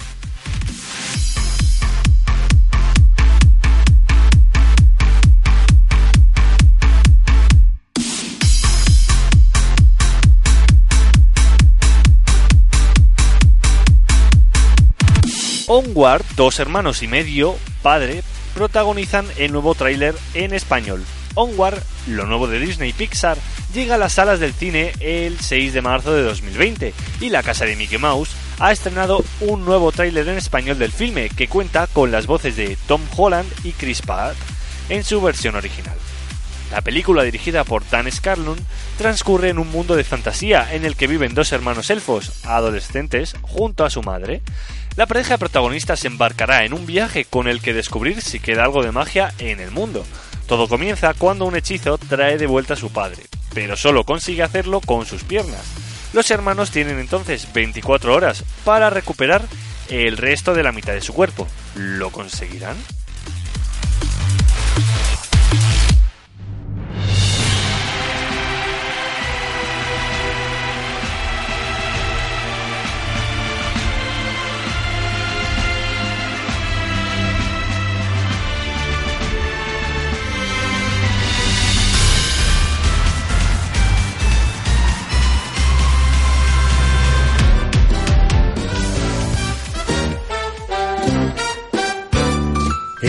Onward, 15.98 16.24
dos 16.36 16.60
hermanos 16.60 17.02
y 17.02 17.08
medio, 17.08 17.58
padre, 17.82 18.22
protagonizan 18.54 19.26
el 19.38 19.52
nuevo 19.52 19.74
tráiler 19.74 20.14
en 20.36 20.54
español. 20.54 21.04
Onward, 21.34 21.82
lo 22.06 22.28
nuevo 22.28 22.46
de 22.46 22.60
Disney 22.60 22.94
Pixar, 22.94 23.36
llega 23.74 23.96
a 23.96 23.98
las 23.98 24.14
salas 24.14 24.40
del 24.40 24.54
cine 24.54 24.94
el 25.00 25.40
6 25.40 25.74
de 25.74 25.82
marzo 25.82 26.14
de 26.14 26.22
2020 26.22 26.94
y 27.20 27.30
la 27.32 27.42
casa 27.42 27.66
de 27.66 27.76
Mickey 27.76 27.98
Mouse 27.98 28.30
ha 28.60 28.72
estrenado 28.72 29.26
un 29.40 29.66
nuevo 29.66 29.92
tráiler 29.92 30.28
en 30.28 30.38
español 30.38 30.78
del 30.78 30.92
filme 30.92 31.30
que 31.30 31.48
cuenta 31.48 31.88
con 31.88 32.12
las 32.12 32.28
voces 32.28 32.56
de 32.56 32.78
Tom 32.88 33.02
Holland 33.16 33.52
y 33.64 33.72
Chris 33.72 34.04
Pratt 34.04 34.36
en 34.90 35.04
su 35.04 35.20
versión 35.20 35.56
original. 35.56 35.98
La 36.72 36.82
película 36.82 37.24
dirigida 37.24 37.64
por 37.64 37.90
Dan 37.90 38.12
Scarlund 38.12 38.62
transcurre 39.00 39.50
en 39.50 39.58
un 39.58 39.72
mundo 39.72 39.96
de 39.96 40.04
fantasía 40.04 40.76
en 40.76 40.86
el 40.86 40.96
que 40.96 41.08
viven 41.08 41.34
dos 41.34 41.54
hermanos 41.54 41.90
elfos 41.90 42.46
adolescentes 42.46 43.36
junto 43.42 43.84
a 43.84 43.90
su 43.90 44.04
madre. 44.04 44.42
La 44.98 45.06
pareja 45.06 45.38
protagonista 45.38 45.96
se 45.96 46.08
embarcará 46.08 46.66
en 46.66 46.74
un 46.74 46.88
viaje 46.88 47.24
con 47.24 47.48
el 47.48 47.62
que 47.62 47.72
descubrir 47.72 48.20
si 48.24 48.40
queda 48.40 48.64
algo 48.64 48.82
de 48.82 48.92
magia 48.92 49.32
en 49.38 49.60
el 49.60 49.70
mundo. 49.70 50.04
Todo 50.48 50.68
comienza 50.68 51.14
cuando 51.14 51.46
un 51.46 51.56
hechizo 51.56 52.00
trae 52.00 52.40
de 52.40 52.48
vuelta 52.48 52.74
a 52.74 52.78
su 52.78 52.92
padre, 52.92 53.22
pero 53.54 53.78
solo 53.78 54.06
consigue 54.06 54.42
hacerlo 54.42 54.82
con 54.82 55.06
sus 55.06 55.24
piernas. 55.24 55.62
Los 56.14 56.32
hermanos 56.32 56.72
tienen 56.72 56.98
entonces 56.98 57.48
24 57.54 58.12
horas 58.12 58.44
para 58.66 58.90
recuperar 58.90 59.44
el 59.90 60.18
resto 60.18 60.56
de 60.56 60.64
la 60.64 60.72
mitad 60.72 60.94
de 60.94 61.02
su 61.02 61.14
cuerpo. 61.14 61.48
¿Lo 61.76 62.10
conseguirán? 62.10 62.78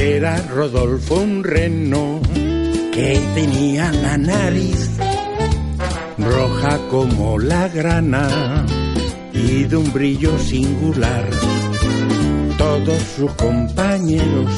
Era 0.01 0.36
Rodolfo 0.42 1.16
un 1.16 1.42
reno 1.42 2.20
que 2.92 3.20
tenía 3.34 3.90
la 3.90 4.16
nariz 4.16 4.90
roja 6.16 6.78
como 6.88 7.36
la 7.36 7.66
grana 7.68 8.64
y 9.32 9.64
de 9.64 9.76
un 9.76 9.92
brillo 9.92 10.38
singular. 10.38 11.28
Todos 12.57 13.03
sus 13.16 13.32
compañeros 13.32 14.53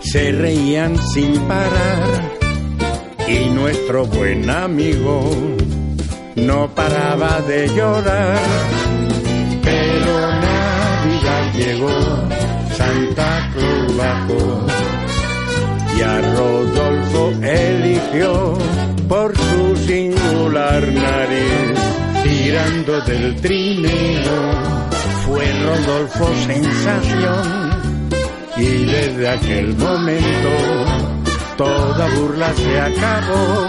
se 0.00 0.30
reían 0.30 0.96
sin 1.12 1.34
parar 1.48 2.38
y 3.26 3.50
nuestro 3.50 4.06
buen 4.06 4.48
amigo 4.48 5.30
no 6.36 6.72
paraba 6.76 7.40
de 7.42 7.66
llorar. 7.74 8.38
Pero 9.62 10.30
Navidad 10.30 11.54
llegó, 11.54 11.90
Santa 12.76 13.50
Claus 13.52 13.77
y 15.96 16.00
a 16.02 16.20
Rodolfo 16.20 17.32
eligió 17.42 18.56
por 19.08 19.36
su 19.36 19.76
singular 19.76 20.86
nariz. 20.92 21.78
Tirando 22.22 23.00
del 23.00 23.36
trineo 23.40 24.88
fue 25.26 25.44
Rodolfo 25.64 26.28
sensación 26.46 27.70
y 28.56 28.84
desde 28.86 29.28
aquel 29.28 29.76
momento 29.76 30.50
toda 31.56 32.08
burla 32.14 32.52
se 32.54 32.80
acabó. 32.80 33.66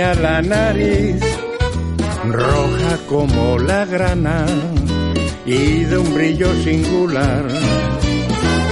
La 0.00 0.40
nariz 0.40 1.20
roja 2.24 2.96
como 3.06 3.58
la 3.58 3.84
grana 3.84 4.46
y 5.44 5.84
de 5.84 5.98
un 5.98 6.14
brillo 6.14 6.54
singular. 6.64 7.46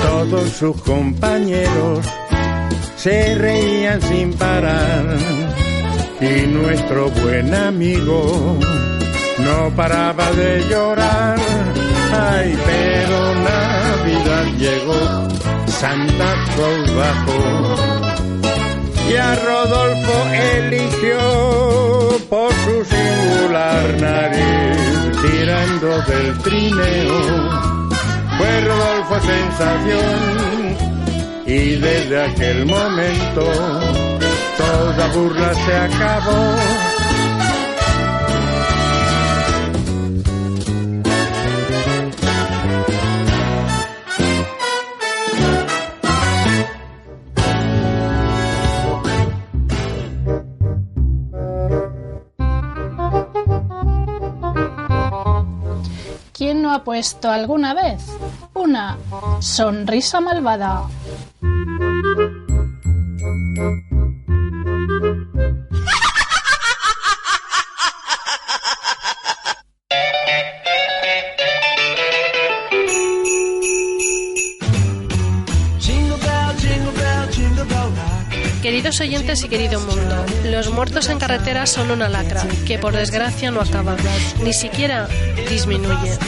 Todos 0.03 0.49
sus 0.53 0.81
compañeros 0.83 2.07
se 2.97 3.35
reían 3.35 4.01
sin 4.01 4.33
parar 4.33 5.05
y 6.19 6.47
nuestro 6.47 7.11
buen 7.11 7.55
amigo 7.55 8.59
no 9.39 9.71
paraba 9.77 10.31
de 10.33 10.65
llorar. 10.71 11.39
Ay, 12.11 12.59
pero 12.67 13.35
Navidad 13.35 14.47
llegó, 14.57 15.29
Santa 15.67 16.35
Claus 16.55 16.97
bajó 16.97 17.88
y 19.11 19.17
a 19.17 19.35
Rodolfo 19.37 20.13
eligió 20.57 21.19
por 22.29 22.53
su 22.53 22.85
singular 22.85 24.01
nariz 24.01 24.79
tirando 25.23 26.03
del 26.03 26.39
trineo. 26.39 27.19
Fue 28.39 28.61
Rodolfo 28.61 29.21
sensación 29.21 30.77
y 31.47 31.77
desde 31.77 32.25
aquel 32.25 32.67
momento 32.67 33.45
toda 34.59 35.09
burla 35.15 35.55
se 35.55 35.77
acabó. 35.77 37.08
No 56.69 56.75
ha 56.75 56.85
puesto 56.85 57.31
alguna 57.31 57.73
vez 57.73 58.03
una 58.53 58.99
sonrisa 59.41 60.21
malvada? 60.21 60.83
Queridos 78.61 79.01
oyentes 79.01 79.43
y 79.43 79.49
querido 79.49 79.81
mundo, 79.81 80.27
los 80.45 80.71
muertos 80.71 81.09
en 81.09 81.19
carretera 81.19 81.65
son 81.65 81.91
una 81.91 82.11
lacra 82.11 82.45
que 82.67 82.79
por 82.79 82.95
desgracia 82.95 83.51
no 83.51 83.63
acaba, 83.63 83.97
ni 84.45 84.53
siquiera 84.53 85.09
disminuye. 85.49 86.19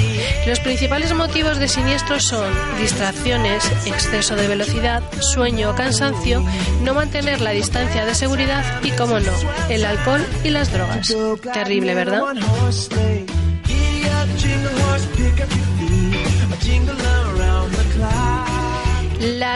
Los 0.47 0.61
principales 0.61 1.13
motivos 1.15 1.59
de 1.59 1.69
siniestros 1.69 2.25
son 2.25 2.53
distracciones, 2.81 3.65
exceso 3.87 4.37
de 4.37 4.49
velocidad, 4.49 5.03
sueño 5.21 5.71
o 5.71 5.75
cansancio, 5.75 6.43
no 6.83 6.95
mantener 6.95 7.41
la 7.41 7.51
distancia 7.51 8.05
de 8.05 8.15
seguridad 8.15 8.65
y, 8.83 8.91
como 8.93 9.21
no, 9.21 9.33
el 9.69 9.85
alcohol 9.85 10.25
y 10.45 10.51
las 10.51 10.73
drogas. 10.73 11.15
Terrible, 11.53 11.95
¿verdad? 11.95 12.23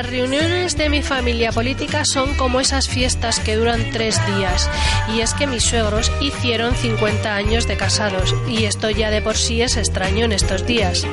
Las 0.04 0.12
reuniones 0.12 0.76
de 0.76 0.90
mi 0.90 1.02
familia 1.02 1.50
política 1.50 2.04
son 2.04 2.34
como 2.34 2.60
esas 2.60 2.88
fiestas 2.88 3.40
que 3.40 3.56
duran 3.56 3.88
tres 3.90 4.20
días. 4.36 4.68
Y 5.14 5.20
es 5.20 5.32
que 5.32 5.46
mis 5.46 5.64
suegros 5.64 6.12
hicieron 6.20 6.74
50 6.74 7.34
años 7.34 7.66
de 7.66 7.78
casados, 7.78 8.34
y 8.46 8.64
esto 8.64 8.90
ya 8.90 9.10
de 9.10 9.22
por 9.22 9.34
sí 9.34 9.62
es 9.62 9.78
extraño 9.78 10.26
en 10.26 10.32
estos 10.32 10.66
días. 10.66 11.06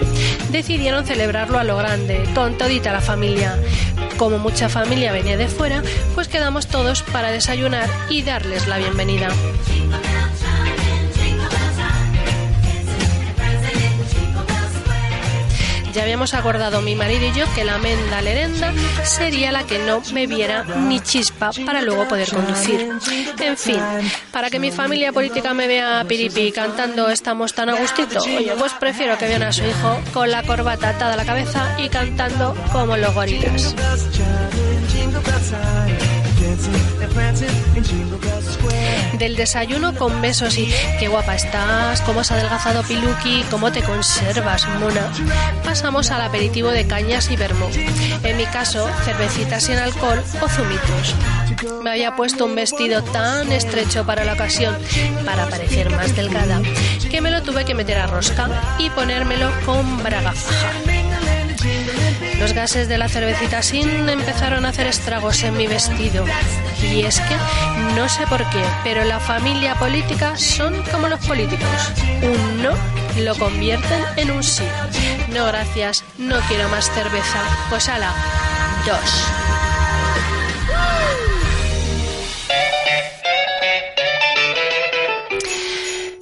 Decidieron 0.51 1.05
celebrarlo 1.05 1.57
a 1.57 1.63
lo 1.63 1.77
grande, 1.77 2.25
con 2.35 2.57
todita 2.57 2.91
la 2.91 2.99
familia. 2.99 3.57
Como 4.17 4.39
mucha 4.39 4.67
familia 4.67 5.13
venía 5.13 5.37
de 5.37 5.47
fuera, 5.47 5.81
pues 6.13 6.27
quedamos 6.27 6.67
todos 6.67 7.01
para 7.01 7.31
desayunar 7.31 7.89
y 8.09 8.23
darles 8.23 8.67
la 8.67 8.77
bienvenida. 8.77 9.29
Ya 15.93 16.03
habíamos 16.03 16.33
acordado 16.33 16.81
mi 16.81 16.95
marido 16.95 17.25
y 17.27 17.33
yo 17.33 17.45
que 17.53 17.65
la 17.65 17.77
menda 17.77 18.21
lerenda 18.21 18.73
sería 19.03 19.51
la 19.51 19.65
que 19.65 19.79
no 19.79 20.01
bebiera 20.13 20.63
ni 20.63 21.01
chispa 21.01 21.51
para 21.65 21.81
luego 21.81 22.07
poder 22.07 22.29
conducir. 22.29 22.89
En 23.39 23.57
fin, 23.57 23.79
para 24.31 24.49
que 24.49 24.59
mi 24.59 24.71
familia 24.71 25.11
política 25.11 25.53
me 25.53 25.67
vea 25.67 26.05
piripi 26.07 26.51
cantando 26.51 27.09
estamos 27.09 27.53
tan 27.53 27.69
a 27.69 27.75
gustito, 27.75 28.19
oye, 28.21 28.53
pues 28.57 28.73
prefiero 28.73 29.17
que 29.17 29.27
vean 29.27 29.43
a 29.43 29.51
su 29.51 29.65
hijo 29.65 29.99
con 30.13 30.31
la 30.31 30.43
corbata 30.43 30.89
atada 30.89 31.13
a 31.13 31.17
la 31.17 31.25
cabeza 31.25 31.75
y 31.77 31.89
cantando 31.89 32.55
como 32.71 32.95
los 32.95 33.13
gorilas. 33.13 33.75
Del 39.21 39.35
desayuno 39.35 39.93
con 39.93 40.19
besos 40.19 40.57
y 40.57 40.67
qué 40.99 41.07
guapa 41.07 41.35
estás, 41.35 42.01
cómo 42.01 42.21
has 42.21 42.31
adelgazado 42.31 42.81
Piluki, 42.81 43.43
cómo 43.51 43.71
te 43.71 43.83
conservas, 43.83 44.67
mona. 44.79 45.13
Pasamos 45.63 46.09
al 46.09 46.21
aperitivo 46.21 46.69
de 46.69 46.87
cañas 46.87 47.29
y 47.29 47.35
vermú. 47.35 47.67
En 48.23 48.37
mi 48.37 48.45
caso, 48.45 48.89
cervecitas 49.05 49.61
sin 49.61 49.75
alcohol 49.75 50.23
o 50.41 50.49
zumitos. 50.49 51.15
Me 51.83 51.91
había 51.91 52.15
puesto 52.15 52.45
un 52.45 52.55
vestido 52.55 53.03
tan 53.03 53.51
estrecho 53.51 54.07
para 54.07 54.23
la 54.23 54.33
ocasión, 54.33 54.75
para 55.23 55.45
parecer 55.45 55.91
más 55.91 56.15
delgada, 56.15 56.59
que 57.11 57.21
me 57.21 57.29
lo 57.29 57.43
tuve 57.43 57.63
que 57.63 57.75
meter 57.75 57.99
a 57.99 58.07
rosca 58.07 58.49
y 58.79 58.89
ponérmelo 58.89 59.51
con 59.67 60.01
braga. 60.01 60.33
Los 62.41 62.53
gases 62.53 62.87
de 62.87 62.97
la 62.97 63.07
cervecita 63.07 63.61
sin 63.61 64.09
empezaron 64.09 64.65
a 64.65 64.69
hacer 64.69 64.87
estragos 64.87 65.43
en 65.43 65.55
mi 65.55 65.67
vestido. 65.67 66.25
Y 66.81 67.01
es 67.01 67.19
que, 67.19 67.35
no 67.95 68.09
sé 68.09 68.25
por 68.25 68.39
qué, 68.49 68.63
pero 68.83 69.03
la 69.03 69.19
familia 69.19 69.75
política 69.75 70.35
son 70.35 70.73
como 70.91 71.07
los 71.07 71.23
políticos. 71.27 71.93
Un 72.23 72.63
no 72.63 72.71
lo 73.19 73.35
convierten 73.35 74.03
en 74.17 74.31
un 74.31 74.43
sí. 74.43 74.63
No, 75.31 75.45
gracias, 75.45 76.03
no 76.17 76.39
quiero 76.47 76.67
más 76.69 76.89
cerveza. 76.91 77.43
Pues 77.69 77.87
ala, 77.87 78.11
dos. 78.87 79.27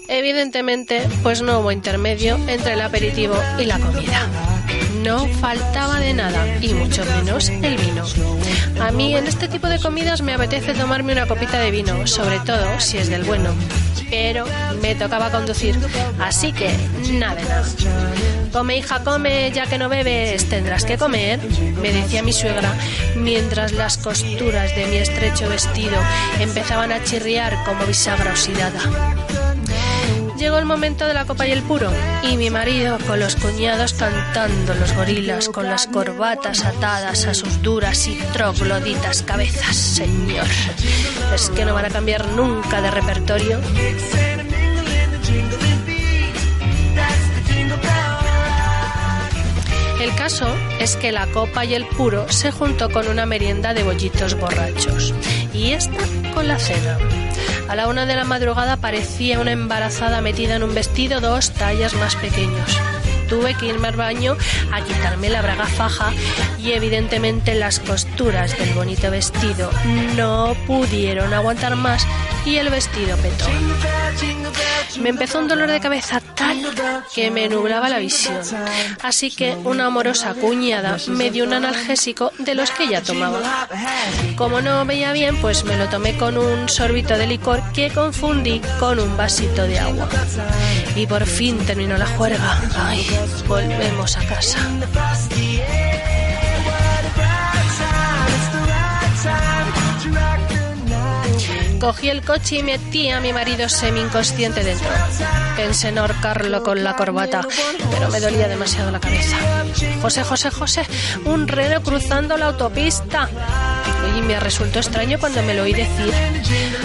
Evidentemente, 0.10 1.08
pues 1.24 1.42
no 1.42 1.62
hubo 1.62 1.72
intermedio 1.72 2.38
entre 2.48 2.74
el 2.74 2.82
aperitivo 2.82 3.36
y 3.58 3.64
la 3.64 3.80
comida. 3.80 4.49
No 5.04 5.28
faltaba 5.28 6.00
de 6.00 6.14
nada, 6.14 6.58
y 6.62 6.74
mucho 6.74 7.04
menos 7.06 7.50
el 7.50 7.78
vino. 7.78 8.04
A 8.82 8.92
mí 8.92 9.16
en 9.16 9.28
este 9.28 9.48
tipo 9.48 9.68
de 9.68 9.80
comidas 9.80 10.22
me 10.22 10.34
apetece 10.34 10.74
tomarme 10.74 11.14
una 11.14 11.28
copita 11.28 11.60
de 11.60 11.72
vino, 11.72 12.06
sobre 12.08 12.40
todo 12.40 12.80
si 12.80 12.98
es 12.98 13.10
del 13.10 13.24
bueno. 13.24 13.50
Pero 14.10 14.46
me 14.82 14.96
tocaba 14.96 15.30
conducir, 15.30 15.78
así 16.20 16.52
que 16.52 16.76
nada 17.12 17.36
de 17.36 17.44
nada. 17.44 17.66
Come 18.52 18.78
hija, 18.78 19.04
come, 19.04 19.52
ya 19.52 19.68
que 19.68 19.78
no 19.78 19.90
bebes, 19.90 20.50
tendrás 20.50 20.84
que 20.84 20.98
comer, 20.98 21.40
me 21.82 21.92
decía 21.92 22.24
mi 22.24 22.34
suegra, 22.34 22.74
mientras 23.16 23.74
las 23.74 23.98
costuras 23.98 24.76
de 24.76 24.88
mi 24.88 24.98
estrecho 24.98 25.48
vestido 25.48 25.98
empezaban 26.40 26.92
a 26.92 27.04
chirriar 27.04 27.64
como 27.66 27.86
bisagra 27.86 28.32
oxidada. 28.32 28.80
Llegó 30.40 30.58
el 30.58 30.64
momento 30.64 31.06
de 31.06 31.14
la 31.14 31.26
copa 31.26 31.46
y 31.48 31.52
el 31.52 31.62
puro, 31.64 31.92
y 32.24 32.38
mi 32.38 32.50
marido 32.50 32.98
con 33.06 33.20
los 33.20 33.36
cuñados 33.36 33.94
cantando 33.94 34.74
los 34.74 34.96
gorilas 34.96 35.50
con 35.50 35.66
las 35.66 35.86
corbatas 35.86 36.64
atadas 36.64 37.26
a 37.26 37.34
sus 37.34 37.62
duras 37.62 38.08
y 38.08 38.16
trogloditas 38.32 39.22
cabezas, 39.22 39.76
señor. 39.76 40.48
¿Es 41.36 41.50
que 41.50 41.66
no 41.66 41.74
van 41.74 41.86
a 41.86 41.90
cambiar 41.90 42.26
nunca 42.30 42.82
de 42.82 42.90
repertorio? 42.90 43.60
El 50.00 50.16
caso 50.16 50.48
es 50.80 50.96
que 50.96 51.12
la 51.12 51.28
copa 51.28 51.66
y 51.66 51.74
el 51.74 51.86
puro 51.86 52.30
se 52.30 52.52
juntó 52.52 52.90
con 52.90 53.10
una 53.10 53.26
merienda 53.26 53.74
de 53.74 53.84
bollitos 53.84 54.40
borrachos, 54.40 55.14
y 55.54 55.72
esta 55.72 55.98
con 56.34 56.48
la 56.48 56.60
cena. 56.60 56.98
A 57.68 57.76
la 57.76 57.88
una 57.88 58.06
de 58.06 58.16
la 58.16 58.24
madrugada 58.24 58.78
parecía 58.78 59.40
una 59.40 59.52
embarazada 59.52 60.22
metida 60.22 60.56
en 60.56 60.64
un 60.64 60.74
vestido 60.74 61.22
dos 61.22 61.52
tallas 61.52 61.94
más 61.96 62.16
pequeños. 62.16 62.78
Tuve 63.28 63.54
que 63.54 63.68
irme 63.68 63.90
al 63.90 63.96
baño 63.96 64.36
a 64.72 64.84
quitarme 64.84 65.30
la 65.30 65.44
braga 65.44 65.68
faja 65.68 66.12
y 66.64 66.72
evidentemente 66.72 67.54
las 67.54 67.80
costuras 67.80 68.58
del 68.58 68.74
bonito 68.74 69.12
vestido 69.12 69.70
no 70.16 70.56
pudieron 70.66 71.32
aguantar 71.34 71.76
más 71.76 72.08
y 72.46 72.58
el 72.58 72.70
vestido 72.70 73.18
petó. 73.18 73.46
Me 75.00 75.10
empezó 75.10 75.40
un 75.40 75.48
dolor 75.48 75.70
de 75.70 75.80
cabeza 75.80 76.20
tal 76.36 76.62
que 77.14 77.32
me 77.32 77.48
nublaba 77.48 77.90
la 77.90 78.00
visión. 78.00 78.42
Así 79.02 79.32
que 79.32 79.56
una 79.64 79.86
amorosa 79.86 80.34
cuñada 80.34 80.98
me 81.08 81.32
dio 81.32 81.46
un 81.46 81.54
analgésico 81.54 82.32
de 82.40 82.56
los 82.56 82.72
que 82.72 82.88
ya 82.88 83.02
tomaba. 83.02 83.68
Como 84.36 84.62
no 84.62 84.86
veía 84.86 85.14
bien, 85.14 85.38
pues 85.38 85.64
me 85.64 85.78
lo 85.78 85.88
tomé 85.90 86.18
con 86.18 86.38
un 86.38 86.68
sorbito 86.70 87.18
de 87.18 87.28
licor 87.28 87.62
que 87.74 87.92
confundí 87.92 88.62
con 88.80 89.00
un 89.00 89.16
vasito 89.16 89.64
de 89.64 89.80
agua. 89.80 90.10
Y 90.96 91.06
por 91.08 91.26
fin 91.26 91.58
terminó 91.66 91.98
la 91.98 92.08
juerga. 92.08 92.60
Ay, 92.76 93.06
volvemos 93.48 94.18
a 94.18 94.26
casa. 94.26 94.60
Cogí 101.80 102.10
el 102.10 102.22
coche 102.24 102.58
y 102.58 102.64
metí 102.64 103.10
a 103.10 103.22
mi 103.22 103.32
marido 103.32 103.70
semi-inconsciente 103.70 104.64
dentro. 104.64 104.90
Pensé 105.56 105.90
en 105.90 105.98
ahorcarlo 105.98 106.62
con 106.62 106.84
la 106.84 106.96
corbata, 106.96 107.48
pero 107.90 108.10
me 108.10 108.20
dolía 108.20 108.48
demasiado 108.48 108.92
la 108.92 109.00
cabeza. 109.00 109.38
José, 110.02 110.24
José, 110.24 110.52
José, 110.52 110.86
un 111.26 111.48
reno 111.48 111.82
cruzando 111.82 112.38
la 112.38 112.48
autopista. 112.48 113.30
Y 114.18 114.22
me 114.22 114.40
resultó 114.40 114.80
extraño 114.80 115.20
cuando 115.20 115.42
me 115.44 115.54
lo 115.54 115.64
oí 115.64 115.74
decir. 115.74 116.14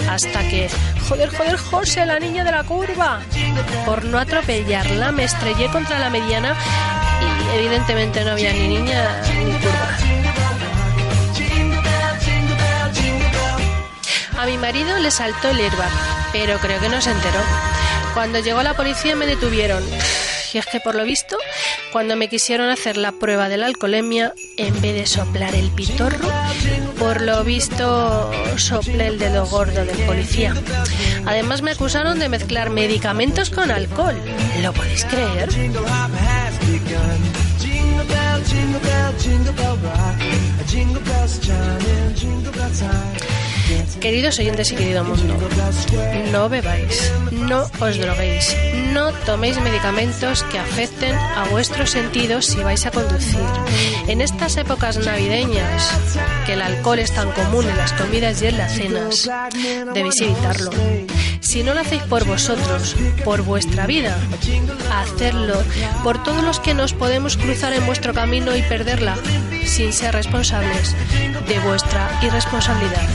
Hasta 0.09 0.39
que, 0.47 0.69
joder, 1.09 1.29
joder, 1.35 1.57
José, 1.57 2.05
la 2.05 2.19
niña 2.19 2.43
de 2.43 2.51
la 2.51 2.63
curva. 2.63 3.19
Por 3.85 4.05
no 4.05 4.17
atropellarla, 4.17 5.11
me 5.11 5.25
estrellé 5.25 5.69
contra 5.71 5.99
la 5.99 6.09
mediana 6.09 6.55
y 7.53 7.57
evidentemente 7.57 8.23
no 8.23 8.31
había 8.31 8.53
ni 8.53 8.67
niña 8.67 9.21
ni 9.43 9.51
curva. 9.53 10.04
A 14.45 14.47
mi 14.47 14.59
marido 14.59 14.99
le 14.99 15.09
saltó 15.09 15.49
el 15.49 15.57
airbag, 15.57 15.89
pero 16.31 16.59
creo 16.59 16.79
que 16.79 16.87
no 16.87 17.01
se 17.01 17.09
enteró. 17.09 17.39
Cuando 18.13 18.37
llegó 18.37 18.61
la 18.61 18.75
policía 18.75 19.15
me 19.15 19.25
detuvieron. 19.25 19.83
Y 20.53 20.57
es 20.59 20.67
que 20.67 20.79
por 20.79 20.95
lo 20.95 21.03
visto, 21.03 21.35
cuando 21.91 22.15
me 22.15 22.29
quisieron 22.29 22.69
hacer 22.69 22.95
la 22.95 23.11
prueba 23.11 23.49
de 23.49 23.57
la 23.57 23.65
alcoholemia, 23.65 24.33
en 24.55 24.79
vez 24.79 24.93
de 24.93 25.05
soplar 25.05 25.53
el 25.53 25.69
pitorro, 25.71 26.29
por 26.97 27.21
lo 27.21 27.43
visto 27.43 28.31
soplé 28.55 29.07
el 29.07 29.19
dedo 29.19 29.45
gordo 29.47 29.83
del 29.83 29.97
policía. 30.05 30.53
Además 31.25 31.61
me 31.61 31.71
acusaron 31.71 32.19
de 32.19 32.29
mezclar 32.29 32.69
medicamentos 32.69 33.49
con 33.49 33.69
alcohol. 33.69 34.15
¿Lo 34.61 34.71
podéis 34.71 35.03
creer? 35.05 35.49
Queridos 43.99 44.37
oyentes 44.39 44.71
y 44.71 44.75
querido 44.75 45.03
mundo, 45.03 45.35
no 46.31 46.49
bebáis, 46.49 47.11
no 47.31 47.69
os 47.79 47.97
droguéis, 47.97 48.55
no 48.93 49.11
toméis 49.25 49.59
medicamentos 49.61 50.43
que 50.43 50.59
afecten 50.59 51.15
a 51.15 51.45
vuestros 51.49 51.91
sentidos 51.91 52.45
si 52.45 52.57
vais 52.59 52.85
a 52.85 52.91
conducir. 52.91 53.39
En 54.07 54.21
estas 54.21 54.57
épocas 54.57 54.97
navideñas, 54.97 55.89
que 56.45 56.53
el 56.53 56.61
alcohol 56.61 56.99
es 56.99 57.11
tan 57.13 57.31
común 57.31 57.67
en 57.67 57.77
las 57.77 57.93
comidas 57.93 58.41
y 58.41 58.47
en 58.47 58.57
las 58.57 58.73
cenas, 58.73 59.29
debéis 59.93 60.21
evitarlo. 60.21 60.71
Si 61.39 61.63
no 61.63 61.73
lo 61.73 61.81
hacéis 61.81 62.03
por 62.03 62.25
vosotros, 62.25 62.95
por 63.23 63.41
vuestra 63.43 63.85
vida, 63.87 64.17
hacerlo 64.91 65.63
por 66.03 66.21
todos 66.23 66.43
los 66.43 66.59
que 66.59 66.73
nos 66.73 66.93
podemos 66.93 67.37
cruzar 67.37 67.73
en 67.73 67.85
vuestro 67.85 68.13
camino 68.13 68.55
y 68.55 68.61
perderla, 68.63 69.15
sin 69.65 69.93
ser 69.93 70.13
responsables 70.13 70.95
de 71.47 71.59
vuestra 71.59 72.19
irresponsabilidad. 72.21 73.07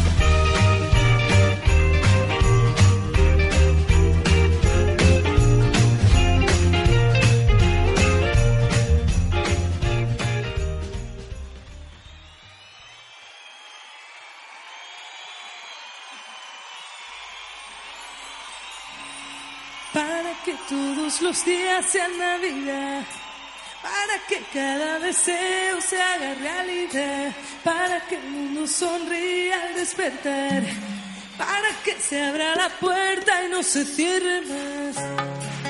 Todos 20.70 21.20
los 21.20 21.44
días 21.44 21.84
sean 21.86 22.16
Navidad. 22.16 23.02
Para 23.82 24.16
que 24.28 24.40
cada 24.52 25.00
deseo 25.00 25.80
se 25.80 26.00
haga 26.00 26.34
realidad. 26.34 27.34
Para 27.64 28.00
que 28.06 28.14
el 28.14 28.30
mundo 28.30 28.66
sonría 28.68 29.64
al 29.64 29.74
despertar. 29.74 30.62
Para 31.36 31.70
que 31.84 31.98
se 31.98 32.22
abra 32.22 32.54
la 32.54 32.68
puerta 32.68 33.44
y 33.44 33.48
no 33.50 33.62
se 33.64 33.84
cierre 33.84 34.42
más. 34.42 35.69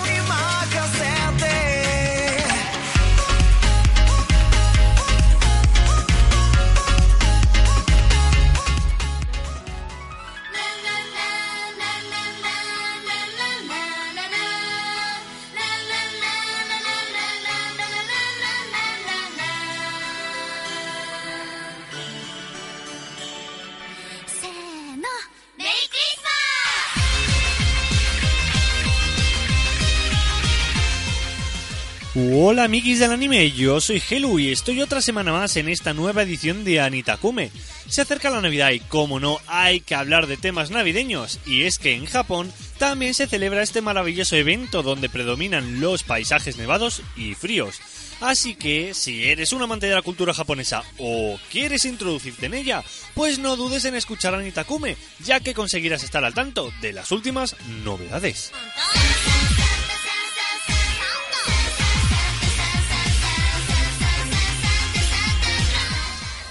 Hola 32.61 32.67
amiguis 32.67 32.99
del 32.99 33.09
anime, 33.09 33.51
yo 33.53 33.81
soy 33.81 33.99
Helu 34.07 34.37
y 34.37 34.51
estoy 34.51 34.81
otra 34.81 35.01
semana 35.01 35.31
más 35.31 35.57
en 35.57 35.67
esta 35.67 35.95
nueva 35.95 36.21
edición 36.21 36.63
de 36.63 36.79
Anitakume. 36.79 37.49
Se 37.89 38.01
acerca 38.01 38.29
la 38.29 38.39
Navidad 38.39 38.69
y 38.69 38.79
como 38.81 39.19
no 39.19 39.39
hay 39.47 39.79
que 39.79 39.95
hablar 39.95 40.27
de 40.27 40.37
temas 40.37 40.69
navideños 40.69 41.39
y 41.47 41.63
es 41.63 41.79
que 41.79 41.95
en 41.95 42.05
Japón 42.05 42.53
también 42.77 43.15
se 43.15 43.25
celebra 43.25 43.63
este 43.63 43.81
maravilloso 43.81 44.35
evento 44.35 44.83
donde 44.83 45.09
predominan 45.09 45.81
los 45.81 46.03
paisajes 46.03 46.57
nevados 46.57 47.01
y 47.17 47.33
fríos. 47.33 47.81
Así 48.19 48.53
que, 48.53 48.93
si 48.93 49.23
eres 49.23 49.53
un 49.53 49.63
amante 49.63 49.87
de 49.87 49.95
la 49.95 50.03
cultura 50.03 50.31
japonesa 50.31 50.83
o 50.99 51.39
quieres 51.51 51.85
introducirte 51.85 52.45
en 52.45 52.53
ella, 52.53 52.83
pues 53.15 53.39
no 53.39 53.55
dudes 53.55 53.85
en 53.85 53.95
escuchar 53.95 54.35
Anitakume, 54.35 54.97
ya 55.25 55.39
que 55.39 55.55
conseguirás 55.55 56.03
estar 56.03 56.23
al 56.23 56.35
tanto 56.35 56.71
de 56.79 56.93
las 56.93 57.11
últimas 57.11 57.55
novedades. 57.83 58.51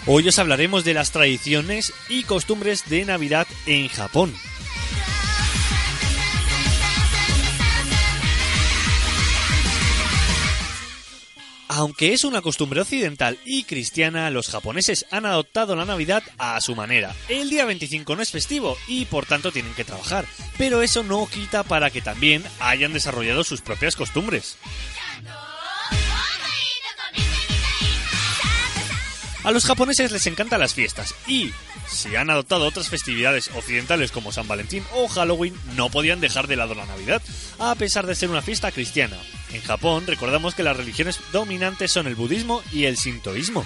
Hoy 0.06 0.26
os 0.26 0.38
hablaremos 0.38 0.84
de 0.84 0.94
las 0.94 1.12
tradiciones 1.12 1.92
y 2.08 2.22
costumbres 2.22 2.88
de 2.88 3.04
Navidad 3.04 3.46
en 3.66 3.88
Japón. 3.88 4.32
Aunque 11.68 12.14
es 12.14 12.24
una 12.24 12.42
costumbre 12.42 12.80
occidental 12.80 13.38
y 13.44 13.62
cristiana, 13.62 14.28
los 14.30 14.48
japoneses 14.48 15.06
han 15.10 15.24
adoptado 15.24 15.76
la 15.76 15.84
Navidad 15.84 16.22
a 16.36 16.60
su 16.60 16.74
manera. 16.74 17.14
El 17.28 17.48
día 17.48 17.64
25 17.64 18.16
no 18.16 18.22
es 18.22 18.30
festivo 18.30 18.76
y 18.88 19.04
por 19.04 19.26
tanto 19.26 19.52
tienen 19.52 19.74
que 19.74 19.84
trabajar, 19.84 20.24
pero 20.58 20.82
eso 20.82 21.04
no 21.04 21.28
quita 21.32 21.62
para 21.62 21.90
que 21.90 22.00
también 22.00 22.42
hayan 22.58 22.92
desarrollado 22.92 23.44
sus 23.44 23.60
propias 23.60 23.94
costumbres. 23.94 24.56
A 29.42 29.52
los 29.52 29.64
japoneses 29.64 30.12
les 30.12 30.26
encantan 30.26 30.60
las 30.60 30.74
fiestas 30.74 31.14
y, 31.26 31.50
si 31.88 32.14
han 32.14 32.28
adoptado 32.28 32.66
otras 32.66 32.90
festividades 32.90 33.50
occidentales 33.56 34.12
como 34.12 34.32
San 34.32 34.46
Valentín 34.46 34.84
o 34.92 35.08
Halloween, 35.08 35.54
no 35.76 35.88
podían 35.88 36.20
dejar 36.20 36.46
de 36.46 36.56
lado 36.56 36.74
la 36.74 36.84
Navidad, 36.84 37.22
a 37.58 37.74
pesar 37.74 38.06
de 38.06 38.14
ser 38.14 38.28
una 38.28 38.42
fiesta 38.42 38.70
cristiana. 38.70 39.16
En 39.52 39.62
Japón 39.62 40.06
recordamos 40.06 40.54
que 40.54 40.62
las 40.62 40.76
religiones 40.76 41.20
dominantes 41.32 41.90
son 41.90 42.06
el 42.06 42.16
budismo 42.16 42.62
y 42.70 42.84
el 42.84 42.98
sintoísmo. 42.98 43.64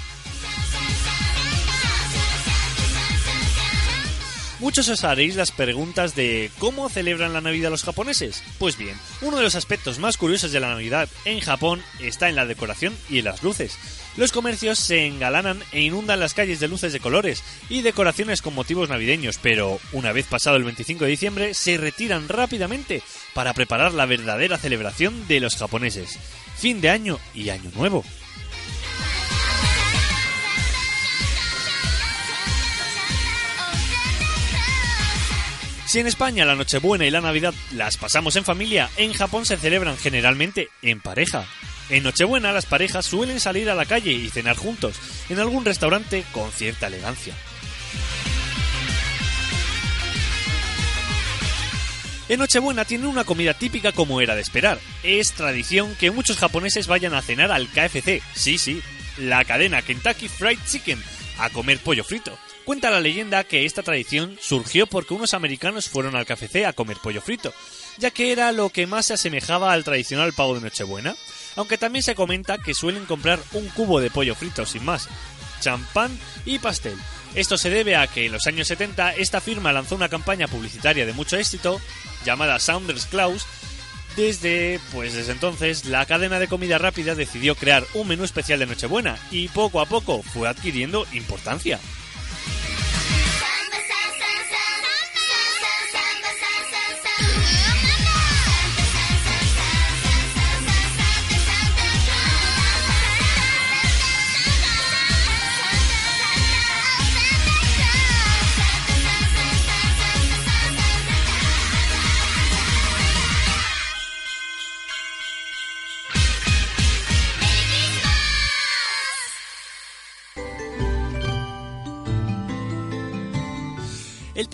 Muchos 4.60 4.88
os 4.88 5.04
haréis 5.04 5.34
las 5.34 5.50
preguntas 5.50 6.14
de 6.14 6.50
¿cómo 6.58 6.88
celebran 6.88 7.32
la 7.32 7.40
Navidad 7.40 7.70
los 7.70 7.82
japoneses? 7.82 8.42
Pues 8.58 8.78
bien, 8.78 8.96
uno 9.20 9.36
de 9.36 9.42
los 9.42 9.56
aspectos 9.56 9.98
más 9.98 10.16
curiosos 10.16 10.52
de 10.52 10.60
la 10.60 10.70
Navidad 10.70 11.08
en 11.24 11.40
Japón 11.40 11.82
está 12.00 12.28
en 12.28 12.36
la 12.36 12.46
decoración 12.46 12.96
y 13.10 13.18
en 13.18 13.26
las 13.26 13.42
luces. 13.42 13.76
Los 14.16 14.30
comercios 14.30 14.78
se 14.78 15.06
engalanan 15.06 15.60
e 15.72 15.82
inundan 15.82 16.20
las 16.20 16.34
calles 16.34 16.60
de 16.60 16.68
luces 16.68 16.92
de 16.92 17.00
colores 17.00 17.42
y 17.68 17.82
decoraciones 17.82 18.42
con 18.42 18.54
motivos 18.54 18.88
navideños, 18.88 19.38
pero 19.42 19.80
una 19.92 20.12
vez 20.12 20.26
pasado 20.26 20.56
el 20.56 20.62
25 20.64 21.04
de 21.04 21.10
diciembre 21.10 21.54
se 21.54 21.76
retiran 21.78 22.28
rápidamente 22.28 23.02
para 23.34 23.54
preparar 23.54 23.92
la 23.92 24.06
verdadera 24.06 24.56
celebración 24.56 25.26
de 25.26 25.40
los 25.40 25.56
japoneses. 25.56 26.18
Fin 26.56 26.80
de 26.80 26.90
año 26.90 27.18
y 27.34 27.50
año 27.50 27.70
nuevo. 27.74 28.04
Si 35.86 36.00
en 36.00 36.06
España 36.06 36.44
la 36.44 36.56
Nochebuena 36.56 37.06
y 37.06 37.10
la 37.10 37.20
Navidad 37.20 37.54
las 37.72 37.96
pasamos 37.96 38.36
en 38.36 38.44
familia, 38.44 38.90
en 38.96 39.12
Japón 39.12 39.44
se 39.44 39.56
celebran 39.56 39.96
generalmente 39.96 40.68
en 40.82 41.00
pareja. 41.00 41.46
En 41.90 42.02
Nochebuena 42.02 42.52
las 42.52 42.66
parejas 42.66 43.04
suelen 43.04 43.40
salir 43.40 43.68
a 43.68 43.74
la 43.74 43.84
calle 43.84 44.12
y 44.12 44.30
cenar 44.30 44.56
juntos, 44.56 44.96
en 45.28 45.38
algún 45.38 45.64
restaurante 45.64 46.24
con 46.32 46.50
cierta 46.50 46.86
elegancia. 46.86 47.34
En 52.26 52.38
Nochebuena 52.38 52.86
tienen 52.86 53.06
una 53.06 53.24
comida 53.24 53.52
típica 53.52 53.92
como 53.92 54.22
era 54.22 54.34
de 54.34 54.40
esperar. 54.40 54.78
Es 55.02 55.32
tradición 55.32 55.94
que 55.96 56.10
muchos 56.10 56.38
japoneses 56.38 56.86
vayan 56.86 57.12
a 57.12 57.20
cenar 57.20 57.52
al 57.52 57.68
KFC, 57.68 58.22
sí, 58.34 58.56
sí, 58.56 58.82
la 59.18 59.44
cadena 59.44 59.82
Kentucky 59.82 60.28
Fried 60.28 60.58
Chicken, 60.66 61.02
a 61.38 61.50
comer 61.50 61.78
pollo 61.80 62.02
frito. 62.02 62.38
Cuenta 62.64 62.90
la 62.90 63.00
leyenda 63.00 63.44
que 63.44 63.66
esta 63.66 63.82
tradición 63.82 64.38
surgió 64.40 64.86
porque 64.86 65.12
unos 65.12 65.34
americanos 65.34 65.90
fueron 65.90 66.16
al 66.16 66.24
KFC 66.24 66.64
a 66.64 66.72
comer 66.72 66.96
pollo 67.02 67.20
frito, 67.20 67.52
ya 67.98 68.10
que 68.10 68.32
era 68.32 68.52
lo 68.52 68.70
que 68.70 68.86
más 68.86 69.04
se 69.04 69.14
asemejaba 69.14 69.74
al 69.74 69.84
tradicional 69.84 70.32
pavo 70.32 70.54
de 70.54 70.62
Nochebuena, 70.62 71.14
aunque 71.56 71.78
también 71.78 72.02
se 72.02 72.14
comenta 72.14 72.58
que 72.58 72.74
suelen 72.74 73.04
comprar 73.06 73.40
un 73.52 73.68
cubo 73.68 74.00
de 74.00 74.10
pollo 74.10 74.34
frito 74.34 74.66
sin 74.66 74.84
más, 74.84 75.08
champán 75.60 76.18
y 76.44 76.58
pastel. 76.58 76.96
Esto 77.34 77.58
se 77.58 77.70
debe 77.70 77.96
a 77.96 78.06
que 78.06 78.26
en 78.26 78.32
los 78.32 78.46
años 78.46 78.68
70 78.68 79.14
esta 79.16 79.40
firma 79.40 79.72
lanzó 79.72 79.96
una 79.96 80.08
campaña 80.08 80.46
publicitaria 80.46 81.06
de 81.06 81.12
mucho 81.12 81.36
éxito 81.36 81.80
llamada 82.24 82.58
Saunders 82.58 83.06
Claus. 83.06 83.46
Desde, 84.16 84.78
pues 84.92 85.14
desde 85.14 85.32
entonces, 85.32 85.86
la 85.86 86.06
cadena 86.06 86.38
de 86.38 86.46
comida 86.46 86.78
rápida 86.78 87.16
decidió 87.16 87.56
crear 87.56 87.84
un 87.94 88.06
menú 88.06 88.22
especial 88.22 88.60
de 88.60 88.66
Nochebuena 88.66 89.18
y 89.32 89.48
poco 89.48 89.80
a 89.80 89.86
poco 89.86 90.22
fue 90.22 90.48
adquiriendo 90.48 91.04
importancia. 91.12 91.80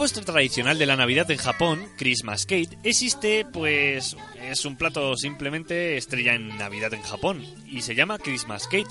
Postre 0.01 0.25
tradicional 0.25 0.79
de 0.79 0.87
la 0.87 0.97
Navidad 0.97 1.31
en 1.31 1.37
Japón, 1.37 1.87
Christmas 1.99 2.47
Cake, 2.47 2.79
existe, 2.85 3.45
pues 3.45 4.17
es 4.41 4.65
un 4.65 4.77
plato 4.77 5.15
simplemente 5.15 5.99
estrella 5.99 6.33
en 6.33 6.57
Navidad 6.57 6.95
en 6.95 7.03
Japón 7.03 7.45
y 7.67 7.83
se 7.83 7.95
llama 7.95 8.17
Christmas 8.17 8.67
Cake, 8.67 8.89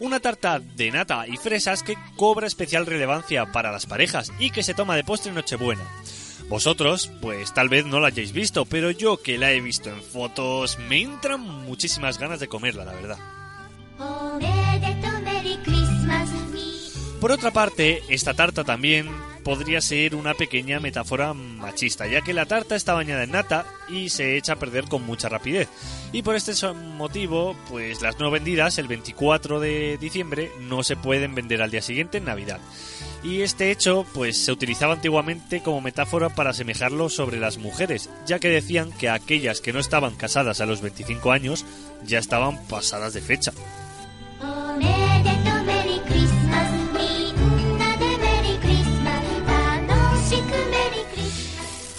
una 0.00 0.20
tarta 0.20 0.58
de 0.60 0.90
nata 0.90 1.26
y 1.26 1.38
fresas 1.38 1.82
que 1.82 1.96
cobra 2.14 2.46
especial 2.46 2.84
relevancia 2.84 3.50
para 3.52 3.72
las 3.72 3.86
parejas 3.86 4.34
y 4.38 4.50
que 4.50 4.62
se 4.62 4.74
toma 4.74 4.96
de 4.96 5.02
postre 5.02 5.30
en 5.30 5.36
Nochebuena. 5.36 5.82
Vosotros, 6.50 7.10
pues 7.22 7.54
tal 7.54 7.70
vez 7.70 7.86
no 7.86 7.98
la 7.98 8.08
hayáis 8.08 8.32
visto, 8.32 8.66
pero 8.66 8.90
yo 8.90 9.16
que 9.22 9.38
la 9.38 9.52
he 9.52 9.62
visto 9.62 9.88
en 9.88 10.02
fotos, 10.02 10.78
me 10.90 11.00
entran 11.00 11.40
muchísimas 11.40 12.18
ganas 12.18 12.38
de 12.38 12.48
comerla, 12.48 12.84
la 12.84 12.92
verdad. 12.92 13.18
Por 17.18 17.32
otra 17.32 17.50
parte, 17.50 18.02
esta 18.10 18.34
tarta 18.34 18.62
también 18.62 19.08
podría 19.40 19.80
ser 19.80 20.14
una 20.14 20.34
pequeña 20.34 20.80
metáfora 20.80 21.34
machista, 21.34 22.06
ya 22.06 22.20
que 22.20 22.34
la 22.34 22.46
tarta 22.46 22.76
está 22.76 22.94
bañada 22.94 23.24
en 23.24 23.32
nata 23.32 23.66
y 23.88 24.08
se 24.08 24.36
echa 24.36 24.54
a 24.54 24.58
perder 24.58 24.84
con 24.84 25.04
mucha 25.04 25.28
rapidez. 25.28 25.68
Y 26.12 26.22
por 26.22 26.36
este 26.36 26.52
motivo, 26.72 27.56
pues 27.68 28.02
las 28.02 28.18
no 28.18 28.30
vendidas 28.30 28.78
el 28.78 28.88
24 28.88 29.60
de 29.60 29.98
diciembre 29.98 30.50
no 30.60 30.82
se 30.82 30.96
pueden 30.96 31.34
vender 31.34 31.62
al 31.62 31.70
día 31.70 31.82
siguiente 31.82 32.18
en 32.18 32.24
Navidad. 32.24 32.60
Y 33.22 33.42
este 33.42 33.70
hecho, 33.70 34.06
pues 34.14 34.36
se 34.36 34.52
utilizaba 34.52 34.94
antiguamente 34.94 35.62
como 35.62 35.80
metáfora 35.80 36.30
para 36.30 36.50
asemejarlo 36.50 37.08
sobre 37.08 37.38
las 37.38 37.58
mujeres, 37.58 38.08
ya 38.26 38.38
que 38.38 38.48
decían 38.48 38.92
que 38.92 39.10
aquellas 39.10 39.60
que 39.60 39.72
no 39.72 39.78
estaban 39.78 40.14
casadas 40.14 40.60
a 40.60 40.66
los 40.66 40.80
25 40.80 41.30
años 41.30 41.66
ya 42.04 42.18
estaban 42.18 42.66
pasadas 42.66 43.12
de 43.12 43.20
fecha. 43.20 43.52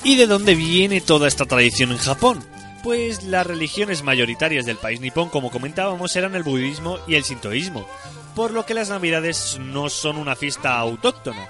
¿Y 0.04 0.16
de 0.16 0.26
dónde 0.26 0.56
viene 0.56 1.00
toda 1.00 1.28
esta 1.28 1.46
tradición 1.46 1.92
en 1.92 2.00
Japón? 2.00 2.44
Pues 2.82 3.22
las 3.24 3.46
religiones 3.46 4.02
mayoritarias 4.02 4.66
del 4.66 4.78
país 4.78 5.00
nipón, 5.00 5.30
como 5.30 5.52
comentábamos, 5.52 6.16
eran 6.16 6.34
el 6.34 6.42
budismo 6.42 6.98
y 7.08 7.14
el 7.14 7.24
sintoísmo, 7.24 7.88
por 8.36 8.50
lo 8.50 8.66
que 8.66 8.74
las 8.74 8.90
navidades 8.90 9.60
no 9.60 9.90
son 9.90 10.18
una 10.18 10.36
fiesta 10.36 10.80
autóctona. 10.80 11.48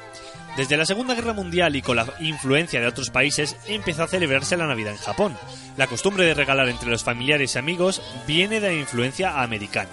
Desde 0.58 0.76
la 0.76 0.86
Segunda 0.86 1.16
Guerra 1.16 1.32
Mundial 1.32 1.78
y 1.78 1.82
con 1.82 1.96
la 1.96 2.14
influencia 2.20 2.82
de 2.82 2.88
otros 2.88 3.10
países 3.10 3.56
empezó 3.68 4.04
a 4.04 4.08
celebrarse 4.08 4.58
la 4.58 4.68
Navidad 4.68 4.92
en 4.92 5.00
Japón. 5.00 5.38
La 5.78 5.88
costumbre 5.88 6.26
de 6.26 6.34
regalar 6.34 6.68
entre 6.68 6.90
los 6.90 7.06
familiares 7.06 7.56
y 7.56 7.60
amigos 7.60 8.02
viene 8.28 8.60
de 8.60 8.68
la 8.68 8.74
influencia 8.74 9.42
americana. 9.42 9.90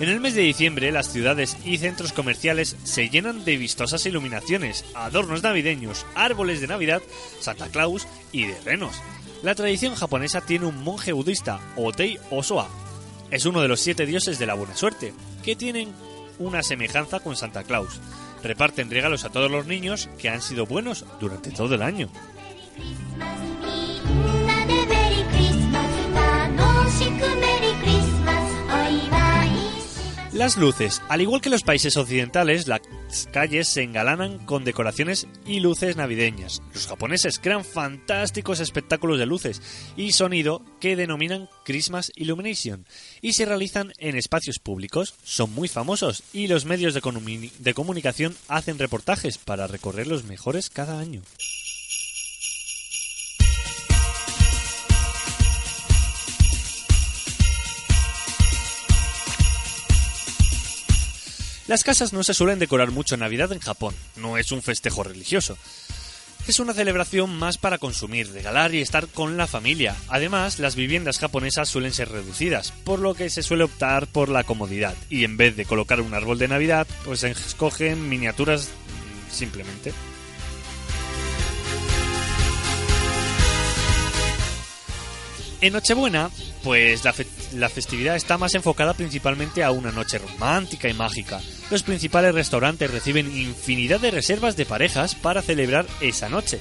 En 0.00 0.08
el 0.08 0.18
mes 0.18 0.34
de 0.34 0.40
diciembre 0.40 0.92
las 0.92 1.12
ciudades 1.12 1.58
y 1.62 1.76
centros 1.76 2.14
comerciales 2.14 2.74
se 2.84 3.10
llenan 3.10 3.44
de 3.44 3.58
vistosas 3.58 4.06
iluminaciones, 4.06 4.86
adornos 4.94 5.42
navideños, 5.42 6.06
árboles 6.14 6.62
de 6.62 6.68
Navidad, 6.68 7.02
Santa 7.38 7.68
Claus 7.68 8.08
y 8.32 8.46
de 8.46 8.58
renos. 8.62 8.96
La 9.42 9.54
tradición 9.54 9.94
japonesa 9.94 10.40
tiene 10.40 10.64
un 10.64 10.82
monje 10.82 11.12
budista, 11.12 11.60
Otei 11.76 12.18
Osoa. 12.30 12.70
Es 13.30 13.44
uno 13.44 13.60
de 13.60 13.68
los 13.68 13.80
siete 13.80 14.06
dioses 14.06 14.38
de 14.38 14.46
la 14.46 14.54
buena 14.54 14.74
suerte, 14.74 15.12
que 15.42 15.54
tienen 15.54 15.92
una 16.38 16.62
semejanza 16.62 17.20
con 17.20 17.36
Santa 17.36 17.62
Claus. 17.62 18.00
Reparten 18.42 18.90
regalos 18.90 19.26
a 19.26 19.28
todos 19.28 19.50
los 19.50 19.66
niños 19.66 20.08
que 20.18 20.30
han 20.30 20.40
sido 20.40 20.64
buenos 20.64 21.04
durante 21.20 21.50
todo 21.50 21.74
el 21.74 21.82
año. 21.82 22.08
Las 30.40 30.56
luces. 30.56 31.02
Al 31.10 31.20
igual 31.20 31.42
que 31.42 31.50
los 31.50 31.64
países 31.64 31.98
occidentales, 31.98 32.66
las 32.66 32.80
calles 33.30 33.68
se 33.68 33.82
engalanan 33.82 34.38
con 34.46 34.64
decoraciones 34.64 35.26
y 35.44 35.60
luces 35.60 35.96
navideñas. 35.96 36.62
Los 36.72 36.86
japoneses 36.86 37.38
crean 37.38 37.62
fantásticos 37.62 38.58
espectáculos 38.60 39.18
de 39.18 39.26
luces 39.26 39.60
y 39.98 40.12
sonido 40.12 40.62
que 40.80 40.96
denominan 40.96 41.50
Christmas 41.66 42.10
Illumination 42.16 42.86
y 43.20 43.34
se 43.34 43.44
realizan 43.44 43.92
en 43.98 44.16
espacios 44.16 44.60
públicos. 44.60 45.14
Son 45.22 45.52
muy 45.52 45.68
famosos 45.68 46.22
y 46.32 46.46
los 46.46 46.64
medios 46.64 46.94
de, 46.94 47.50
de 47.58 47.74
comunicación 47.74 48.34
hacen 48.48 48.78
reportajes 48.78 49.36
para 49.36 49.66
recorrer 49.66 50.06
los 50.06 50.24
mejores 50.24 50.70
cada 50.70 51.00
año. 51.00 51.20
Las 61.70 61.84
casas 61.84 62.12
no 62.12 62.24
se 62.24 62.34
suelen 62.34 62.58
decorar 62.58 62.90
mucho 62.90 63.14
en 63.14 63.20
Navidad 63.20 63.52
en 63.52 63.60
Japón, 63.60 63.94
no 64.16 64.36
es 64.36 64.50
un 64.50 64.60
festejo 64.60 65.04
religioso. 65.04 65.56
Es 66.48 66.58
una 66.58 66.72
celebración 66.72 67.38
más 67.38 67.58
para 67.58 67.78
consumir, 67.78 68.32
regalar 68.32 68.74
y 68.74 68.80
estar 68.80 69.06
con 69.06 69.36
la 69.36 69.46
familia. 69.46 69.94
Además, 70.08 70.58
las 70.58 70.74
viviendas 70.74 71.20
japonesas 71.20 71.68
suelen 71.68 71.92
ser 71.92 72.08
reducidas, 72.08 72.72
por 72.82 72.98
lo 72.98 73.14
que 73.14 73.30
se 73.30 73.44
suele 73.44 73.62
optar 73.62 74.08
por 74.08 74.30
la 74.30 74.42
comodidad. 74.42 74.96
Y 75.10 75.22
en 75.22 75.36
vez 75.36 75.54
de 75.54 75.64
colocar 75.64 76.00
un 76.00 76.12
árbol 76.12 76.40
de 76.40 76.48
Navidad, 76.48 76.88
pues 77.04 77.22
escogen 77.22 78.08
miniaturas 78.08 78.68
simplemente. 79.30 79.92
En 85.60 85.72
Nochebuena, 85.74 86.30
pues 86.64 87.04
la, 87.04 87.12
fe- 87.12 87.26
la 87.54 87.68
festividad 87.68 88.16
está 88.16 88.38
más 88.38 88.54
enfocada 88.54 88.94
principalmente 88.94 89.64
a 89.64 89.70
una 89.70 89.92
noche 89.92 90.18
romántica 90.18 90.88
y 90.88 90.94
mágica. 90.94 91.40
Los 91.70 91.82
principales 91.82 92.34
restaurantes 92.34 92.90
reciben 92.90 93.36
infinidad 93.36 94.00
de 94.00 94.10
reservas 94.10 94.56
de 94.56 94.66
parejas 94.66 95.14
para 95.14 95.42
celebrar 95.42 95.86
esa 96.00 96.28
noche. 96.28 96.60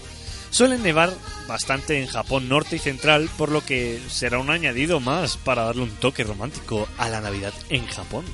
Suelen 0.51 0.81
nevar 0.81 1.13
bastante 1.47 2.01
en 2.01 2.07
Japón 2.07 2.49
norte 2.49 2.77
y 2.77 2.79
central, 2.79 3.29
por 3.37 3.49
lo 3.49 3.63
que 3.63 3.99
será 4.09 4.39
un 4.39 4.49
añadido 4.49 4.99
más 4.99 5.37
para 5.37 5.63
darle 5.63 5.83
un 5.83 5.91
toque 5.91 6.23
romántico 6.23 6.87
a 6.97 7.09
la 7.09 7.21
Navidad 7.21 7.53
en 7.69 7.85
Japón. 7.85 8.25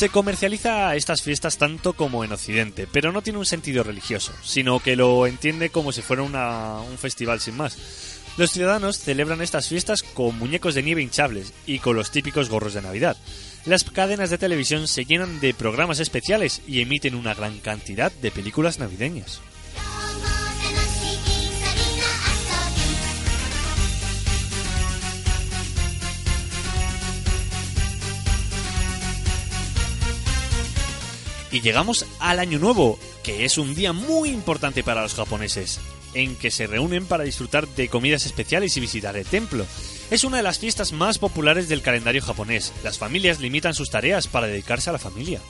Se 0.00 0.08
comercializa 0.08 0.96
estas 0.96 1.20
fiestas 1.20 1.58
tanto 1.58 1.92
como 1.92 2.24
en 2.24 2.32
Occidente, 2.32 2.88
pero 2.90 3.12
no 3.12 3.20
tiene 3.20 3.38
un 3.38 3.44
sentido 3.44 3.82
religioso, 3.82 4.32
sino 4.42 4.80
que 4.80 4.96
lo 4.96 5.26
entiende 5.26 5.68
como 5.68 5.92
si 5.92 6.00
fuera 6.00 6.22
un 6.22 6.96
festival 6.96 7.38
sin 7.38 7.58
más. 7.58 7.76
Los 8.38 8.50
ciudadanos 8.50 8.98
celebran 8.98 9.42
estas 9.42 9.68
fiestas 9.68 10.02
con 10.02 10.38
muñecos 10.38 10.74
de 10.74 10.82
nieve 10.82 11.02
hinchables 11.02 11.52
y 11.66 11.80
con 11.80 11.96
los 11.96 12.10
típicos 12.10 12.48
gorros 12.48 12.72
de 12.72 12.80
Navidad. 12.80 13.18
las 13.66 13.84
cadenas 13.84 14.30
de 14.30 14.38
televisión 14.38 14.88
se 14.88 15.04
llenan 15.04 15.38
de 15.38 15.52
programas 15.52 16.00
especiales 16.00 16.62
y 16.66 16.80
emiten 16.80 17.14
una 17.14 17.34
gran 17.34 17.58
cantidad 17.58 18.10
de 18.10 18.30
películas 18.30 18.78
navideñas. 18.78 19.42
Y 31.52 31.60
llegamos 31.60 32.06
al 32.20 32.38
Año 32.38 32.58
Nuevo, 32.58 32.98
que 33.22 33.44
es 33.44 33.58
un 33.58 33.74
día 33.74 33.92
muy 33.92 34.30
importante 34.30 34.84
para 34.84 35.02
los 35.02 35.14
japoneses, 35.14 35.80
en 36.14 36.36
que 36.36 36.50
se 36.50 36.66
reúnen 36.66 37.06
para 37.06 37.24
disfrutar 37.24 37.66
de 37.68 37.88
comidas 37.88 38.26
especiales 38.26 38.76
y 38.76 38.80
visitar 38.80 39.16
el 39.16 39.26
templo. 39.26 39.66
Es 40.10 40.24
una 40.24 40.38
de 40.38 40.42
las 40.42 40.58
fiestas 40.58 40.92
más 40.92 41.18
populares 41.18 41.68
del 41.68 41.82
calendario 41.82 42.22
japonés. 42.22 42.72
Las 42.84 42.98
familias 42.98 43.40
limitan 43.40 43.74
sus 43.74 43.90
tareas 43.90 44.26
para 44.26 44.46
dedicarse 44.46 44.90
a 44.90 44.92
la 44.92 44.98
familia. 44.98 45.40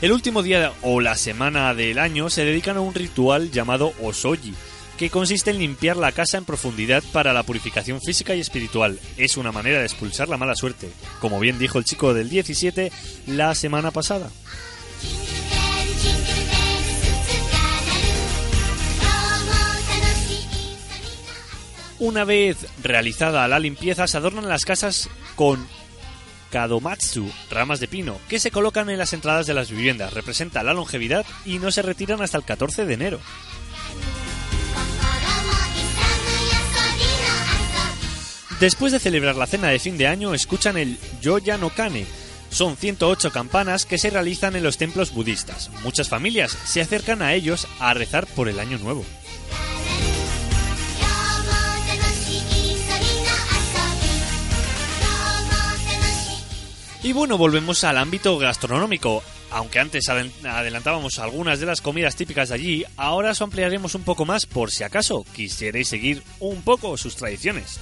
El 0.00 0.12
último 0.12 0.44
día 0.44 0.72
o 0.82 1.00
la 1.00 1.16
semana 1.16 1.74
del 1.74 1.98
año 1.98 2.30
se 2.30 2.44
dedican 2.44 2.76
a 2.76 2.80
un 2.80 2.94
ritual 2.94 3.50
llamado 3.50 3.92
Osoji, 4.00 4.54
que 4.98 5.10
consiste 5.10 5.52
en 5.52 5.60
limpiar 5.60 5.96
la 5.96 6.10
casa 6.10 6.36
en 6.38 6.44
profundidad 6.44 7.04
para 7.12 7.32
la 7.32 7.44
purificación 7.44 8.00
física 8.00 8.34
y 8.34 8.40
espiritual. 8.40 8.98
Es 9.16 9.36
una 9.36 9.52
manera 9.52 9.78
de 9.78 9.84
expulsar 9.84 10.28
la 10.28 10.36
mala 10.36 10.56
suerte, 10.56 10.90
como 11.20 11.38
bien 11.38 11.58
dijo 11.58 11.78
el 11.78 11.84
chico 11.84 12.12
del 12.12 12.28
17 12.28 12.90
la 13.28 13.54
semana 13.54 13.92
pasada. 13.92 14.28
Una 22.00 22.24
vez 22.24 22.66
realizada 22.82 23.48
la 23.48 23.58
limpieza, 23.58 24.06
se 24.06 24.16
adornan 24.16 24.48
las 24.48 24.64
casas 24.64 25.08
con 25.36 25.66
kadomatsu, 26.50 27.30
ramas 27.50 27.78
de 27.80 27.88
pino, 27.88 28.18
que 28.28 28.40
se 28.40 28.50
colocan 28.50 28.90
en 28.90 28.98
las 28.98 29.12
entradas 29.12 29.46
de 29.46 29.54
las 29.54 29.70
viviendas. 29.70 30.12
Representa 30.12 30.62
la 30.62 30.74
longevidad 30.74 31.24
y 31.44 31.58
no 31.58 31.70
se 31.70 31.82
retiran 31.82 32.22
hasta 32.22 32.38
el 32.38 32.44
14 32.44 32.84
de 32.84 32.94
enero. 32.94 33.20
Después 38.60 38.90
de 38.90 38.98
celebrar 38.98 39.36
la 39.36 39.46
cena 39.46 39.68
de 39.68 39.78
fin 39.78 39.96
de 39.96 40.08
año, 40.08 40.34
escuchan 40.34 40.76
el 40.76 40.98
Yoya 41.20 41.58
no 41.58 41.70
Kane. 41.70 42.06
Son 42.50 42.76
108 42.76 43.30
campanas 43.30 43.86
que 43.86 43.98
se 43.98 44.10
realizan 44.10 44.56
en 44.56 44.64
los 44.64 44.78
templos 44.78 45.12
budistas. 45.12 45.70
Muchas 45.84 46.08
familias 46.08 46.58
se 46.64 46.80
acercan 46.80 47.22
a 47.22 47.34
ellos 47.34 47.68
a 47.78 47.94
rezar 47.94 48.26
por 48.26 48.48
el 48.48 48.58
año 48.58 48.78
nuevo. 48.78 49.04
Y 57.04 57.12
bueno, 57.12 57.38
volvemos 57.38 57.84
al 57.84 57.96
ámbito 57.96 58.38
gastronómico. 58.38 59.22
Aunque 59.50 59.78
antes 59.78 60.08
adelantábamos 60.08 61.20
algunas 61.20 61.60
de 61.60 61.66
las 61.66 61.80
comidas 61.80 62.16
típicas 62.16 62.48
de 62.48 62.56
allí, 62.56 62.84
ahora 62.96 63.30
os 63.30 63.40
ampliaremos 63.40 63.94
un 63.94 64.02
poco 64.02 64.26
más 64.26 64.46
por 64.46 64.72
si 64.72 64.82
acaso 64.82 65.24
quisierais 65.32 65.88
seguir 65.88 66.24
un 66.40 66.60
poco 66.62 66.96
sus 66.96 67.14
tradiciones. 67.14 67.78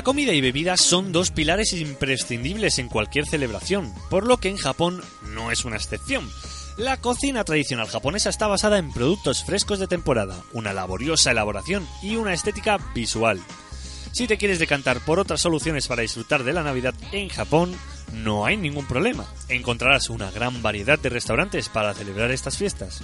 La 0.00 0.04
comida 0.04 0.32
y 0.32 0.40
bebida 0.40 0.78
son 0.78 1.12
dos 1.12 1.30
pilares 1.30 1.74
imprescindibles 1.74 2.78
en 2.78 2.88
cualquier 2.88 3.26
celebración, 3.26 3.92
por 4.08 4.26
lo 4.26 4.38
que 4.38 4.48
en 4.48 4.56
Japón 4.56 5.02
no 5.34 5.52
es 5.52 5.66
una 5.66 5.76
excepción. 5.76 6.26
La 6.78 6.96
cocina 6.96 7.44
tradicional 7.44 7.86
japonesa 7.86 8.30
está 8.30 8.46
basada 8.46 8.78
en 8.78 8.94
productos 8.94 9.44
frescos 9.44 9.78
de 9.78 9.88
temporada, 9.88 10.42
una 10.54 10.72
laboriosa 10.72 11.32
elaboración 11.32 11.86
y 12.02 12.16
una 12.16 12.32
estética 12.32 12.78
visual. 12.94 13.42
Si 14.12 14.26
te 14.26 14.38
quieres 14.38 14.58
decantar 14.58 15.00
por 15.00 15.18
otras 15.18 15.42
soluciones 15.42 15.86
para 15.86 16.00
disfrutar 16.00 16.44
de 16.44 16.54
la 16.54 16.62
Navidad 16.62 16.94
en 17.12 17.28
Japón, 17.28 17.76
no 18.14 18.46
hay 18.46 18.56
ningún 18.56 18.86
problema. 18.86 19.26
Encontrarás 19.50 20.08
una 20.08 20.30
gran 20.30 20.62
variedad 20.62 20.98
de 20.98 21.10
restaurantes 21.10 21.68
para 21.68 21.92
celebrar 21.92 22.30
estas 22.30 22.56
fiestas. 22.56 23.02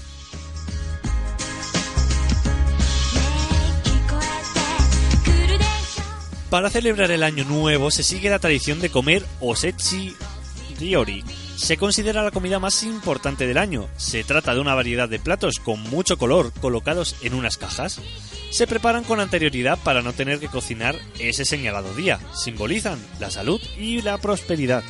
Para 6.50 6.70
celebrar 6.70 7.10
el 7.10 7.24
año 7.24 7.44
nuevo 7.44 7.90
se 7.90 8.04
sigue 8.04 8.30
la 8.30 8.38
tradición 8.38 8.80
de 8.80 8.88
comer 8.88 9.24
osechi 9.40 10.14
ryori. 10.78 11.24
Se 11.56 11.76
considera 11.76 12.22
la 12.22 12.30
comida 12.30 12.60
más 12.60 12.84
importante 12.84 13.48
del 13.48 13.58
año. 13.58 13.88
Se 13.96 14.22
trata 14.22 14.54
de 14.54 14.60
una 14.60 14.74
variedad 14.74 15.08
de 15.08 15.18
platos 15.18 15.58
con 15.58 15.80
mucho 15.90 16.18
color 16.18 16.52
colocados 16.60 17.16
en 17.22 17.34
unas 17.34 17.56
cajas. 17.56 18.00
Se 18.50 18.68
preparan 18.68 19.02
con 19.02 19.18
anterioridad 19.18 19.78
para 19.82 20.02
no 20.02 20.12
tener 20.12 20.38
que 20.38 20.48
cocinar 20.48 20.96
ese 21.18 21.44
señalado 21.44 21.92
día. 21.94 22.20
Simbolizan 22.32 22.98
la 23.18 23.30
salud 23.30 23.60
y 23.76 24.02
la 24.02 24.18
prosperidad. 24.18 24.84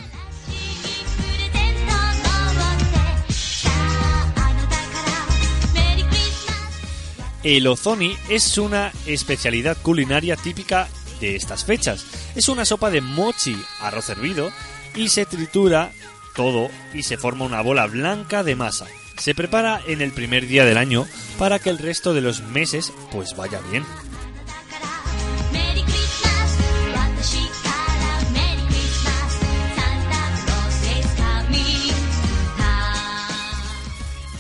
El 7.43 7.67
ozoni 7.69 8.17
es 8.29 8.59
una 8.59 8.93
especialidad 9.07 9.77
culinaria 9.81 10.37
típica 10.37 10.89
de 11.21 11.37
estas 11.37 11.65
fechas. 11.65 12.05
Es 12.35 12.49
una 12.49 12.65
sopa 12.65 12.91
de 12.91 13.01
mochi, 13.01 13.57
arroz 13.81 14.09
hervido, 14.11 14.53
y 14.95 15.09
se 15.09 15.27
tritura 15.27 15.93
todo 16.35 16.71
y 16.95 17.03
se 17.03 17.17
forma 17.17 17.45
una 17.45 17.63
bola 17.63 17.87
blanca 17.87 18.43
de 18.43 18.57
masa. 18.57 18.87
Se 19.19 19.35
prepara 19.35 19.81
en 19.87 20.03
el 20.03 20.13
primer 20.13 20.47
día 20.47 20.65
del 20.65 20.77
año 20.77 21.07
para 21.39 21.59
que 21.59 21.71
el 21.71 21.79
resto 21.79 22.15
de 22.15 22.21
los 22.21 22.43
meses 22.43 22.93
pues 23.11 23.35
vaya 23.37 23.61
bien. 23.71 23.85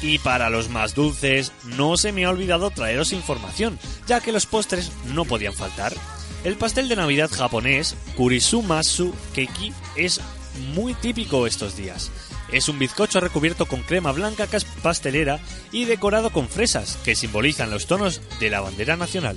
Y 0.02 0.18
para 0.18 0.50
los 0.50 0.68
más 0.68 0.94
dulces, 0.94 1.50
no 1.64 1.96
se 1.96 2.12
me 2.12 2.26
ha 2.26 2.30
olvidado 2.30 2.70
traeros 2.70 3.12
información, 3.12 3.76
ya 4.06 4.20
que 4.20 4.30
los 4.30 4.46
postres 4.46 4.92
no 5.06 5.24
podían 5.24 5.52
faltar. 5.52 5.94
El 6.46 6.54
pastel 6.56 6.86
de 6.86 6.94
Navidad 6.94 7.28
japonés, 7.28 7.96
Kurisumasu 8.14 9.12
Keki, 9.34 9.72
es 9.96 10.20
muy 10.76 10.94
típico 10.94 11.44
estos 11.44 11.76
días. 11.76 12.12
Es 12.52 12.68
un 12.68 12.78
bizcocho 12.78 13.18
recubierto 13.18 13.66
con 13.66 13.82
crema 13.82 14.12
blanca 14.12 14.46
pastelera 14.80 15.40
y 15.72 15.86
decorado 15.86 16.30
con 16.30 16.48
fresas, 16.48 17.00
que 17.04 17.16
simbolizan 17.16 17.72
los 17.72 17.88
tonos 17.88 18.20
de 18.38 18.50
la 18.50 18.60
bandera 18.60 18.96
nacional. 18.96 19.36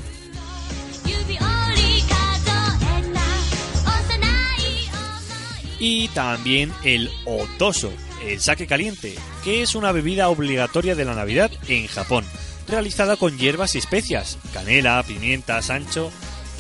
Y 5.80 6.10
también 6.10 6.72
el 6.84 7.10
otoso, 7.26 7.92
el 8.24 8.40
sake 8.40 8.68
caliente, 8.68 9.16
que 9.44 9.64
es 9.64 9.74
una 9.74 9.92
bebida 9.92 10.30
obligatoria 10.30 10.94
de 10.94 11.06
la 11.06 11.16
Navidad 11.16 11.50
en 11.68 11.88
Japón, 11.88 12.24
realizada 12.68 13.18
con 13.18 13.36
hierbas 13.40 13.74
y 13.74 13.80
especias, 13.80 14.38
canela, 14.54 15.02
pimienta, 15.02 15.64
sancho 15.64 16.12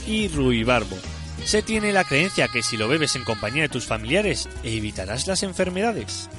y 0.09 0.27
ruibarbo. 0.27 0.97
Se 1.45 1.61
tiene 1.61 1.93
la 1.93 2.03
creencia 2.03 2.47
que 2.47 2.63
si 2.63 2.75
lo 2.75 2.87
bebes 2.87 3.15
en 3.15 3.23
compañía 3.23 3.63
de 3.63 3.69
tus 3.69 3.85
familiares, 3.85 4.49
evitarás 4.63 5.27
las 5.27 5.43
enfermedades. 5.43 6.29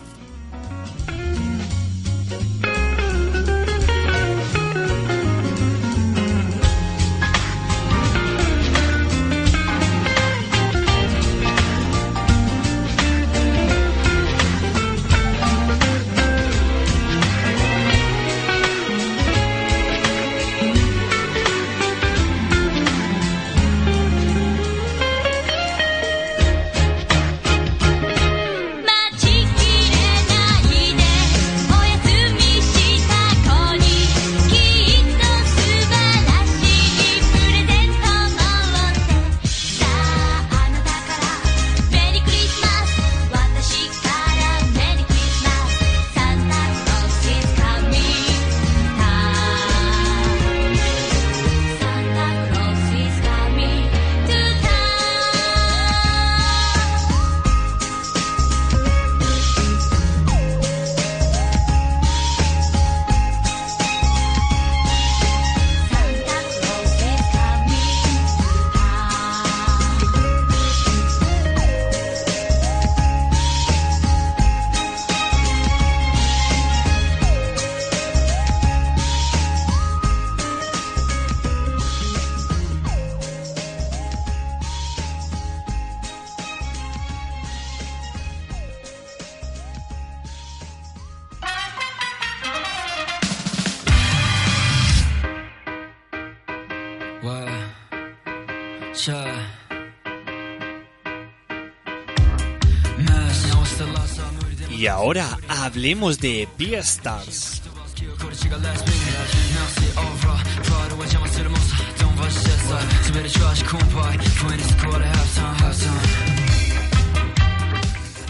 Hablemos 105.81 106.19
de 106.19 106.47
Beastars. 106.59 107.62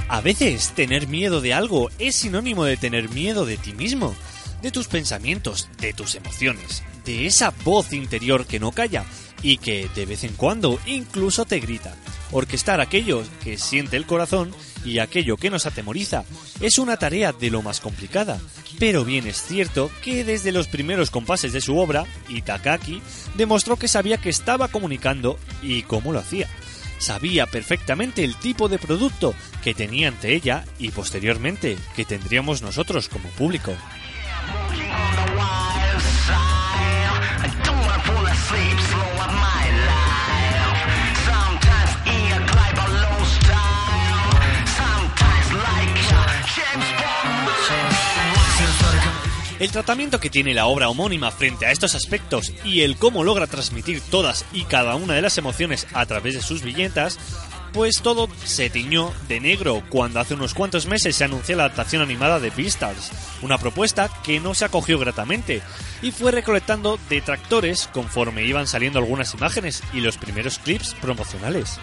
A 0.09 0.21
veces 0.21 0.71
tener 0.77 1.09
miedo 1.09 1.41
de 1.41 1.53
algo 1.53 1.91
es 1.99 2.15
sinónimo 2.15 2.65
de 2.65 2.77
tener 2.77 3.09
miedo 3.09 3.45
de 3.45 3.57
ti 3.57 3.73
mismo, 3.73 4.15
de 4.63 4.71
tus 4.71 4.87
pensamientos, 4.87 5.69
de 5.81 5.93
tus 5.93 6.15
emociones, 6.15 6.85
de 7.05 7.27
esa 7.27 7.53
voz 7.65 7.93
interior 7.93 8.47
que 8.47 8.61
no 8.61 8.71
calla 8.71 9.05
y 9.43 9.57
que 9.57 9.89
de 9.97 10.07
vez 10.07 10.23
en 10.23 10.35
cuando 10.35 10.79
incluso 10.87 11.45
te 11.47 11.59
grita. 11.59 11.97
Orquestar 12.33 12.81
aquello 12.81 13.23
que 13.43 13.59
siente 13.59 13.97
el 13.97 14.07
corazón 14.07 14.55
y 14.85 14.99
aquello 14.99 15.37
que 15.37 15.51
nos 15.51 15.67
atemoriza 15.67 16.25
es 16.61 16.79
una 16.79 16.97
tarea 16.97 17.33
de 17.33 17.51
lo 17.51 17.63
más 17.63 17.81
complicada, 17.81 18.39
pero 18.79 19.05
bien 19.05 19.27
es 19.27 19.43
cierto 19.43 19.91
que 20.03 20.25
desde 20.25 20.53
los 20.53 20.69
primeros 20.69 21.11
compases 21.11 21.53
de 21.53 21.61
su 21.61 21.79
obra, 21.79 22.05
Itakaki 22.29 23.03
demostró 23.37 23.77
que 23.77 23.89
sabía 23.89 24.19
que 24.19 24.31
estaba 24.31 24.69
comunicando 24.69 25.39
y 25.63 25.83
cómo 25.83 26.13
lo 26.13 26.21
hacía. 26.21 26.49
Sabía 26.99 27.47
perfectamente 27.47 28.25
el 28.25 28.37
tipo 28.37 28.69
de 28.69 28.79
producto 28.79 29.35
que 29.65 29.75
tenía 29.75 30.09
ante 30.09 30.35
ella 30.35 30.65
y 30.79 30.91
posteriormente 30.91 31.79
que 31.97 32.05
tendríamos 32.05 32.63
nosotros 32.63 33.09
como 33.09 33.29
público. 33.31 33.75
El 49.61 49.71
tratamiento 49.71 50.21
que 50.21 50.31
tiene 50.31 50.55
la 50.55 50.65
obra 50.65 50.89
homónima 50.89 51.31
frente 51.31 51.67
a 51.67 51.71
estos 51.71 51.95
aspectos 51.95 52.51
y 52.65 52.81
el 52.81 52.97
cómo 52.97 53.25
logra 53.25 53.47
transmitir 53.47 54.01
todas 54.01 54.47
y 54.55 54.65
cada 54.65 54.95
una 54.97 55.13
de 55.13 55.21
las 55.21 55.37
emociones 55.37 55.87
a 55.93 56.07
través 56.07 56.33
de 56.33 56.41
sus 56.41 56.63
viñetas, 56.63 57.19
pues 57.75 58.01
todo 58.03 58.31
se 58.43 58.71
tiñó 58.71 59.13
de 59.29 59.39
negro 59.39 59.83
cuando 59.91 60.19
hace 60.19 60.33
unos 60.33 60.55
cuantos 60.55 60.87
meses 60.87 61.15
se 61.15 61.25
anunció 61.25 61.57
la 61.57 61.65
adaptación 61.65 62.01
animada 62.01 62.41
de 62.41 62.49
Beastars, 62.49 63.13
una 63.43 63.59
propuesta 63.59 64.09
que 64.25 64.41
no 64.41 64.55
se 64.55 64.65
acogió 64.65 64.99
gratamente 64.99 65.61
y 66.01 66.11
fue 66.11 66.33
recolectando 66.33 66.99
detractores 67.11 67.87
conforme 67.93 68.47
iban 68.47 68.67
saliendo 68.67 68.99
algunas 68.99 69.35
imágenes 69.35 69.83
y 69.93 70.01
los 70.01 70.17
primeros 70.17 70.59
clips 70.59 70.95
promocionales. 71.03 71.79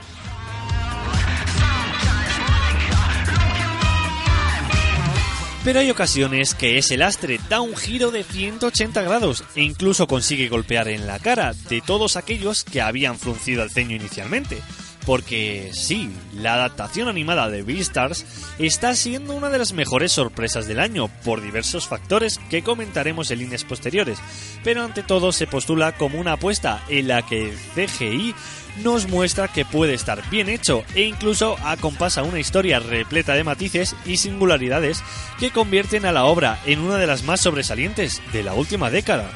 Pero 5.68 5.81
hay 5.81 5.91
ocasiones 5.91 6.53
que 6.53 6.77
ese 6.77 6.95
lastre 6.95 7.41
da 7.49 7.60
un 7.60 7.76
giro 7.76 8.10
de 8.10 8.23
180 8.23 9.02
grados 9.02 9.44
e 9.53 9.64
incluso 9.64 10.07
consigue 10.07 10.48
golpear 10.48 10.88
en 10.88 11.06
la 11.06 11.19
cara 11.19 11.53
de 11.68 11.81
todos 11.81 12.15
aquellos 12.15 12.64
que 12.64 12.80
habían 12.80 13.19
fruncido 13.19 13.64
el 13.64 13.69
ceño 13.69 13.94
inicialmente. 13.94 14.61
Porque 15.08 15.70
sí, 15.72 16.12
la 16.34 16.56
adaptación 16.56 17.08
animada 17.08 17.50
de 17.50 17.64
Beastars 17.64 18.26
está 18.60 18.94
siendo 18.94 19.34
una 19.36 19.50
de 19.50 19.58
las 19.58 19.72
mejores 19.72 20.12
sorpresas 20.12 20.68
del 20.68 20.82
año 20.82 21.08
por 21.24 21.42
diversos 21.42 21.88
factores 21.88 22.42
que 22.50 22.62
comentaremos 22.62 23.32
en 23.32 23.40
líneas 23.40 23.64
posteriores, 23.64 24.20
pero 24.66 24.84
ante 24.84 25.04
todo 25.04 25.32
se 25.32 25.48
postula 25.48 25.94
como 25.94 26.20
una 26.20 26.34
apuesta 26.34 26.84
en 26.90 27.08
la 27.08 27.26
que 27.26 27.54
CGI 27.74 28.36
nos 28.84 29.08
muestra 29.08 29.48
que 29.48 29.64
puede 29.64 29.94
estar 29.94 30.30
bien 30.30 30.50
hecho 30.50 30.84
e 30.94 31.04
incluso 31.04 31.56
acompasa 31.64 32.24
una 32.24 32.42
historia 32.42 32.80
repleta 32.80 33.34
de 33.34 33.46
matices 33.46 33.96
y 34.06 34.18
singularidades 34.18 35.02
que 35.40 35.52
convierten 35.52 36.06
a 36.06 36.12
la 36.12 36.26
obra 36.26 36.60
en 36.66 36.80
una 36.80 36.98
de 36.98 37.08
las 37.08 37.24
más 37.24 37.40
sobresalientes 37.40 38.22
de 38.34 38.44
la 38.44 38.54
última 38.54 38.90
década. 38.90 39.32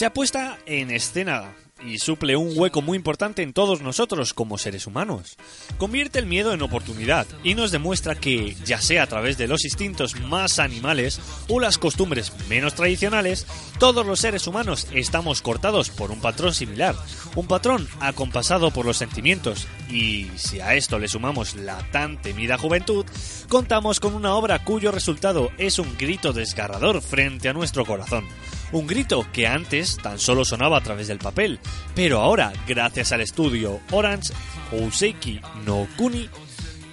Se 0.00 0.06
apuesta 0.06 0.56
en 0.64 0.90
escena 0.90 1.54
y 1.84 1.98
suple 1.98 2.34
un 2.34 2.58
hueco 2.58 2.80
muy 2.80 2.96
importante 2.96 3.42
en 3.42 3.52
todos 3.52 3.82
nosotros 3.82 4.32
como 4.32 4.56
seres 4.56 4.86
humanos. 4.86 5.36
Convierte 5.76 6.18
el 6.18 6.24
miedo 6.24 6.54
en 6.54 6.62
oportunidad 6.62 7.26
y 7.44 7.54
nos 7.54 7.70
demuestra 7.70 8.14
que, 8.14 8.56
ya 8.64 8.80
sea 8.80 9.02
a 9.02 9.06
través 9.08 9.36
de 9.36 9.46
los 9.46 9.62
instintos 9.66 10.18
más 10.18 10.58
animales 10.58 11.20
o 11.48 11.60
las 11.60 11.76
costumbres 11.76 12.32
menos 12.48 12.74
tradicionales, 12.74 13.46
todos 13.78 14.06
los 14.06 14.20
seres 14.20 14.46
humanos 14.46 14.88
estamos 14.90 15.42
cortados 15.42 15.90
por 15.90 16.10
un 16.10 16.22
patrón 16.22 16.54
similar, 16.54 16.96
un 17.36 17.46
patrón 17.46 17.86
acompasado 18.00 18.70
por 18.70 18.86
los 18.86 18.96
sentimientos 18.96 19.68
y, 19.90 20.30
si 20.36 20.62
a 20.62 20.76
esto 20.76 20.98
le 20.98 21.08
sumamos 21.08 21.56
la 21.56 21.76
tan 21.90 22.22
temida 22.22 22.56
juventud, 22.56 23.04
contamos 23.50 24.00
con 24.00 24.14
una 24.14 24.34
obra 24.34 24.64
cuyo 24.64 24.92
resultado 24.92 25.50
es 25.58 25.78
un 25.78 25.98
grito 25.98 26.32
desgarrador 26.32 27.02
frente 27.02 27.50
a 27.50 27.52
nuestro 27.52 27.84
corazón. 27.84 28.26
Un 28.72 28.86
grito 28.86 29.26
que 29.32 29.46
antes 29.46 29.96
tan 29.96 30.18
solo 30.18 30.44
sonaba 30.44 30.78
a 30.78 30.82
través 30.82 31.08
del 31.08 31.18
papel, 31.18 31.58
pero 31.94 32.20
ahora, 32.20 32.52
gracias 32.68 33.10
al 33.12 33.20
estudio 33.20 33.80
Orange, 33.90 34.32
Houseki 34.70 35.40
no 35.66 35.88
Kuni 35.96 36.28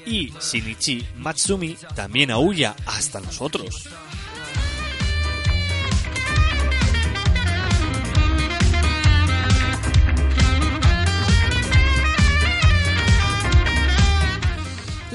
y 0.05 0.33
Shinichi 0.39 1.05
Matsumi, 1.17 1.77
también 1.95 2.31
aúlla 2.31 2.75
hasta 2.85 3.19
nosotros. 3.19 3.87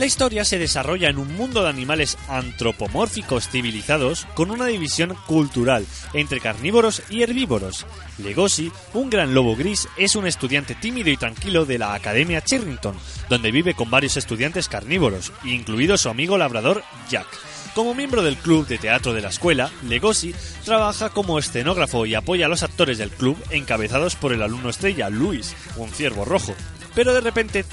La 0.03 0.07
historia 0.07 0.45
se 0.45 0.59
desarrolla 0.59 1.11
en 1.11 1.17
un 1.17 1.33
mundo 1.37 1.63
de 1.63 1.69
animales 1.69 2.19
antropomórficos 2.27 3.49
civilizados 3.49 4.27
con 4.35 4.51
una 4.51 4.67
división 4.67 5.17
cultural 5.29 5.87
entre 6.13 6.41
carnívoros 6.41 7.05
y 7.09 7.23
herbívoros. 7.23 7.87
Legosi, 8.19 8.73
un 8.95 9.11
gran 9.11 9.33
lobo 9.33 9.55
gris, 9.55 9.87
es 9.97 10.17
un 10.17 10.27
estudiante 10.27 10.75
tímido 10.75 11.09
y 11.09 11.17
tranquilo 11.17 11.67
de 11.67 11.79
la 11.79 11.95
Academia 11.95 12.43
Chirrington, 12.43 12.97
donde 13.29 13.53
vive 13.53 13.75
con 13.75 13.93
varios 13.93 14.17
estudiantes 14.17 14.69
carnívoros, 14.69 15.33
incluido 15.45 15.97
su 15.97 16.09
amigo 16.09 16.37
labrador 16.37 16.83
Jack. 17.09 17.29
Como 17.73 17.95
miembro 17.95 18.25
del 18.25 18.37
club 18.39 18.67
de 18.67 18.79
teatro 18.79 19.15
de 19.15 19.21
la 19.21 19.29
escuela, 19.29 19.71
Legosi 19.89 20.35
trabaja 20.65 21.11
como 21.11 21.39
escenógrafo 21.39 22.07
y 22.07 22.17
apoya 22.17 22.47
a 22.47 22.49
los 22.49 22.65
actores 22.65 22.99
del 22.99 23.11
club 23.11 23.37
encabezados 23.51 24.17
por 24.17 24.33
el 24.33 24.43
alumno 24.43 24.71
estrella 24.71 25.09
Luis, 25.11 25.55
un 25.77 25.91
ciervo 25.91 26.25
rojo. 26.25 26.57
Pero 26.93 27.15
de 27.15 27.21
repente 27.21 27.65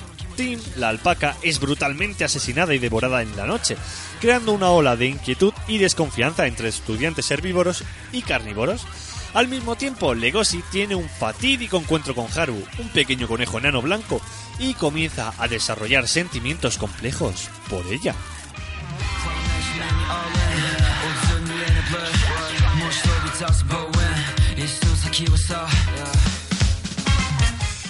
La 0.77 0.87
alpaca, 0.87 1.35
es 1.41 1.59
brutalmente 1.59 2.23
asesinada 2.23 2.73
y 2.73 2.79
devorada 2.79 3.21
en 3.21 3.35
la 3.35 3.45
noche, 3.45 3.75
creando 4.21 4.53
una 4.53 4.69
ola 4.69 4.95
de 4.95 5.07
inquietud 5.07 5.53
y 5.67 5.79
desconfianza 5.79 6.47
entre 6.47 6.69
estudiantes 6.69 7.29
herbívoros 7.29 7.83
y 8.13 8.21
carnívoros. 8.21 8.85
Al 9.33 9.49
mismo 9.49 9.75
tiempo, 9.75 10.13
Legosi 10.13 10.63
tiene 10.71 10.95
un 10.95 11.09
fatídico 11.09 11.75
encuentro 11.75 12.15
con 12.15 12.27
Haru, 12.33 12.63
un 12.77 12.87
pequeño 12.89 13.27
conejo 13.27 13.57
enano 13.57 13.81
blanco, 13.81 14.21
y 14.59 14.75
comienza 14.75 15.33
a 15.37 15.49
desarrollar 15.49 16.07
sentimientos 16.07 16.77
complejos 16.77 17.49
por 17.69 17.85
ella. 17.87 18.15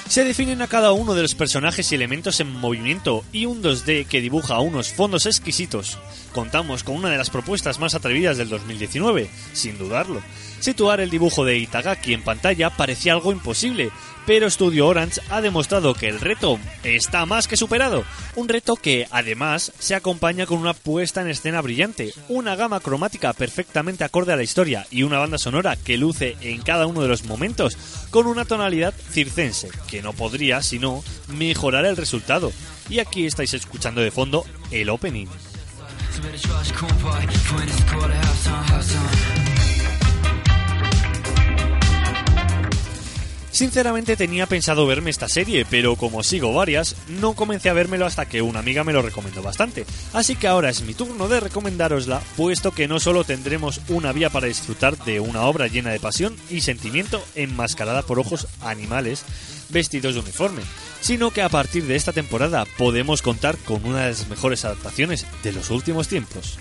Se 0.09 0.23
definen 0.23 0.63
a 0.63 0.67
cada 0.67 0.91
uno 0.91 1.13
de 1.13 1.21
los 1.21 1.35
personajes 1.35 1.91
y 1.91 1.95
elementos 1.95 2.39
en 2.39 2.51
movimiento 2.51 3.23
y 3.31 3.45
un 3.45 3.61
2D 3.61 4.07
que 4.07 4.21
dibuja 4.21 4.59
unos 4.59 4.91
fondos 4.91 5.27
exquisitos. 5.27 5.99
Contamos 6.33 6.83
con 6.83 6.95
una 6.95 7.11
de 7.11 7.17
las 7.19 7.29
propuestas 7.29 7.77
más 7.77 7.93
atrevidas 7.93 8.35
del 8.35 8.49
2019, 8.49 9.29
sin 9.53 9.77
dudarlo. 9.77 10.23
Situar 10.61 10.99
el 10.99 11.11
dibujo 11.11 11.45
de 11.45 11.59
Itagaki 11.59 12.15
en 12.15 12.23
pantalla 12.23 12.71
parecía 12.71 13.13
algo 13.13 13.31
imposible, 13.31 13.91
pero 14.25 14.49
Studio 14.49 14.87
Orange 14.87 15.21
ha 15.29 15.41
demostrado 15.41 15.93
que 15.93 16.07
el 16.07 16.19
reto 16.19 16.59
está 16.83 17.25
más 17.25 17.47
que 17.47 17.57
superado. 17.57 18.03
Un 18.35 18.47
reto 18.47 18.75
que, 18.75 19.07
además, 19.11 19.71
se 19.79 19.95
acompaña 19.95 20.45
con 20.45 20.59
una 20.59 20.73
puesta 20.73 21.21
en 21.21 21.29
escena 21.29 21.61
brillante, 21.61 22.13
una 22.27 22.55
gama 22.55 22.79
cromática 22.79 23.33
perfectamente 23.33 24.03
acorde 24.03 24.33
a 24.33 24.35
la 24.35 24.43
historia 24.43 24.85
y 24.91 25.03
una 25.03 25.19
banda 25.19 25.37
sonora 25.37 25.75
que 25.75 25.97
luce 25.97 26.37
en 26.41 26.61
cada 26.61 26.87
uno 26.87 27.01
de 27.01 27.07
los 27.07 27.25
momentos 27.25 27.77
con 28.09 28.27
una 28.27 28.45
tonalidad 28.45 28.93
circense, 29.11 29.69
que 29.87 30.01
no 30.01 30.13
podría, 30.13 30.61
sino, 30.61 31.03
mejorar 31.27 31.85
el 31.85 31.97
resultado. 31.97 32.51
Y 32.89 32.99
aquí 32.99 33.25
estáis 33.25 33.53
escuchando 33.53 34.01
de 34.01 34.11
fondo 34.11 34.45
el 34.71 34.89
opening. 34.89 35.27
Sinceramente 43.59 44.15
tenía 44.15 44.45
pensado 44.45 44.87
verme 44.87 45.09
esta 45.09 45.27
serie, 45.27 45.65
pero 45.69 45.97
como 45.97 46.23
sigo 46.23 46.53
varias, 46.53 46.95
no 47.09 47.33
comencé 47.33 47.69
a 47.69 47.73
vérmelo 47.73 48.05
hasta 48.05 48.25
que 48.25 48.41
una 48.41 48.59
amiga 48.59 48.85
me 48.85 48.93
lo 48.93 49.01
recomendó 49.01 49.41
bastante. 49.43 49.85
Así 50.13 50.37
que 50.37 50.47
ahora 50.47 50.69
es 50.69 50.81
mi 50.81 50.93
turno 50.93 51.27
de 51.27 51.41
recomendárosla, 51.41 52.21
puesto 52.37 52.71
que 52.71 52.87
no 52.87 53.01
solo 53.01 53.25
tendremos 53.25 53.81
una 53.89 54.13
vía 54.13 54.29
para 54.29 54.47
disfrutar 54.47 54.97
de 54.99 55.19
una 55.19 55.41
obra 55.41 55.67
llena 55.67 55.89
de 55.89 55.99
pasión 55.99 56.37
y 56.49 56.61
sentimiento 56.61 57.21
enmascarada 57.35 58.03
por 58.03 58.17
ojos 58.17 58.47
animales 58.61 59.25
vestidos 59.67 60.13
de 60.13 60.21
uniforme, 60.21 60.61
sino 61.01 61.31
que 61.31 61.41
a 61.41 61.49
partir 61.49 61.83
de 61.83 61.97
esta 61.97 62.13
temporada 62.13 62.63
podemos 62.77 63.21
contar 63.21 63.57
con 63.57 63.85
una 63.85 64.03
de 64.03 64.11
las 64.11 64.29
mejores 64.29 64.63
adaptaciones 64.63 65.25
de 65.43 65.51
los 65.51 65.69
últimos 65.69 66.07
tiempos. 66.07 66.59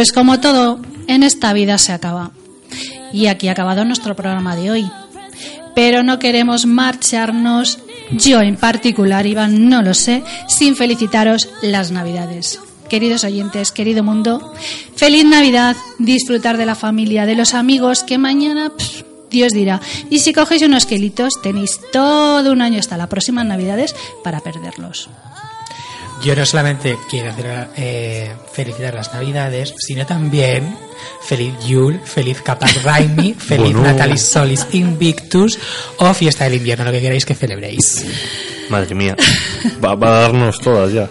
Pues 0.00 0.12
como 0.12 0.40
todo, 0.40 0.80
en 1.08 1.22
esta 1.22 1.52
vida 1.52 1.76
se 1.76 1.92
acaba. 1.92 2.30
Y 3.12 3.26
aquí 3.26 3.48
ha 3.48 3.52
acabado 3.52 3.84
nuestro 3.84 4.16
programa 4.16 4.56
de 4.56 4.70
hoy. 4.70 4.90
Pero 5.74 6.02
no 6.02 6.18
queremos 6.18 6.64
marcharnos, 6.64 7.80
yo 8.10 8.40
en 8.40 8.56
particular, 8.56 9.26
Iván, 9.26 9.68
no 9.68 9.82
lo 9.82 9.92
sé, 9.92 10.22
sin 10.48 10.74
felicitaros 10.74 11.50
las 11.60 11.90
Navidades. 11.90 12.60
Queridos 12.88 13.24
oyentes, 13.24 13.72
querido 13.72 14.02
mundo, 14.02 14.54
feliz 14.96 15.26
Navidad, 15.26 15.76
disfrutar 15.98 16.56
de 16.56 16.64
la 16.64 16.76
familia, 16.76 17.26
de 17.26 17.34
los 17.34 17.52
amigos, 17.52 18.02
que 18.02 18.16
mañana 18.16 18.72
Dios 19.30 19.52
dirá. 19.52 19.82
Y 20.08 20.20
si 20.20 20.32
cogéis 20.32 20.62
unos 20.62 20.86
kilitos, 20.86 21.42
tenéis 21.42 21.78
todo 21.92 22.52
un 22.52 22.62
año 22.62 22.78
hasta 22.78 22.96
las 22.96 23.08
próximas 23.08 23.44
Navidades 23.44 23.94
para 24.24 24.40
perderlos. 24.40 25.10
Yo 26.22 26.36
no 26.36 26.44
solamente 26.44 26.96
quiero 27.08 27.30
hacer, 27.30 27.68
eh, 27.76 28.32
felicitar 28.52 28.94
las 28.94 29.12
Navidades, 29.12 29.74
sino 29.78 30.04
también 30.04 30.76
feliz 31.22 31.54
Yule, 31.66 31.98
feliz 32.04 32.42
Capat 32.42 32.76
Raimi, 32.82 33.34
feliz 33.38 33.72
Bueno. 33.72 33.82
Natalis 33.82 34.22
Solis 34.22 34.66
Invictus 34.72 35.58
o 35.98 36.12
fiesta 36.12 36.44
del 36.44 36.54
invierno, 36.54 36.84
lo 36.84 36.92
que 36.92 37.00
queráis 37.00 37.24
que 37.24 37.34
celebréis. 37.34 38.04
Madre 38.68 38.94
mía. 38.94 39.16
Va, 39.82 39.94
va 39.94 40.08
a 40.08 40.20
darnos 40.22 40.58
todas 40.60 40.92
ya. 40.92 41.08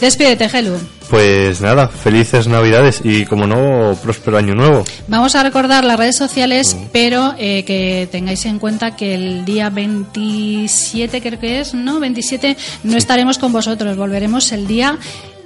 Despídete, 0.00 0.48
Gelu. 0.48 0.78
Pues 1.12 1.60
nada, 1.60 1.88
felices 1.88 2.48
navidades 2.48 3.02
y 3.04 3.26
como 3.26 3.46
no, 3.46 3.94
próspero 4.02 4.38
año 4.38 4.54
nuevo. 4.54 4.82
Vamos 5.08 5.34
a 5.34 5.42
recordar 5.42 5.84
las 5.84 5.98
redes 5.98 6.16
sociales, 6.16 6.74
pero 6.90 7.34
eh, 7.36 7.66
que 7.66 8.08
tengáis 8.10 8.46
en 8.46 8.58
cuenta 8.58 8.96
que 8.96 9.12
el 9.14 9.44
día 9.44 9.68
27, 9.68 11.20
creo 11.20 11.38
que 11.38 11.60
es, 11.60 11.74
¿no? 11.74 12.00
27, 12.00 12.56
no 12.84 12.96
estaremos 12.96 13.36
con 13.36 13.52
vosotros, 13.52 13.94
volveremos 13.94 14.52
el 14.52 14.66
día 14.66 14.98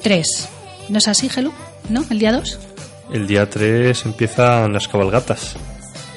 3. 0.04 0.48
¿No 0.88 0.98
es 0.98 1.08
así, 1.08 1.28
Gelu? 1.28 1.52
¿No? 1.88 2.04
¿El 2.10 2.20
día 2.20 2.30
2? 2.30 2.58
El 3.12 3.26
día 3.26 3.50
3 3.50 4.06
empiezan 4.06 4.72
las 4.72 4.86
cabalgatas. 4.86 5.56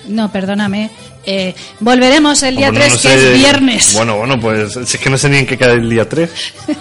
No, 0.08 0.32
perdóname. 0.32 0.92
Eh, 1.32 1.54
volveremos 1.80 2.42
el 2.42 2.56
día 2.56 2.72
Bueno, 2.72 2.86
3, 2.86 2.94
no 2.94 3.02
que 3.02 3.08
sé- 3.20 3.32
es 3.34 3.38
viernes. 3.40 3.94
Bueno, 3.94 4.18
bueno, 4.18 4.40
pues 4.40 4.74
si 4.74 4.80
es 4.80 4.98
que 4.98 5.10
no 5.12 5.18
sé 5.18 5.30
ni 5.30 5.38
en 5.38 5.46
qué 5.46 5.58
queda 5.58 5.74
el 5.74 5.88
día 5.90 6.08
3. 6.10 6.30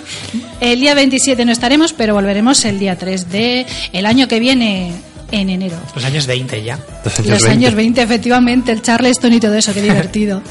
El 0.61 0.81
día 0.81 0.95
27 0.95 1.45
no 1.45 1.53
estaremos, 1.53 1.93
pero 1.93 2.15
volveremos 2.15 2.65
el 2.65 2.79
día 2.81 2.97
3 2.97 3.31
de 3.31 3.65
el 3.93 4.07
año 4.07 4.27
que 4.27 4.41
viene, 4.41 4.93
en 5.31 5.51
enero. 5.51 5.77
Los 5.95 6.05
años 6.05 6.27
20 6.27 6.62
ya. 6.65 6.79
Los 7.25 7.45
años 7.45 7.75
20, 7.75 8.03
efectivamente, 8.03 8.73
el 8.73 8.83
Charleston 8.83 9.33
y 9.35 9.39
todo 9.41 9.55
eso, 9.55 9.73
qué 9.73 9.83
divertido. 9.91 10.43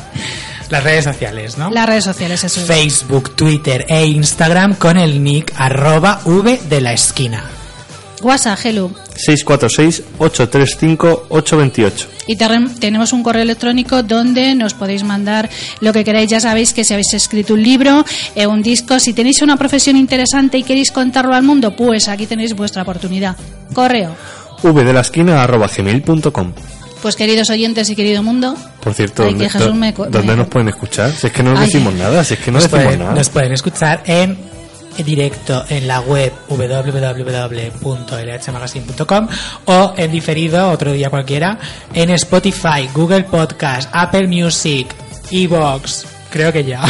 Las 0.69 0.84
redes 0.84 1.03
sociales, 1.06 1.57
¿no? 1.57 1.69
Las 1.72 1.88
redes 1.88 2.03
sociales, 2.06 2.41
eso 2.44 2.61
es. 2.61 2.68
Facebook, 2.68 3.36
Twitter 3.36 3.86
e 3.90 4.06
Instagram 4.06 4.76
con 4.76 4.98
el 4.98 5.22
nick 5.24 5.53
arroba 5.57 6.22
V 6.26 6.57
de 6.69 6.80
la 6.82 6.94
esquina. 6.94 7.44
WhatsApp, 8.22 8.60
Gelu. 8.60 8.91
646-835-828. 9.15 12.06
Y 12.27 12.35
te- 12.35 12.48
tenemos 12.80 13.14
un 13.14 13.23
correo 13.23 13.44
electrónico 13.44 14.03
donde 14.03 14.53
nos 14.56 14.73
podéis 14.73 15.03
mandar 15.03 15.49
lo 15.81 15.94
que 15.94 16.03
queráis. 16.03 16.30
Ya 16.30 16.39
sabéis 16.39 16.73
que 16.73 16.84
si 16.84 16.94
habéis 16.94 17.14
escrito 17.14 17.53
un 17.53 17.64
libro, 17.64 18.03
eh, 18.35 18.48
un 18.48 18.61
disco, 18.61 18.99
si 18.99 19.14
tenéis 19.14 19.41
una 19.41 19.57
profesión 19.57 19.95
interesante 19.98 20.57
y 20.57 20.64
queréis 20.64 20.91
contarlo 20.91 21.34
al 21.34 21.44
mundo, 21.44 21.76
pues 21.76 22.07
aquí 22.07 22.26
tenéis 22.27 22.53
vuestra 22.56 22.81
oportunidad. 22.84 23.35
Correo. 23.73 24.15
V 24.64 24.84
de 24.84 24.94
la 24.94 25.02
esquina 25.02 25.44
arroba 25.44 25.68
gmail.com. 25.68 26.53
Pues 27.02 27.15
queridos 27.15 27.49
oyentes 27.52 27.89
y 27.91 27.95
querido 27.95 28.23
mundo, 28.23 28.56
Por 28.81 28.94
cierto, 28.95 29.22
Ay, 29.23 29.30
¿dónde, 29.30 29.45
que 29.45 29.49
Jesús 29.52 29.68
dó- 29.68 29.76
me 29.76 29.94
co- 29.94 30.06
dónde 30.07 30.30
me- 30.30 30.35
nos 30.35 30.48
pueden 30.48 30.69
escuchar? 30.69 31.11
Si 31.11 31.27
es 31.27 31.34
que 31.34 31.44
no 31.44 31.52
Ay. 31.57 31.65
decimos 31.68 31.94
nada, 31.94 32.23
si 32.23 32.34
es 32.34 32.39
que 32.39 32.52
no 32.52 32.57
decimos 32.60 32.84
pueden, 32.84 32.99
nada. 32.99 33.14
nos 33.14 33.30
pueden 33.30 33.52
escuchar 33.53 34.02
en 34.07 34.35
directo 35.03 35.65
en 35.69 35.88
la 35.88 36.02
web 36.02 36.34
www.lhmagazine.com 36.49 39.28
o 39.65 39.94
en 39.98 40.11
diferido 40.11 40.69
otro 40.72 40.91
día 40.91 41.10
cualquiera 41.10 41.57
en 41.94 42.10
Spotify, 42.11 42.88
Google 42.94 43.24
Podcast, 43.24 43.90
Apple 43.94 44.28
Music, 44.28 44.94
Evox, 45.32 46.06
creo 46.30 46.53
que 46.53 46.64
ya. 46.64 46.84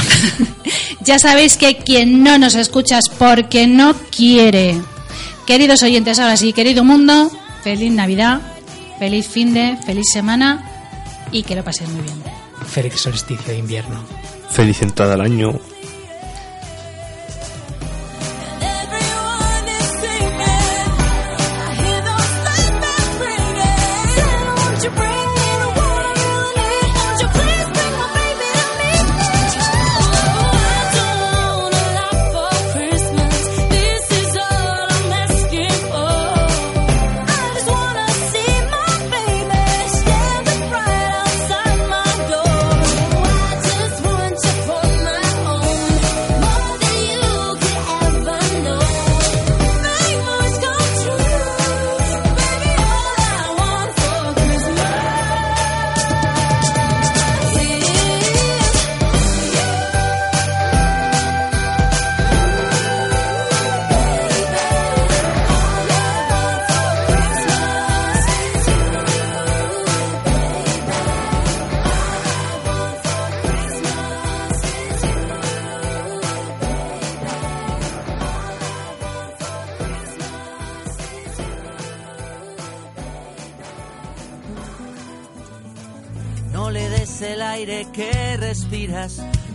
ya 1.01 1.19
sabéis 1.19 1.57
que 1.57 1.77
quien 1.77 2.23
no 2.23 2.37
nos 2.37 2.55
escucha 2.55 2.99
es 2.99 3.09
porque 3.09 3.67
no 3.67 3.93
quiere. 4.15 4.81
Queridos 5.45 5.83
oyentes, 5.83 6.19
ahora 6.19 6.37
sí, 6.37 6.53
querido 6.53 6.83
mundo, 6.83 7.31
feliz 7.63 7.91
Navidad, 7.91 8.41
feliz 8.99 9.27
fin 9.27 9.53
de, 9.53 9.77
feliz 9.85 10.05
semana 10.11 10.69
y 11.31 11.43
que 11.43 11.55
lo 11.55 11.63
paséis 11.63 11.89
muy 11.89 12.01
bien. 12.01 12.21
Feliz 12.67 12.99
solsticio 12.99 13.53
de 13.53 13.59
invierno. 13.59 14.03
Feliz 14.49 14.81
entrada 14.81 15.13
al 15.13 15.21
año. 15.21 15.57